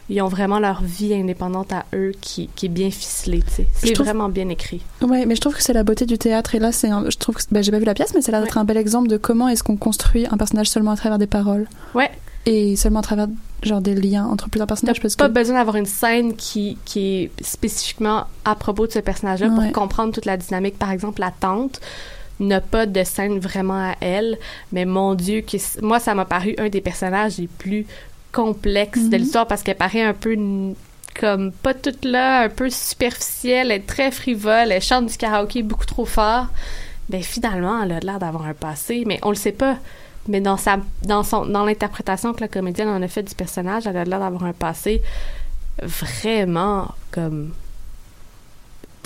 ils 0.09 0.21
ont 0.21 0.27
vraiment 0.27 0.59
leur 0.59 0.83
vie 0.83 1.13
indépendante 1.13 1.73
à 1.73 1.85
eux 1.95 2.11
qui, 2.21 2.49
qui 2.55 2.67
est 2.67 2.69
bien 2.69 2.91
ficelée 2.91 3.41
c'est 3.47 3.65
trouve- 3.93 4.05
vraiment 4.05 4.29
bien 4.29 4.49
écrit. 4.49 4.81
Ouais, 5.01 5.25
mais 5.25 5.35
je 5.35 5.41
trouve 5.41 5.55
que 5.55 5.63
c'est 5.63 5.73
la 5.73 5.83
beauté 5.83 6.05
du 6.05 6.17
théâtre 6.17 6.53
et 6.55 6.59
là, 6.59 6.71
c'est, 6.71 6.89
un- 6.89 7.09
je 7.09 7.17
trouve 7.17 7.35
que, 7.35 7.41
bah, 7.51 7.61
j'ai 7.61 7.71
pas 7.71 7.79
vu 7.79 7.85
la 7.85 7.93
pièce, 7.95 8.13
mais 8.13 8.21
ça 8.21 8.29
a 8.29 8.31
l'air 8.33 8.41
d'être 8.43 8.57
un 8.57 8.65
bel 8.65 8.77
exemple 8.77 9.07
de 9.07 9.17
comment 9.17 9.47
est-ce 9.49 9.63
qu'on 9.63 9.77
construit 9.77 10.25
un 10.29 10.37
personnage 10.37 10.67
seulement 10.69 10.91
à 10.91 10.95
travers 10.97 11.17
des 11.17 11.27
paroles. 11.27 11.67
Ouais. 11.95 12.11
Et 12.45 12.75
seulement 12.75 12.99
à 12.99 13.03
travers 13.03 13.27
genre 13.63 13.81
des 13.81 13.95
liens 13.95 14.25
entre 14.27 14.47
plusieurs 14.49 14.67
personnages 14.67 15.01
parce 15.01 15.15
pas 15.15 15.27
que 15.27 15.33
besoin 15.33 15.55
d'avoir 15.57 15.75
une 15.77 15.87
scène 15.87 16.35
qui, 16.35 16.77
qui 16.85 16.99
est 17.23 17.31
spécifiquement 17.43 18.25
à 18.43 18.53
propos 18.53 18.85
de 18.85 18.91
ce 18.91 18.99
personnage-là 18.99 19.47
Ouais. 19.47 19.55
pour 19.55 19.71
comprendre 19.81 20.13
toute 20.13 20.25
la 20.25 20.37
dynamique. 20.37 20.77
Par 20.77 20.91
exemple, 20.91 21.21
la 21.21 21.31
tante 21.31 21.81
n'a 22.39 22.61
pas 22.61 22.85
de 22.85 23.03
scène 23.03 23.39
vraiment 23.39 23.73
à 23.91 23.95
elle, 24.01 24.37
mais 24.71 24.85
mon 24.85 25.15
Dieu, 25.15 25.41
que 25.41 25.57
moi, 25.81 25.99
ça 25.99 26.13
m'a 26.13 26.25
paru 26.25 26.53
un 26.59 26.69
des 26.69 26.81
personnages 26.81 27.37
les 27.39 27.47
plus 27.47 27.87
complexes 28.35 29.05
de 29.09 29.15
Mhm. 29.15 29.21
l'histoire 29.23 29.47
parce 29.47 29.63
qu'elle 29.63 29.77
paraît 29.77 30.01
un 30.03 30.13
peu 30.13 30.35
comme 31.19 31.51
pas 31.53 31.73
toute 31.73 32.03
là, 32.03 32.41
un 32.41 32.49
peu 32.49 32.69
superficielle, 32.69 33.71
elle 33.71 33.77
est 33.81 33.87
très 33.87 34.11
frivole, 34.11 34.71
elle 34.71 34.81
chante 34.81 35.05
du 35.05 35.15
karaoké 35.17 35.63
beaucoup 35.63 35.85
trop 35.85 36.05
fort. 36.05 36.47
Ben 37.07 37.23
finalement, 37.23 37.81
elle 37.83 37.93
a 37.93 37.99
l'air 38.01 38.19
d'avoir 38.19 38.45
un 38.45 38.53
passé, 38.53 39.03
mais 39.07 39.19
on 39.23 39.29
le 39.29 39.35
sait 39.35 39.53
pas. 39.53 39.77
Mais 40.27 40.41
dans 40.41 40.57
sa 40.57 40.77
dans 41.03 41.23
son 41.23 41.45
dans 41.45 41.63
l'interprétation 41.63 42.33
que 42.33 42.41
la 42.41 42.47
comédienne 42.49 42.89
en 42.89 43.01
a 43.01 43.07
fait 43.07 43.23
du 43.23 43.35
personnage, 43.35 43.87
elle 43.87 43.95
a 43.95 44.03
l'air 44.03 44.19
d'avoir 44.19 44.43
un 44.43 44.53
passé 44.53 45.01
vraiment 45.81 46.93
comme 47.11 47.53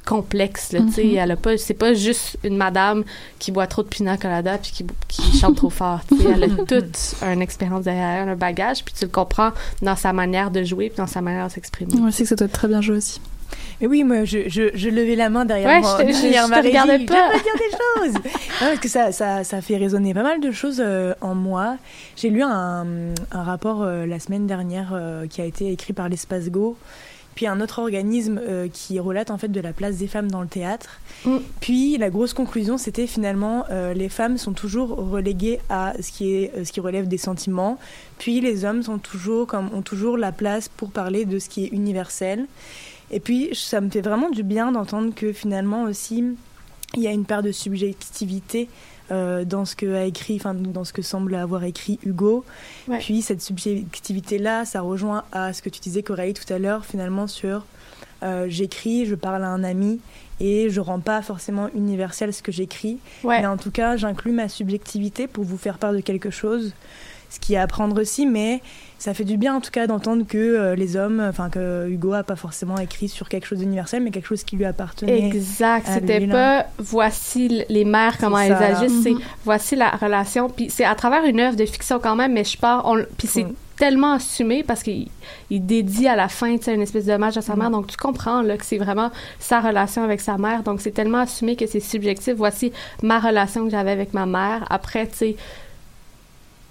complexe 0.10 0.72
là, 0.74 0.80
tu 0.88 0.91
sais, 0.93 1.04
Mhm. 1.04 1.17
elle 1.17 1.32
a 1.32 1.36
pas 1.36 1.58
c'est 1.58 1.74
pas 1.76 1.93
juste 1.93 2.38
une 2.43 2.58
madame 2.58 3.04
qui 3.38 3.52
boit 3.52 3.67
trop 3.67 3.84
de 3.84 3.88
pina 3.88 4.17
colada 4.17 4.58
puis 4.58 4.72
qui, 4.72 4.86
qui 5.08 5.38
chante 5.38 5.56
trop 5.58 5.69
fort, 5.69 6.02
tu 6.10 6.17
sais, 6.17 6.30
elle 6.34 6.43
a 6.45 6.48
toute 6.48 7.15
une 7.22 7.41
expérience 7.41 7.84
derrière 7.84 8.24
elle, 8.24 8.30
un 8.30 8.36
bagage 8.36 8.84
puis 8.84 8.93
tu 8.98 9.06
le 9.06 9.12
comprends 9.12 9.52
dans 9.84 9.95
sa 9.95 10.12
manière 10.13 10.50
de 10.50 10.63
jouer 10.63 10.89
puis 10.89 10.98
dans 10.98 11.08
sa 11.08 11.22
manière 11.22 11.48
de 11.48 11.52
s'exprimer. 11.52 11.93
Moi 11.95 12.08
aussi 12.10 12.24
que 12.24 12.30
ça 12.30 12.36
doit 12.36 12.48
être 12.48 12.54
très 12.54 12.67
bien 12.67 12.82
joué 12.82 12.98
aussi. 12.98 13.22
Mais 13.82 13.88
oui, 13.88 14.04
moi, 14.04 14.26
je, 14.26 14.48
je, 14.48 14.69
je 14.76 14.89
levais 14.89 15.15
la 15.15 15.30
main 15.30 15.43
derrière 15.45 15.69
Ouais, 15.69 15.80
moi. 15.80 15.98
je 16.00 16.04
te- 16.06 16.12
je- 16.12 16.22
derrière 16.22 16.45
je 16.45 16.50
ma 16.50 16.58
te 16.58 16.62
régie. 16.63 16.78
regardais 16.80 17.06
pas. 17.06 17.30
Je 17.34 17.43
dire 17.43 17.54
des 17.56 17.72
choses. 18.12 18.13
Non, 18.62 18.67
parce 18.67 18.80
que 18.80 18.89
ça, 18.89 19.12
ça, 19.12 19.43
ça 19.43 19.62
fait 19.62 19.78
résonner 19.78 20.13
pas 20.13 20.22
mal 20.22 20.39
de 20.41 20.52
choses 20.52 20.82
euh, 20.86 21.13
en 21.22 21.34
moi. 21.34 21.78
J'ai 22.17 22.30
lu 22.30 22.43
un, 22.43 22.86
un 23.32 23.43
rapport 23.43 23.82
euh, 23.82 24.06
la 24.06 24.19
semaine 24.19 24.45
dernière 24.48 24.91
euh, 24.93 25.26
qui 25.28 25.41
a 25.41 25.45
été 25.45 25.72
écrit 25.72 25.93
par 25.93 26.10
l'Espace 26.10 26.50
Go, 26.50 26.78
puis 27.39 27.47
un 27.47 27.62
autre 27.62 27.80
organisme 27.80 28.38
euh, 28.38 28.67
qui 28.67 28.99
relate 28.99 29.32
en 29.32 29.38
fait 29.38 29.47
de 29.47 29.62
la 29.62 29.71
place 29.71 29.95
des 29.95 30.08
femmes 30.08 30.30
dans 30.30 30.41
le 30.41 30.49
théâtre. 30.49 30.99
Mm. 31.23 31.38
Puis 31.62 31.97
la 31.97 32.10
grosse 32.10 32.34
conclusion, 32.34 32.78
c'était 32.78 33.08
finalement 33.08 33.63
euh, 33.71 33.93
les 33.93 34.10
femmes 34.10 34.38
sont 34.38 34.52
toujours 34.52 34.89
reléguées 35.10 35.62
à 35.69 35.93
ce 36.02 36.12
qui 36.12 36.34
est 36.34 36.54
euh, 36.58 36.65
ce 36.65 36.73
qui 36.73 36.82
relève 36.82 37.08
des 37.08 37.17
sentiments, 37.17 37.80
puis 38.17 38.41
les 38.41 38.65
hommes 38.65 38.84
sont 38.84 38.97
toujours 38.97 39.47
comme 39.47 39.73
ont 39.73 39.82
toujours 39.82 40.17
la 40.17 40.34
place 40.34 40.67
pour 40.67 40.91
parler 40.91 41.23
de 41.23 41.39
ce 41.39 41.47
qui 41.47 41.63
est 41.63 41.69
universel. 41.69 42.45
Et 43.10 43.21
puis, 43.21 43.52
ça 43.54 43.80
me 43.80 43.89
fait 43.89 44.02
vraiment 44.02 44.30
du 44.30 44.43
bien 44.43 44.73
d'entendre 44.73 45.15
que 45.15 45.32
finalement 45.32 45.84
aussi, 45.84 46.25
il 46.95 47.02
y 47.02 47.08
a 47.08 47.12
une 47.12 47.25
part 47.25 47.41
de 47.41 47.54
subjectivité 47.54 48.67
euh, 49.12 49.43
dans 49.45 49.65
ce 49.65 49.76
que 49.76 49.93
a 49.95 50.04
écrit, 50.06 50.36
enfin 50.36 50.54
dans 50.54 50.84
ce 50.84 50.93
que 50.93 51.02
semble 51.02 51.36
avoir 51.36 51.63
écrit 51.63 52.00
Hugo. 52.04 52.45
Ouais. 52.88 53.00
Puis 53.00 53.22
cette 53.22 53.41
subjectivité-là, 53.41 54.65
ça 54.65 54.82
rejoint 54.82 55.24
à 55.32 55.54
ce 55.54 55.62
que 55.62 55.69
tu 55.69 55.80
disais 55.80 56.04
Coralie 56.04 56.34
tout 56.34 56.52
à 56.54 56.60
l'heure, 56.60 56.86
finalement 56.86 57.28
sur 57.28 57.65
euh, 58.22 58.48
j'écris, 58.50 59.06
je 59.06 59.15
parle 59.15 59.43
à 59.43 59.48
un 59.50 59.63
ami 59.63 60.00
et 60.41 60.69
je 60.69 60.80
rends 60.82 61.00
pas 61.00 61.22
forcément 61.22 61.69
universel 61.76 62.34
ce 62.34 62.41
que 62.41 62.52
j'écris, 62.52 62.98
Ouais. 63.24 63.39
mais 63.41 63.48
en 63.48 63.58
tout 63.58 63.72
cas, 63.72 63.95
j'inclus 63.98 64.32
ma 64.32 64.50
subjectivité 64.50 65.28
pour 65.28 65.43
vous 65.45 65.58
faire 65.58 65.78
part 65.78 65.93
de 65.93 66.00
quelque 66.02 66.30
chose, 66.30 66.74
ce 67.29 67.39
qui 67.39 67.53
est 67.53 67.57
à 67.57 67.61
apprendre 67.63 67.99
aussi, 68.01 68.25
mais 68.25 68.61
ça 68.97 69.13
fait 69.13 69.23
du 69.23 69.37
bien 69.37 69.55
en 69.55 69.61
tout 69.61 69.71
cas 69.71 69.87
d'entendre 69.87 70.25
que 70.27 70.37
euh, 70.37 70.75
les 70.75 70.97
hommes, 70.97 71.23
enfin 71.29 71.49
que 71.49 71.87
Hugo 71.89 72.13
a 72.13 72.23
pas 72.23 72.35
forcément 72.35 72.77
écrit 72.79 73.07
sur 73.07 73.29
quelque 73.29 73.45
chose 73.45 73.59
d'universel, 73.59 74.03
mais 74.03 74.11
quelque 74.11 74.27
chose 74.27 74.43
qui 74.43 74.57
lui 74.57 74.65
appartenait. 74.65 75.27
Exact. 75.27 75.87
C'était 75.93 76.27
pas 76.27 76.65
voici 76.77 77.63
les 77.69 77.85
mères 77.85 78.17
comment 78.19 78.37
C'est 78.37 78.47
elles 78.47 78.57
ça. 78.57 78.77
agissent, 78.79 79.03
c'est 79.03 79.11
Mhm. 79.13 79.19
voici 79.45 79.75
la 79.75 79.89
relation. 79.91 80.49
Puis 80.49 80.69
c'est 80.69 80.83
à 80.85 80.95
travers 80.95 81.23
une 81.25 81.39
œuvre 81.39 81.55
de 81.55 81.65
fiction 81.65 81.99
quand 81.99 82.15
même, 82.15 82.33
mais 82.33 82.43
je 82.43 82.57
pars. 82.57 82.83
on 82.85 83.03
Puis 83.17 83.27
c'est 83.27 83.45
tellement 83.77 84.13
assumé 84.15 84.63
parce 84.63 84.83
qu'il 84.83 85.07
il 85.49 85.65
dédie 85.65 86.07
à 86.09 86.17
la 86.17 86.27
fin, 86.27 86.57
tu 86.57 86.63
sais, 86.63 86.75
une 86.75 86.81
espèce 86.81 87.05
d'hommage 87.05 87.37
à 87.37 87.41
sa 87.41 87.55
mère. 87.55 87.69
Donc 87.69 87.87
tu 87.87 87.95
comprends 87.95 88.41
là 88.41 88.57
que 88.57 88.65
c'est 88.65 88.77
vraiment 88.77 89.11
sa 89.39 89.61
relation 89.61 90.03
avec 90.03 90.19
sa 90.19 90.37
mère. 90.37 90.63
Donc 90.63 90.81
c'est 90.81 90.91
tellement 90.91 91.19
assumé 91.19 91.55
que 91.55 91.65
c'est 91.67 91.79
subjectif. 91.79 92.33
Voici 92.35 92.73
ma 93.01 93.19
relation 93.19 93.63
que 93.63 93.71
j'avais 93.71 93.91
avec 93.91 94.13
ma 94.13 94.25
mère. 94.25 94.65
Après, 94.69 95.07
tu 95.07 95.15
sais. 95.15 95.35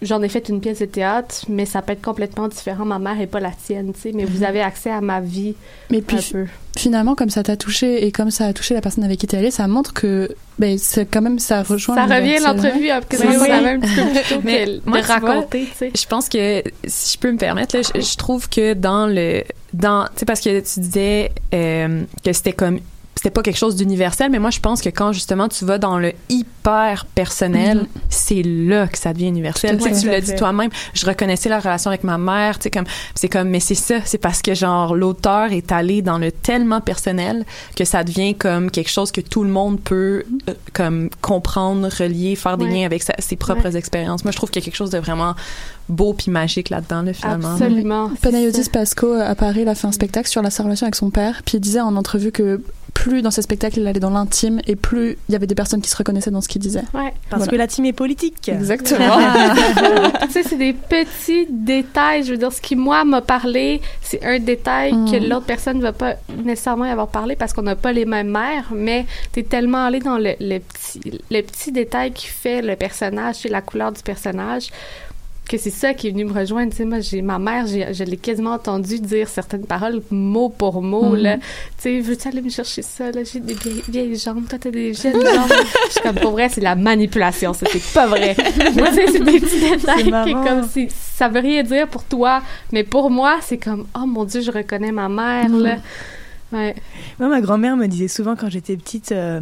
J'en 0.01 0.23
ai 0.23 0.29
fait 0.29 0.49
une 0.49 0.61
pièce 0.61 0.79
de 0.79 0.85
théâtre, 0.85 1.45
mais 1.49 1.67
ça 1.67 1.83
peut 1.83 1.93
être 1.93 2.03
complètement 2.03 2.47
différent. 2.47 2.85
Ma 2.85 3.01
mère 3.01 3.21
est 3.21 3.27
pas 3.27 3.41
la 3.41 3.51
tienne, 3.51 3.93
tu 3.93 4.01
sais, 4.01 4.13
mais 4.15 4.25
vous 4.25 4.45
avez 4.45 4.61
accès 4.61 4.91
à 4.91 5.01
ma 5.01 5.21
vie 5.21 5.57
Mais 5.91 6.03
puis 6.03 6.19
un 6.19 6.21
peu. 6.33 6.47
finalement, 6.77 7.17
comme 7.17 7.31
ça 7.31 7.43
t'a 7.43 7.57
touché 7.57 8.07
et 8.07 8.13
comme 8.13 8.31
ça 8.31 8.47
a 8.47 8.53
touché 8.53 8.75
la 8.75 8.81
personne 8.81 9.03
avec 9.03 9.19
qui 9.19 9.27
t'es 9.27 9.37
allée, 9.37 9.51
ça 9.51 9.67
montre 9.67 9.93
que 9.93 10.29
ben, 10.61 10.79
c'est 10.79 11.05
quand 11.07 11.21
même 11.23 11.41
ça 11.41 11.63
rejoint. 11.65 11.97
Ça 11.97 12.05
revient 12.05 12.39
l'entrevue 12.45 12.89
que 13.09 13.17
Oui, 13.17 13.35
ça 13.35 13.43
oui. 13.43 13.49
la 13.49 13.61
même 13.61 13.81
Mais 14.45 14.67
que 14.67 14.89
moi, 14.89 14.99
de 15.01 15.07
tu 15.07 15.07
vois, 15.09 15.31
raconter, 15.31 15.65
tu 15.65 15.77
sais. 15.77 15.93
Je 15.97 16.07
pense 16.07 16.29
que 16.29 16.63
si 16.87 17.15
je 17.15 17.19
peux 17.19 17.33
me 17.33 17.39
permettre, 17.39 17.77
là, 17.77 17.83
je, 17.83 18.01
je 18.01 18.17
trouve 18.17 18.49
que 18.49 18.75
dans 18.75 19.07
le 19.09 19.43
dans 19.73 20.05
tu 20.05 20.11
sais 20.21 20.27
parce 20.27 20.41
que 20.41 20.61
tu 20.61 20.81
disais 20.81 21.33
euh, 21.55 22.03
que 22.25 22.33
c'était 22.33 22.53
comme 22.53 22.79
c'était 23.19 23.31
pas 23.31 23.43
quelque 23.43 23.57
chose 23.59 23.75
d'universel, 23.75 24.31
mais 24.31 24.39
moi 24.39 24.51
je 24.51 24.61
pense 24.61 24.81
que 24.81 24.91
quand 24.91 25.13
justement 25.13 25.49
tu 25.49 25.65
vas 25.65 25.79
dans 25.79 25.99
le 25.99 26.13
hyper 26.29 27.05
personnel, 27.07 27.79
Mhm. 27.79 27.87
c'est 28.09 28.43
là 28.45 28.87
que 28.87 28.97
ça 28.97 29.13
devient 29.13 29.27
universel. 29.27 29.77
Tout 29.77 29.89
Tu 30.01 30.07
l'as 30.09 30.21
dit 30.21 30.37
toi-même, 30.37 30.71
je 30.95 31.05
reconnaissais 31.05 31.49
la 31.49 31.59
relation 31.59 31.91
avec 31.91 32.05
ma 32.05 32.17
mère, 32.17 32.59
tu 32.59 32.65
sais 32.65 32.71
comme 32.71 32.85
c'est 33.17 33.29
comme 33.29 33.49
mais 33.49 33.59
c'est 33.59 33.75
ça, 33.75 33.97
c'est 34.05 34.19
parce 34.19 34.41
que 34.41 34.55
genre 34.55 34.95
l'auteur 34.95 35.51
est 35.53 35.73
allé 35.73 36.01
dans 36.01 36.19
le 36.19 36.31
tellement 36.31 36.81
personnel 36.81 37.45
que 37.75 37.85
ça 37.85 38.05
devient 38.05 38.37
comme 38.37 38.71
quelque 38.71 38.91
chose 38.91 39.11
que 39.11 39.21
tout 39.21 39.43
le 39.43 39.51
monde 39.51 39.81
peut 39.81 40.23
euh, 40.49 40.55
comme 40.73 41.11
comprendre, 41.21 41.89
relier, 41.89 42.37
faire 42.37 42.57
des 42.57 42.67
Ouais. 42.67 42.71
liens 42.73 42.87
avec 42.87 43.03
sa- 43.03 43.15
ses 43.19 43.35
propres 43.37 43.75
expériences. 43.75 44.23
Moi 44.25 44.31
je 44.31 44.37
trouve 44.37 44.51
qu'il 44.51 44.63
y 44.63 44.65
a 44.65 44.67
quelque 44.67 44.77
chose 44.77 44.91
de 44.91 44.99
vraiment 44.99 45.35
beau 45.89 46.13
puis 46.13 46.31
magique 46.31 46.71
là-dedans 46.71 47.03
là, 47.03 47.13
finalement. 47.13 47.53
Absolument. 47.53 48.11
Panayotis. 48.21 48.69
Pasco 48.71 49.13
à 49.13 49.35
Paris, 49.35 49.61
il 49.63 49.69
a 49.69 49.75
fait 49.75 49.87
un 49.87 49.93
spectacle 49.93 50.29
sur 50.29 50.43
la 50.43 50.51
sa 50.51 50.63
relation 50.63 50.85
avec 50.87 50.95
son 50.95 51.11
père, 51.11 51.43
puis 51.45 51.57
il 51.59 51.61
disait 51.61 51.81
en 51.81 51.97
entrevue 51.97 52.33
que 52.33 52.61
plus 52.95 53.23
dans 53.23 53.31
ses 53.31 53.43
spectacles 53.43 53.79
il 53.79 53.87
allait 53.87 54.01
dans 54.01 54.11
l'intime 54.11 54.61
et 54.67 54.75
plus 54.75 55.17
il 55.29 55.33
y 55.33 55.37
avait 55.37 55.47
des 55.47 55.55
personnes 55.55 55.81
qui 55.81 55.89
se 55.89 55.97
reconnaissaient 55.97 56.33
dans 56.33 56.41
ce 56.41 56.49
qu'il 56.49 56.61
disait. 56.61 56.83
Ouais. 56.95 57.13
Parce 57.31 57.43
Voilà. 57.45 57.47
que 57.47 57.57
la 57.57 57.67
team 57.69 57.85
est 57.85 57.93
politique. 57.93 58.49
Exactement. 58.49 59.17
tu 60.23 60.33
sais, 60.33 60.43
c'est 60.43 60.57
des 60.59 60.73
petits 60.73 61.47
détails. 61.49 62.25
Je 62.25 62.33
veux 62.33 62.37
dire, 62.39 62.53
ce 62.53 62.61
qui, 62.61 62.75
moi, 62.75 63.05
m'a 63.05 63.21
parlé, 63.21 63.81
c'est 64.03 64.25
un 64.25 64.39
détail 64.41 64.93
Mm. 64.93 65.11
que 65.13 65.17
l'autre 65.29 65.47
personne 65.47 65.77
ne 65.79 65.83
va 65.83 65.93
pas 65.93 66.15
nécessairement 66.45 66.87
y 66.87 66.91
avoir 66.91 67.09
parlé 67.09 67.37
parce 67.37 67.53
qu'on 67.53 67.63
n'a 67.63 67.77
pas 67.77 67.93
les 67.93 68.05
mêmes 68.05 68.31
mères, 68.31 68.71
mais 68.75 69.07
t'es 69.33 69.43
tellement 69.45 69.85
allé 69.85 70.01
dans 70.01 70.19
le, 70.19 70.33
le 70.41 70.59
petit, 70.59 71.21
le 71.31 71.41
petit 71.43 71.71
détail 71.73 72.11
qui 72.13 72.27
fait 72.27 72.63
le 72.63 72.75
personnage, 72.75 73.37
c'est 73.43 73.49
la 73.49 73.61
couleur 73.61 73.93
du 73.93 74.03
personnage. 74.03 74.69
Que 75.49 75.57
c'est 75.57 75.71
ça 75.71 75.95
qui 75.95 76.09
est 76.09 76.11
venu 76.11 76.25
me 76.27 76.33
rejoindre. 76.33 76.71
Tu 76.71 76.77
sais, 76.77 76.85
moi, 76.85 77.01
j'ai 77.01 77.23
ma 77.23 77.39
mère, 77.39 77.67
j'ai, 77.67 77.93
je 77.95 78.05
l'ai 78.05 78.17
quasiment 78.17 78.53
entendu 78.53 79.01
dire 79.01 79.29
certaines 79.29 79.65
paroles 79.65 80.03
mot 80.11 80.49
pour 80.51 80.83
mot. 80.83 81.15
Là, 81.17 81.37
tu 81.39 81.43
sais, 81.79 82.01
veux-tu 82.01 82.29
aller 82.29 82.43
me 82.43 82.51
chercher 82.51 82.83
ça 82.83 83.11
là? 83.11 83.23
J'ai 83.25 83.41
des 83.41 83.55
vieilles, 83.55 83.83
vieilles 83.89 84.17
jambes, 84.19 84.47
toi 84.49 84.59
t'as 84.61 84.71
des 84.71 84.93
jeunes 84.95 85.15
jambes. 85.15 85.53
je 85.87 85.93
suis 85.93 86.01
comme 86.03 86.17
pour 86.17 86.33
vrai, 86.33 86.49
c'est 86.49 86.61
la 86.61 86.77
manipulation. 86.77 87.55
Ça, 87.55 87.67
c'est 87.73 87.83
pas 87.93 88.07
vrai. 88.07 88.37
moi, 88.77 88.89
c'est 88.95 89.19
des 89.19 89.41
petits 89.41 89.61
détails 89.61 90.13
qui 90.25 90.33
comme 90.33 90.69
si 90.71 90.89
ça 90.91 91.29
veut 91.29 91.41
rien 91.41 91.63
dire 91.63 91.89
pour 91.89 92.05
toi, 92.05 92.43
mais 92.73 92.85
pour 92.85 93.11
moi, 93.11 93.39
c'est 93.43 93.59
comme 93.59 93.87
oh 93.97 94.07
mon 94.07 94.25
dieu, 94.25 94.43
je 94.43 94.51
reconnais 94.51 94.93
ma 94.93 95.09
mère 95.09 95.49
là. 95.49 95.77
Ouais. 96.53 96.75
Moi, 97.19 97.29
ma 97.29 97.41
grand-mère 97.41 97.77
me 97.77 97.87
disait 97.87 98.09
souvent 98.09 98.35
quand 98.37 98.49
j'étais 98.49 98.77
petite. 98.77 99.13
euh, 99.13 99.41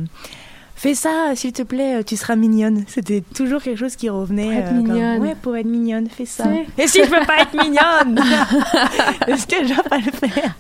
Fais 0.78 0.94
ça, 0.94 1.32
s'il 1.34 1.52
te 1.54 1.62
plaît, 1.62 2.04
tu 2.04 2.16
seras 2.16 2.36
mignonne. 2.36 2.84
C'était 2.86 3.22
toujours 3.34 3.62
quelque 3.62 3.78
chose 3.78 3.96
qui 3.96 4.10
revenait. 4.10 4.44
Pour 4.44 4.52
être 4.52 4.66
euh, 4.66 4.68
comme, 4.76 4.92
mignonne. 4.92 5.22
ouais, 5.22 5.34
pour 5.40 5.56
être 5.56 5.66
mignonne, 5.66 6.06
fais 6.08 6.26
ça. 6.26 6.44
Et 6.76 6.86
si 6.86 6.98
je 7.02 7.08
veux 7.08 7.26
pas 7.26 7.40
être 7.40 7.54
mignonne? 7.54 8.20
Est-ce 9.26 9.46
que 9.46 9.66
je 9.66 9.72
vais 9.72 9.82
pas 9.88 9.96
le 9.96 10.12
faire? 10.12 10.54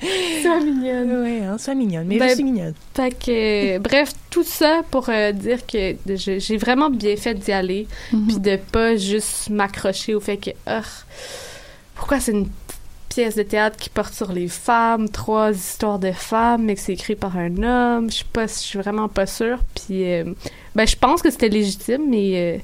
Sois 0.42 0.60
mignonne. 0.64 1.22
Ouais, 1.22 1.40
hein, 1.44 1.58
sois 1.58 1.74
mignonne, 1.74 2.06
mais 2.06 2.18
Ben, 2.18 2.30
je 2.30 2.34
suis 2.34 2.44
mignonne. 2.44 2.72
Que, 2.94 3.76
euh, 3.76 3.78
bref, 3.78 4.10
tout 4.30 4.42
ça 4.42 4.80
pour 4.90 5.08
euh, 5.10 5.32
dire 5.32 5.66
que 5.66 5.94
j'ai 6.16 6.56
vraiment 6.56 6.88
bien 6.90 7.16
fait 7.16 7.34
d'y 7.34 7.52
aller, 7.52 7.86
Mhm. 8.12 8.26
puis 8.26 8.38
de 8.38 8.56
pas 8.56 8.96
juste 8.96 9.50
m'accrocher 9.50 10.14
au 10.14 10.20
fait 10.20 10.38
que, 10.38 10.50
ah, 10.66 10.80
pourquoi 11.94 12.20
c'est 12.20 12.32
une 12.32 12.48
pièce 13.14 13.36
de 13.36 13.42
théâtre 13.44 13.76
qui 13.76 13.90
porte 13.90 14.12
sur 14.14 14.32
les 14.32 14.48
femmes, 14.48 15.08
trois 15.08 15.52
histoires 15.52 15.98
de 15.98 16.12
femmes, 16.12 16.64
mais 16.64 16.74
que 16.74 16.80
c'est 16.80 16.94
écrit 16.94 17.14
par 17.16 17.36
un 17.36 17.62
homme, 17.62 18.10
je 18.10 18.16
suis 18.16 18.24
pas, 18.24 18.46
je 18.46 18.52
suis 18.52 18.78
vraiment 18.78 19.08
pas 19.08 19.26
sûre. 19.26 19.58
Puis, 19.74 20.10
euh, 20.12 20.24
ben, 20.74 20.86
je 20.86 20.96
pense 20.96 21.22
que 21.22 21.30
c'était 21.30 21.48
légitime, 21.48 22.02
mais, 22.08 22.56
euh, 22.56 22.58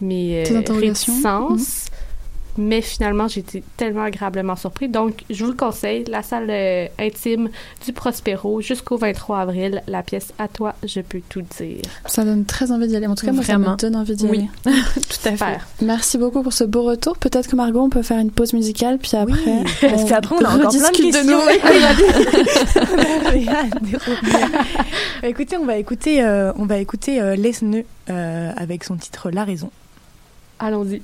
mais 0.00 0.42
Tes 0.44 0.54
euh, 0.54 0.58
interrogations? 0.58 1.12
réticences. 1.12 1.86
Mais 2.58 2.82
finalement, 2.82 3.28
j'ai 3.28 3.40
été 3.40 3.62
tellement 3.76 4.02
agréablement 4.02 4.56
surpris. 4.56 4.88
Donc, 4.88 5.24
je 5.30 5.44
vous 5.44 5.50
le 5.52 5.56
conseille, 5.56 6.04
la 6.08 6.22
salle 6.22 6.48
euh, 6.50 6.86
intime 6.98 7.48
du 7.84 7.92
Prospero 7.92 8.60
jusqu'au 8.60 8.96
23 8.98 9.38
avril. 9.40 9.82
La 9.86 10.02
pièce 10.02 10.32
À 10.38 10.48
toi, 10.48 10.74
je 10.84 11.00
peux 11.00 11.20
tout 11.28 11.42
dire. 11.58 11.80
Ça 12.06 12.24
donne 12.24 12.44
très 12.44 12.70
envie 12.72 12.88
d'y 12.88 12.96
aller. 12.96 13.06
En 13.06 13.14
tout 13.14 13.24
cas, 13.24 13.32
moi, 13.32 13.42
ça 13.42 13.54
Vraiment. 13.54 13.72
me 13.72 13.76
donne 13.76 13.96
envie 13.96 14.16
d'y 14.16 14.26
Oui. 14.26 14.48
aller. 14.66 14.76
Tout 14.94 15.28
à 15.28 15.36
fait. 15.36 15.58
Merci 15.80 16.18
beaucoup 16.18 16.42
pour 16.42 16.52
ce 16.52 16.64
beau 16.64 16.82
retour. 16.82 17.16
Peut-être 17.16 17.48
que 17.48 17.56
Margot, 17.56 17.80
on 17.80 17.88
peut 17.90 18.02
faire 18.02 18.18
une 18.18 18.30
pause 18.30 18.52
musicale, 18.52 18.98
puis 18.98 19.16
après, 19.16 19.62
Parce 19.80 20.04
qu'après, 20.04 20.34
on 20.36 20.44
a 20.44 20.48
encore 20.54 20.70
plein 20.70 20.80
de 20.80 20.84
rediscute 20.86 21.12
questions. 21.12 21.24
de 21.24 21.32
nous. 21.32 21.38
On. 23.48 23.52
Bah, 25.22 25.28
écoutez, 25.28 25.56
on 25.56 25.64
va 25.64 25.76
écouter, 25.76 26.22
euh, 26.22 26.52
on 26.56 26.66
va 26.66 26.78
écouter 26.78 27.20
euh, 27.20 27.36
Lesneux 27.36 27.84
euh, 28.10 28.52
avec 28.56 28.84
son 28.84 28.96
titre 28.96 29.30
La 29.30 29.44
raison. 29.44 29.70
Allons-y. 30.58 31.00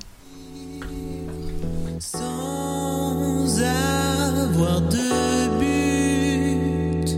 Sans 2.01 3.61
avoir 3.61 4.81
de 4.83 5.49
but. 5.59 7.09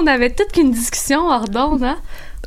On 0.00 0.06
avait 0.06 0.30
toute 0.30 0.52
qu'une 0.52 0.70
discussion 0.70 1.26
hors 1.28 1.48
d'onde, 1.48 1.82
hein? 1.84 1.98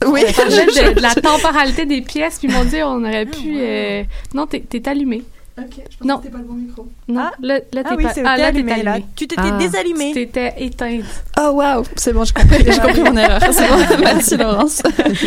Oui. 0.06 0.22
On 0.28 0.34
parlait 0.34 0.66
de, 0.66 0.94
de 0.96 1.00
la 1.02 1.14
temporalité 1.30 1.86
des 1.86 2.02
pièces, 2.02 2.40
puis 2.40 2.48
ils 2.48 2.54
m'ont 2.54 2.64
dit 2.66 2.82
on 2.84 3.04
aurait 3.04 3.26
pu. 3.28 3.54
euh, 3.58 4.04
Non, 4.34 4.48
t'es 4.48 4.60
t'es 4.62 4.88
allumé. 4.90 5.24
Ok, 5.60 5.66
je 5.90 5.98
pense 5.98 6.08
Non. 6.08 6.18
que 6.18 6.24
c'était 6.24 6.32
pas 6.34 6.40
le 6.40 6.46
bon 6.46 6.54
micro. 6.54 6.88
Non, 7.10 7.22
Ah. 7.26 7.32
là, 7.42 7.60
là 7.74 7.82
Ah 7.86 7.94
oui, 7.98 8.04
pas. 8.04 8.14
c'est 8.14 8.22
Ah, 8.26 8.38
là, 8.38 8.52
t'es 8.52 8.58
allumé, 8.58 8.84
là. 8.84 8.94
allumé. 8.94 9.06
Tu 9.16 9.28
t'étais 9.28 9.42
Ah. 9.46 9.58
désallumé. 9.58 10.14
T'étais 10.14 10.54
éteinte. 10.58 11.04
Oh 11.40 11.50
waouh, 11.56 11.84
c'est 11.98 12.14
bon, 12.14 12.24
j'ai 12.24 12.34
compris, 12.34 12.64
j'ai 12.66 12.80
compris 12.80 13.02
mon 13.04 13.18
erreur. 13.18 13.40
C'est 13.52 13.68
bon, 13.68 13.76
merci 14.02 14.38
Laurence. 14.38 14.82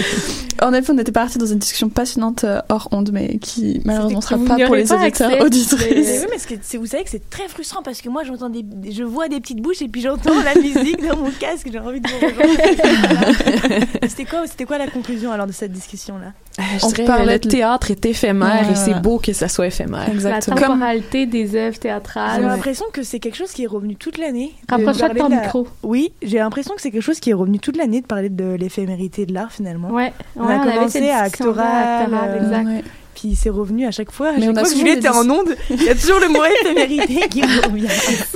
en 0.63 0.73
effet, 0.73 0.93
on 0.95 0.99
était 0.99 1.13
parti 1.13 1.37
dans 1.39 1.47
une 1.47 1.59
discussion 1.59 1.89
passionnante 1.91 2.45
euh, 2.45 2.61
hors 2.71 2.89
onde, 2.93 3.11
mais 3.13 3.37
qui 3.39 3.81
malheureusement 3.85 4.21
C'était 4.23 4.35
sera 4.35 4.45
que 4.57 4.61
pas 4.61 4.67
pour 4.67 4.75
les 4.77 4.83
auditeurs 4.93 5.01
accès. 5.31 5.43
Auditrices. 5.43 5.79
oui, 6.23 6.27
mais 6.31 6.39
ce 6.39 6.47
que- 6.47 6.55
c'est- 6.63 6.79
vous 6.79 6.87
savez 6.87 7.05
que 7.05 7.11
c'est 7.11 7.29
très 7.29 7.47
frustrant 7.49 7.83
parce 7.83 8.01
que 8.01 8.09
moi 8.09 8.23
j'entends 8.25 8.49
des, 8.49 8.65
je 8.93 9.03
vois 9.03 9.29
des 9.29 9.41
petites 9.41 9.61
bouches 9.61 9.83
et 9.83 9.89
puis 9.89 10.01
j'entends 10.01 10.33
la 10.43 10.55
musique 10.61 11.07
dans 11.07 11.17
mon 11.19 11.31
casque. 11.39 11.69
J'ai 11.71 11.79
envie 11.79 12.01
de 12.01 12.09
vous 12.09 12.17
rejoindre. 12.27 13.87
C'était 14.09 14.25
quoi, 14.25 14.47
c'était 14.47 14.65
quoi 14.65 14.79
la 14.79 14.87
conclusion 14.87 15.33
alors 15.33 15.47
de 15.47 15.53
cette 15.53 15.73
discussion 15.73 16.17
là 16.19 16.33
Je 16.79 16.85
On 16.85 16.89
dirais, 16.89 17.05
parlait 17.05 17.35
le 17.35 17.39
de- 17.41 17.49
théâtre 17.49 17.91
est 17.91 18.05
éphémère 18.07 18.71
et 18.71 18.75
c'est 18.75 19.01
beau 19.01 19.19
que 19.19 19.33
ça 19.33 19.49
soit 19.49 19.67
éphémère. 19.67 20.09
Exactement. 20.15 20.57
La 20.57 20.67
temporalité 20.67 21.27
des 21.27 21.55
œuvres 21.57 21.75
J'ai 21.75 21.81
théâtrales. 21.81 22.43
l'impression 22.43 22.87
que 22.93 23.03
c'est 23.03 23.19
quelque 23.21 23.37
chose 23.37 23.53
qui 23.53 23.65
est 23.65 23.67
revenu 23.67 23.97
toute 23.97 24.19
l'année. 24.19 24.53
Rapproche-toi 24.69 25.09
de 25.11 25.19
ton 25.19 25.29
la- 25.29 25.41
micro. 25.43 25.69
Oui, 25.83 26.13
j'ai 26.23 26.39
l'impression 26.39 26.75
que 26.75 26.81
c'est 26.83 26.91
quelque 26.91 27.03
chose 27.03 27.21
qui 27.21 27.31
est 27.31 27.35
revenu 27.35 27.59
toute 27.59 27.77
l'année 27.77 28.01
de 28.01 28.07
parler 28.07 28.29
de 28.31 28.55
l'éphémérité 28.55 29.27
de 29.27 29.33
l'art 29.35 29.53
finalement. 29.53 29.91
Ouais, 29.91 30.13
On 30.37 30.47
ouais, 30.47 30.55
a 30.55 30.59
commencé 30.59 31.01
cette 31.01 31.11
à 31.11 31.19
Actoral, 31.21 32.03
Actoral, 32.03 32.29
euh, 32.31 32.43
exact. 32.45 32.67
Ouais. 32.67 32.83
Puis 33.15 33.37
c'est 33.37 33.51
revenu 33.51 33.87
à 33.87 33.91
chaque 33.91 34.11
fois. 34.11 34.29
À 34.29 34.33
Mais 34.33 34.41
chaque 34.47 34.51
on 34.51 34.57
a 34.57 34.61
fois 34.61 34.63
que 34.65 34.69
souvent 34.71 34.81
Juliette 34.87 35.05
est 35.05 35.09
en 35.09 35.31
onde, 35.31 35.55
il 35.71 35.83
y 35.83 35.89
a 35.89 35.95
toujours 35.95 36.19
le 36.21 36.29
mot 36.29 36.41
éphémérité 36.45 37.29
qui 37.29 37.43
revient. 37.69 37.87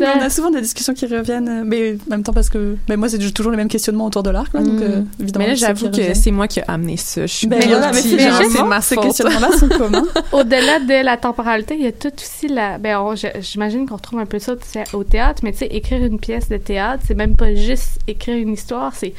On 0.00 0.20
a 0.20 0.30
souvent 0.30 0.50
des 0.50 0.60
discussions 0.60 0.94
qui 0.94 1.06
reviennent, 1.06 1.48
euh, 1.48 1.62
mais 1.64 1.92
en 2.06 2.10
même 2.10 2.22
temps 2.22 2.32
parce 2.32 2.48
que, 2.48 2.76
mais 2.88 2.96
moi 2.96 3.08
c'est 3.08 3.18
toujours 3.32 3.50
les 3.52 3.56
mêmes 3.58 3.68
questionnements 3.68 4.06
autour 4.06 4.22
de 4.22 4.30
l'art, 4.30 4.46
donc 4.54 4.66
Mm. 4.66 4.82
euh, 4.82 5.02
évidemment. 5.20 5.44
Mais 5.44 5.50
là, 5.50 5.54
j'avoue 5.54 5.90
que 5.90 6.14
c'est 6.14 6.30
moi 6.30 6.46
qui 6.48 6.60
ai 6.60 6.64
amené 6.68 6.96
ça. 6.96 7.22
Je 7.22 7.32
suis 7.32 7.46
Ben 7.46 7.60
c'est 7.62 8.62
ma 8.64 8.80
ces 8.80 8.96
questionnements-là 8.96 9.52
sont 9.58 9.68
communs. 9.68 10.04
Au-delà 10.32 10.80
de 10.80 11.04
la 11.04 11.16
temporalité, 11.16 11.74
il 11.78 11.84
y 11.84 11.86
a 11.86 11.92
tout 11.92 12.12
aussi 12.16 12.48
la. 12.48 12.78
Ben, 12.78 12.98
on- 13.00 13.14
je- 13.14 13.26
j'imagine 13.40 13.86
qu'on 13.86 13.96
retrouve 13.96 14.20
un 14.20 14.26
peu 14.26 14.38
ça 14.38 14.54
au 14.92 15.04
théâtre, 15.04 15.40
mais 15.42 15.52
tu 15.52 15.58
sais, 15.58 15.66
écrire 15.66 16.04
une 16.04 16.18
pièce 16.18 16.48
de 16.48 16.56
théâtre, 16.56 17.02
c'est 17.06 17.14
même 17.16 17.36
pas 17.36 17.54
juste 17.54 17.98
écrire 18.06 18.36
une 18.36 18.52
histoire, 18.52 18.92
c'est 18.94 19.12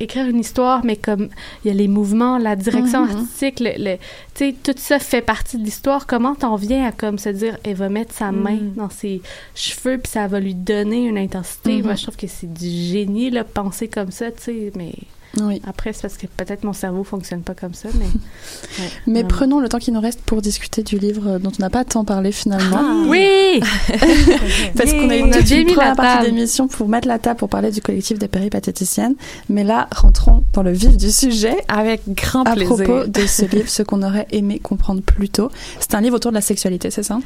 écrire 0.00 0.26
une 0.26 0.40
histoire, 0.40 0.84
mais 0.84 0.96
comme 0.96 1.28
il 1.64 1.68
y 1.68 1.70
a 1.70 1.74
les 1.74 1.88
mouvements, 1.88 2.38
la 2.38 2.56
direction 2.56 3.04
Mhm. 3.04 3.10
artistique, 3.10 3.60
le, 3.60 3.70
le- 3.78 3.96
tu 4.34 4.46
sais, 4.50 4.54
tout 4.62 4.74
ça 4.76 4.98
fait 4.98 5.20
partie 5.22 5.58
de 5.58 5.62
l'histoire. 5.64 6.06
Comment 6.06 6.34
t'en 6.34 6.56
viens 6.56 6.86
à 6.86 6.92
comme 6.92 7.18
se 7.18 7.28
dire, 7.28 7.58
elle 7.64 7.74
va 7.76 7.88
mettre 7.88 8.14
sa 8.14 8.32
main 8.32 8.56
Mhm. 8.56 8.74
dans 8.76 8.90
ses 8.90 9.20
cheveux, 9.54 9.98
puis 9.98 10.10
ça 10.10 10.26
va 10.26 10.40
lui 10.40 10.54
donner 10.54 11.06
une 11.06 11.18
intensité? 11.18 11.76
Mhm. 11.78 11.84
Moi, 11.84 11.94
je 11.96 12.02
trouve 12.04 12.16
que 12.16 12.26
c'est 12.26 12.52
du 12.52 12.68
génie, 12.68 13.30
là, 13.30 13.44
penser 13.44 13.88
comme 13.88 14.10
ça, 14.10 14.30
tu 14.32 14.42
sais, 14.42 14.72
mais 14.74 14.92
Oui. 15.38 15.62
après, 15.66 15.92
c'est 15.92 16.02
parce 16.02 16.16
que 16.16 16.26
peut-être 16.26 16.64
mon 16.64 16.72
cerveau 16.72 17.04
fonctionne 17.04 17.42
pas 17.42 17.54
comme 17.54 17.74
ça, 17.74 17.88
mais. 17.94 18.04
ouais, 18.84 18.90
Mais 19.06 19.24
prenons 19.24 19.60
le 19.60 19.68
temps 19.68 19.78
qui 19.78 19.92
nous 19.92 20.00
reste 20.00 20.20
pour 20.22 20.42
discuter 20.42 20.82
du 20.82 20.98
livre 20.98 21.28
euh, 21.28 21.38
dont 21.38 21.52
on 21.58 21.62
n'a 21.62 21.70
pas 21.70 21.84
tant 21.84 22.04
parlé 22.04 22.32
finalement. 22.32 23.04
Oui! 23.06 23.60
Parce 24.76 24.92
qu'on 24.92 25.08
a 25.10 25.16
eu 25.16 25.30
toute 25.30 25.50
une 25.50 25.72
première 25.72 25.96
partie 25.96 26.26
d'émission 26.26 26.68
pour 26.68 26.88
mettre 26.88 27.08
la 27.08 27.18
table 27.18 27.38
pour 27.38 27.48
parler 27.48 27.70
du 27.70 27.80
collectif 27.80 28.18
des 28.18 28.28
péripatéticiennes. 28.28 29.14
Mais 29.48 29.64
là, 29.64 29.88
rentrons 29.94 30.44
dans 30.52 30.62
le 30.62 30.72
vif 30.72 30.96
du 30.96 31.10
sujet. 31.10 31.56
Avec 31.68 32.02
grand 32.08 32.42
À 32.44 32.52
plaisir. 32.54 32.74
propos 32.76 33.06
de 33.06 33.26
ce 33.26 33.44
livre, 33.54 33.68
ce 33.68 33.82
qu'on 33.82 34.02
aurait 34.02 34.26
aimé 34.32 34.58
comprendre 34.58 35.02
plus 35.02 35.28
tôt. 35.28 35.50
C'est 35.78 35.94
un 35.94 36.00
livre 36.00 36.16
autour 36.16 36.32
de 36.32 36.36
la 36.36 36.40
sexualité, 36.40 36.90
c'est 36.90 37.02
ça? 37.02 37.18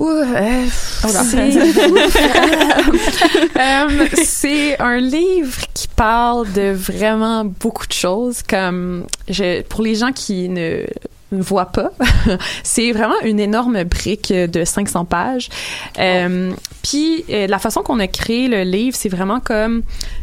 euh, 3.58 4.06
c'est 4.14 4.80
un 4.80 4.96
livre 4.96 5.60
qui 5.74 5.88
parle 5.88 6.50
de 6.52 6.72
vraiment 6.72 7.44
beaucoup 7.44 7.86
de 7.86 7.92
choses. 7.92 8.42
Comme 8.42 9.04
je, 9.28 9.60
pour 9.62 9.82
les 9.82 9.96
gens 9.96 10.12
qui 10.12 10.48
ne 10.48 10.86
ne 11.32 11.42
voient 11.42 11.66
pas, 11.72 11.92
c'est 12.62 12.92
vraiment 12.92 13.18
une 13.24 13.38
énorme 13.40 13.84
brique 13.84 14.32
de 14.32 14.64
500 14.64 15.04
pages. 15.04 15.48
Euh, 15.98 16.52
Puis 16.82 17.24
euh, 17.30 17.46
la 17.46 17.58
façon 17.58 17.82
qu'on 17.82 18.00
a 18.00 18.06
créé 18.06 18.48
le 18.48 18.62
livre, 18.62 18.96
c'est 18.98 19.08
vraiment 19.08 19.38
comme, 19.40 19.82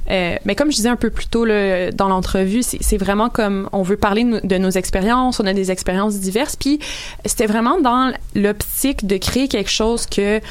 euh, 0.10 0.36
mais 0.46 0.56
comme 0.56 0.72
je 0.72 0.76
disais 0.78 0.90
un 0.90 0.96
peu 0.96 1.10
plus 1.10 1.28
tôt 1.28 1.46
là, 1.46 1.92
dans 1.92 2.10
l'entrevue, 2.10 2.62
c'est 2.64 2.98
vraiment 2.98 3.30
comme 3.30 3.70
on 3.72 3.84
veut 3.84 3.98
parler 3.98 4.24
de 4.24 4.30
nos- 4.30 4.42
de 4.42 4.58
nos 4.58 4.70
expériences, 4.72 5.40
on 5.40 5.46
a 5.46 5.54
des 5.54 5.72
expériences 5.72 6.20
diverses. 6.20 6.56
Puis 6.56 6.80
c'était 7.26 7.46
vraiment 7.48 7.80
dans 7.80 8.12
l'optique 8.36 9.06
de 9.08 9.18
créer 9.18 9.48
quelque 9.48 9.72
chose 9.72 10.06
que 10.08 10.42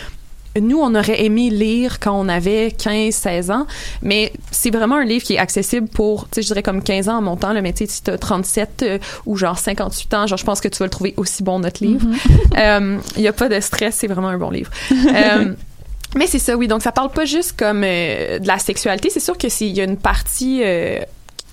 nous, 0.60 0.78
on 0.78 0.94
aurait 0.94 1.24
aimé 1.24 1.50
lire 1.50 2.00
quand 2.00 2.18
on 2.18 2.28
avait 2.28 2.72
15, 2.72 3.14
16 3.14 3.50
ans, 3.50 3.66
mais 4.02 4.32
c'est 4.50 4.70
vraiment 4.70 4.96
un 4.96 5.04
livre 5.04 5.24
qui 5.24 5.34
est 5.34 5.38
accessible 5.38 5.88
pour, 5.88 6.24
tu 6.24 6.36
sais, 6.36 6.42
je 6.42 6.46
dirais 6.48 6.62
comme 6.62 6.82
15 6.82 7.08
ans 7.08 7.18
en 7.18 7.22
montant, 7.22 7.52
là, 7.52 7.62
mais 7.62 7.72
tu 7.72 7.86
sais, 7.86 7.92
si 7.92 8.02
t'as 8.02 8.18
37 8.18 8.82
euh, 8.82 8.98
ou 9.26 9.36
genre 9.36 9.58
58 9.58 10.14
ans, 10.14 10.26
genre, 10.26 10.38
je 10.38 10.44
pense 10.44 10.60
que 10.60 10.68
tu 10.68 10.78
vas 10.78 10.86
le 10.86 10.90
trouver 10.90 11.14
aussi 11.16 11.42
bon, 11.42 11.58
notre 11.58 11.84
livre. 11.84 12.06
Euh, 12.56 12.98
Il 13.16 13.22
y 13.22 13.28
a 13.28 13.32
pas 13.32 13.48
de 13.48 13.60
stress, 13.60 13.96
c'est 13.96 14.06
vraiment 14.06 14.28
un 14.28 14.38
bon 14.38 14.50
livre. 14.50 14.70
Euh, 15.14 15.54
mais 16.16 16.26
c'est 16.26 16.38
ça, 16.38 16.56
oui. 16.56 16.68
Donc, 16.68 16.82
ça 16.82 16.92
parle 16.92 17.10
pas 17.10 17.24
juste 17.24 17.58
comme 17.58 17.82
euh, 17.84 18.38
de 18.38 18.46
la 18.46 18.58
sexualité. 18.58 19.10
C'est 19.10 19.20
sûr 19.20 19.36
que 19.36 19.48
s'il 19.48 19.74
y 19.76 19.80
a 19.80 19.84
une 19.84 19.96
partie... 19.96 20.62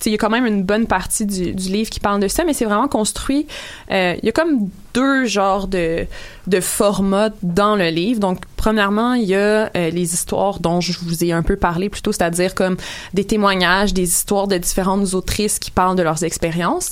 il 0.05 0.11
y 0.11 0.15
a 0.15 0.17
quand 0.17 0.29
même 0.29 0.45
une 0.45 0.63
bonne 0.63 0.87
partie 0.87 1.25
du, 1.25 1.53
du 1.53 1.69
livre 1.69 1.89
qui 1.89 1.99
parle 1.99 2.19
de 2.19 2.27
ça, 2.27 2.43
mais 2.43 2.53
c'est 2.53 2.65
vraiment 2.65 2.87
construit. 2.87 3.47
euh, 3.91 4.15
il 4.21 4.25
y 4.25 4.29
a 4.29 4.31
comme 4.31 4.69
deux 4.93 5.25
genres 5.25 5.67
de, 5.67 6.05
de 6.47 6.59
formats 6.59 7.29
dans 7.41 7.75
le 7.75 7.89
livre. 7.89 8.19
Donc, 8.19 8.39
premièrement, 8.57 9.13
il 9.13 9.23
y 9.23 9.35
a 9.35 9.71
euh, 9.75 9.89
les 9.89 10.13
histoires 10.13 10.59
dont 10.59 10.81
je 10.81 10.93
vous 10.99 11.23
ai 11.23 11.31
un 11.31 11.41
peu 11.41 11.55
parlé 11.55 11.89
plus 11.89 12.01
tôt, 12.01 12.11
c'est-à-dire 12.11 12.53
comme 12.53 12.77
des 13.13 13.25
témoignages, 13.25 13.93
des 13.93 14.03
histoires 14.03 14.47
de 14.47 14.57
différentes 14.57 15.13
autrices 15.13 15.57
qui 15.57 15.71
parlent 15.71 15.95
de 15.95 16.03
leurs 16.03 16.23
expériences. 16.23 16.91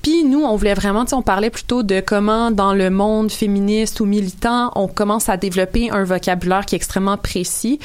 Puis 0.00 0.24
nous, 0.24 0.42
on 0.42 0.56
voulait 0.56 0.74
vraiment, 0.74 1.04
on 1.12 1.22
parlait 1.22 1.50
plutôt 1.50 1.82
de 1.82 2.00
comment 2.00 2.50
dans 2.50 2.72
le 2.74 2.90
monde 2.90 3.30
féministe 3.30 4.00
ou 4.00 4.06
militant, 4.06 4.72
on 4.74 4.88
commence 4.88 5.28
à 5.28 5.36
développer 5.36 5.90
un 5.90 6.04
vocabulaire 6.04 6.64
qui 6.64 6.74
est 6.74 6.78
extrêmement 6.78 7.18
précis. 7.18 7.78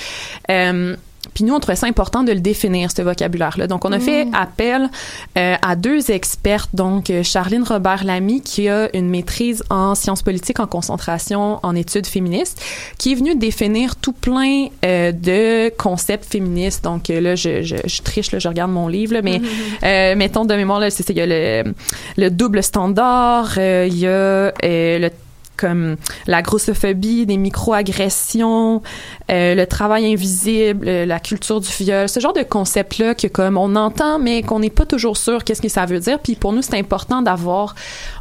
Euh, 0.49 0.95
puis 1.33 1.43
nous, 1.43 1.53
on 1.53 1.59
trouvait 1.59 1.75
ça 1.75 1.87
important 1.87 2.23
de 2.23 2.31
le 2.31 2.39
définir, 2.39 2.91
ce 2.91 3.01
vocabulaire-là. 3.01 3.67
Donc, 3.67 3.85
on 3.85 3.91
a 3.91 3.99
fait 3.99 4.27
appel 4.33 4.89
euh, 5.37 5.55
à 5.61 5.75
deux 5.75 6.11
expertes, 6.11 6.69
donc 6.73 7.09
euh, 7.09 7.23
Charline 7.23 7.63
Robert-Lamy, 7.63 8.41
qui 8.41 8.69
a 8.69 8.95
une 8.95 9.09
maîtrise 9.09 9.63
en 9.69 9.95
sciences 9.95 10.21
politiques 10.21 10.59
en 10.59 10.67
concentration 10.67 11.59
en 11.63 11.75
études 11.75 12.07
féministes, 12.07 12.61
qui 12.97 13.11
est 13.11 13.15
venue 13.15 13.35
définir 13.35 13.95
tout 13.95 14.13
plein 14.13 14.67
euh, 14.85 15.11
de 15.11 15.69
concepts 15.77 16.25
féministes. 16.25 16.83
Donc 16.83 17.09
là, 17.09 17.35
je, 17.35 17.61
je, 17.63 17.75
je 17.85 18.01
triche, 18.01 18.31
là, 18.31 18.39
je 18.39 18.47
regarde 18.47 18.71
mon 18.71 18.87
livre, 18.87 19.13
là, 19.13 19.21
mais 19.21 19.41
euh, 19.83 20.15
mettons 20.15 20.45
de 20.45 20.55
mémoire, 20.55 20.79
là, 20.79 20.89
c'est 20.89 21.09
il 21.09 21.17
y 21.17 21.21
a 21.21 21.25
le, 21.25 21.73
le 22.17 22.29
double 22.29 22.61
standard, 22.63 23.57
il 23.57 23.97
y 23.97 24.07
a 24.07 24.51
le 24.61 25.09
comme 25.57 25.97
la 26.27 26.41
grossophobie, 26.41 27.25
des 27.25 27.37
microagressions, 27.37 28.81
euh, 29.29 29.55
le 29.55 29.65
travail 29.65 30.11
invisible, 30.11 30.87
euh, 30.87 31.05
la 31.05 31.19
culture 31.19 31.59
du 31.59 31.69
viol, 31.79 32.07
ce 32.07 32.19
genre 32.19 32.33
de 32.33 32.43
concept-là 32.43 33.15
que 33.15 33.27
comme 33.27 33.57
on 33.57 33.75
entend 33.75 34.19
mais 34.19 34.43
qu'on 34.43 34.59
n'est 34.59 34.69
pas 34.69 34.85
toujours 34.85 35.17
sûr 35.17 35.43
qu'est-ce 35.43 35.61
que 35.61 35.69
ça 35.69 35.85
veut 35.85 35.99
dire. 35.99 36.19
Puis 36.19 36.35
pour 36.35 36.53
nous, 36.53 36.61
c'est 36.61 36.77
important 36.77 37.21
d'avoir 37.21 37.75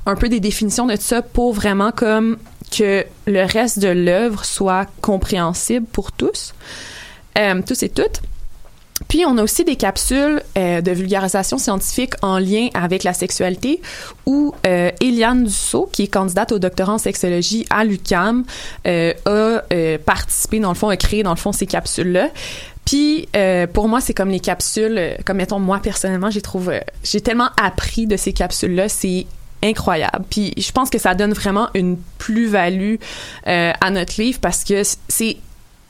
un 0.06 0.16
peu 0.16 0.28
des 0.28 0.40
définitions 0.40 0.86
de 0.86 0.96
ça 0.96 1.22
pour 1.22 1.52
vraiment 1.52 1.92
comme 1.92 2.38
que 2.76 3.04
le 3.26 3.44
reste 3.44 3.78
de 3.78 3.88
l'œuvre 3.88 4.44
soit 4.44 4.86
compréhensible 5.00 5.86
pour 5.86 6.12
tous, 6.12 6.54
euh, 7.38 7.60
tous 7.66 7.82
et 7.82 7.88
toutes. 7.88 8.22
Puis 9.08 9.24
on 9.26 9.36
a 9.38 9.42
aussi 9.42 9.64
des 9.64 9.76
capsules 9.76 10.42
euh, 10.56 10.80
de 10.80 10.90
vulgarisation 10.90 11.58
scientifique 11.58 12.14
en 12.22 12.38
lien 12.38 12.68
avec 12.74 13.04
la 13.04 13.12
sexualité 13.12 13.80
où 14.24 14.54
euh, 14.66 14.90
Eliane 15.00 15.44
Dussault, 15.44 15.88
qui 15.92 16.04
est 16.04 16.08
candidate 16.08 16.52
au 16.52 16.58
doctorat 16.58 16.94
en 16.94 16.98
sexologie 16.98 17.66
à 17.70 17.84
l'UQAM, 17.84 18.44
euh, 18.86 19.12
a 19.26 19.98
participé 19.98 20.60
dans 20.60 20.70
le 20.70 20.74
fond, 20.74 20.88
a 20.88 20.96
créé 20.96 21.22
dans 21.22 21.30
le 21.30 21.36
fond 21.36 21.52
ces 21.52 21.66
capsules-là. 21.66 22.28
Puis 22.84 23.28
pour 23.72 23.88
moi, 23.88 24.00
c'est 24.00 24.14
comme 24.14 24.30
les 24.30 24.40
capsules, 24.40 25.16
comme 25.24 25.38
mettons 25.38 25.58
moi 25.58 25.80
personnellement, 25.80 26.30
j'ai 26.30 26.40
trouvé, 26.40 26.82
j'ai 27.02 27.20
tellement 27.20 27.48
appris 27.60 28.06
de 28.06 28.16
ces 28.16 28.32
capsules-là, 28.32 28.88
c'est 28.88 29.26
incroyable. 29.62 30.24
Puis 30.30 30.52
je 30.56 30.70
pense 30.70 30.88
que 30.88 30.98
ça 30.98 31.14
donne 31.14 31.32
vraiment 31.32 31.68
une 31.74 31.96
plus-value 32.18 32.96
à 33.44 33.90
notre 33.90 34.20
livre 34.20 34.38
parce 34.40 34.62
que 34.62 34.82
c'est 35.08 35.36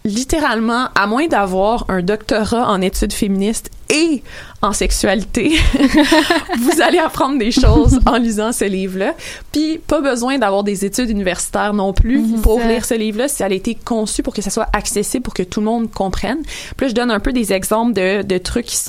littéralement, 0.06 0.88
à 0.94 1.06
moins 1.06 1.26
d'avoir 1.26 1.84
un 1.88 2.00
doctorat 2.00 2.70
en 2.70 2.80
études 2.80 3.12
féministes 3.12 3.70
et 3.92 4.22
en 4.62 4.72
sexualité, 4.72 5.56
vous 6.58 6.80
allez 6.80 6.98
apprendre 6.98 7.38
des 7.38 7.50
choses 7.50 8.00
en 8.06 8.16
lisant 8.16 8.52
ce 8.52 8.64
livre-là. 8.64 9.14
Puis 9.52 9.78
pas 9.78 10.00
besoin 10.00 10.38
d'avoir 10.38 10.64
des 10.64 10.84
études 10.84 11.10
universitaires 11.10 11.72
non 11.72 11.92
plus 11.92 12.20
pour 12.42 12.60
lire 12.60 12.84
ce 12.84 12.94
livre-là. 12.94 13.28
Si 13.28 13.42
elle 13.42 13.52
a 13.52 13.56
été 13.56 13.74
conçu 13.74 14.22
pour 14.22 14.34
que 14.34 14.42
ça 14.42 14.50
soit 14.50 14.68
accessible, 14.72 15.22
pour 15.22 15.34
que 15.34 15.42
tout 15.42 15.60
le 15.60 15.66
monde 15.66 15.90
comprenne. 15.90 16.38
Puis 16.76 16.86
là, 16.86 16.88
je 16.88 16.94
donne 16.94 17.10
un 17.10 17.20
peu 17.20 17.32
des 17.32 17.52
exemples 17.52 17.92
de, 17.92 18.22
de 18.22 18.38
trucs 18.38 18.66
qui 18.66 18.76
sont 18.76 18.84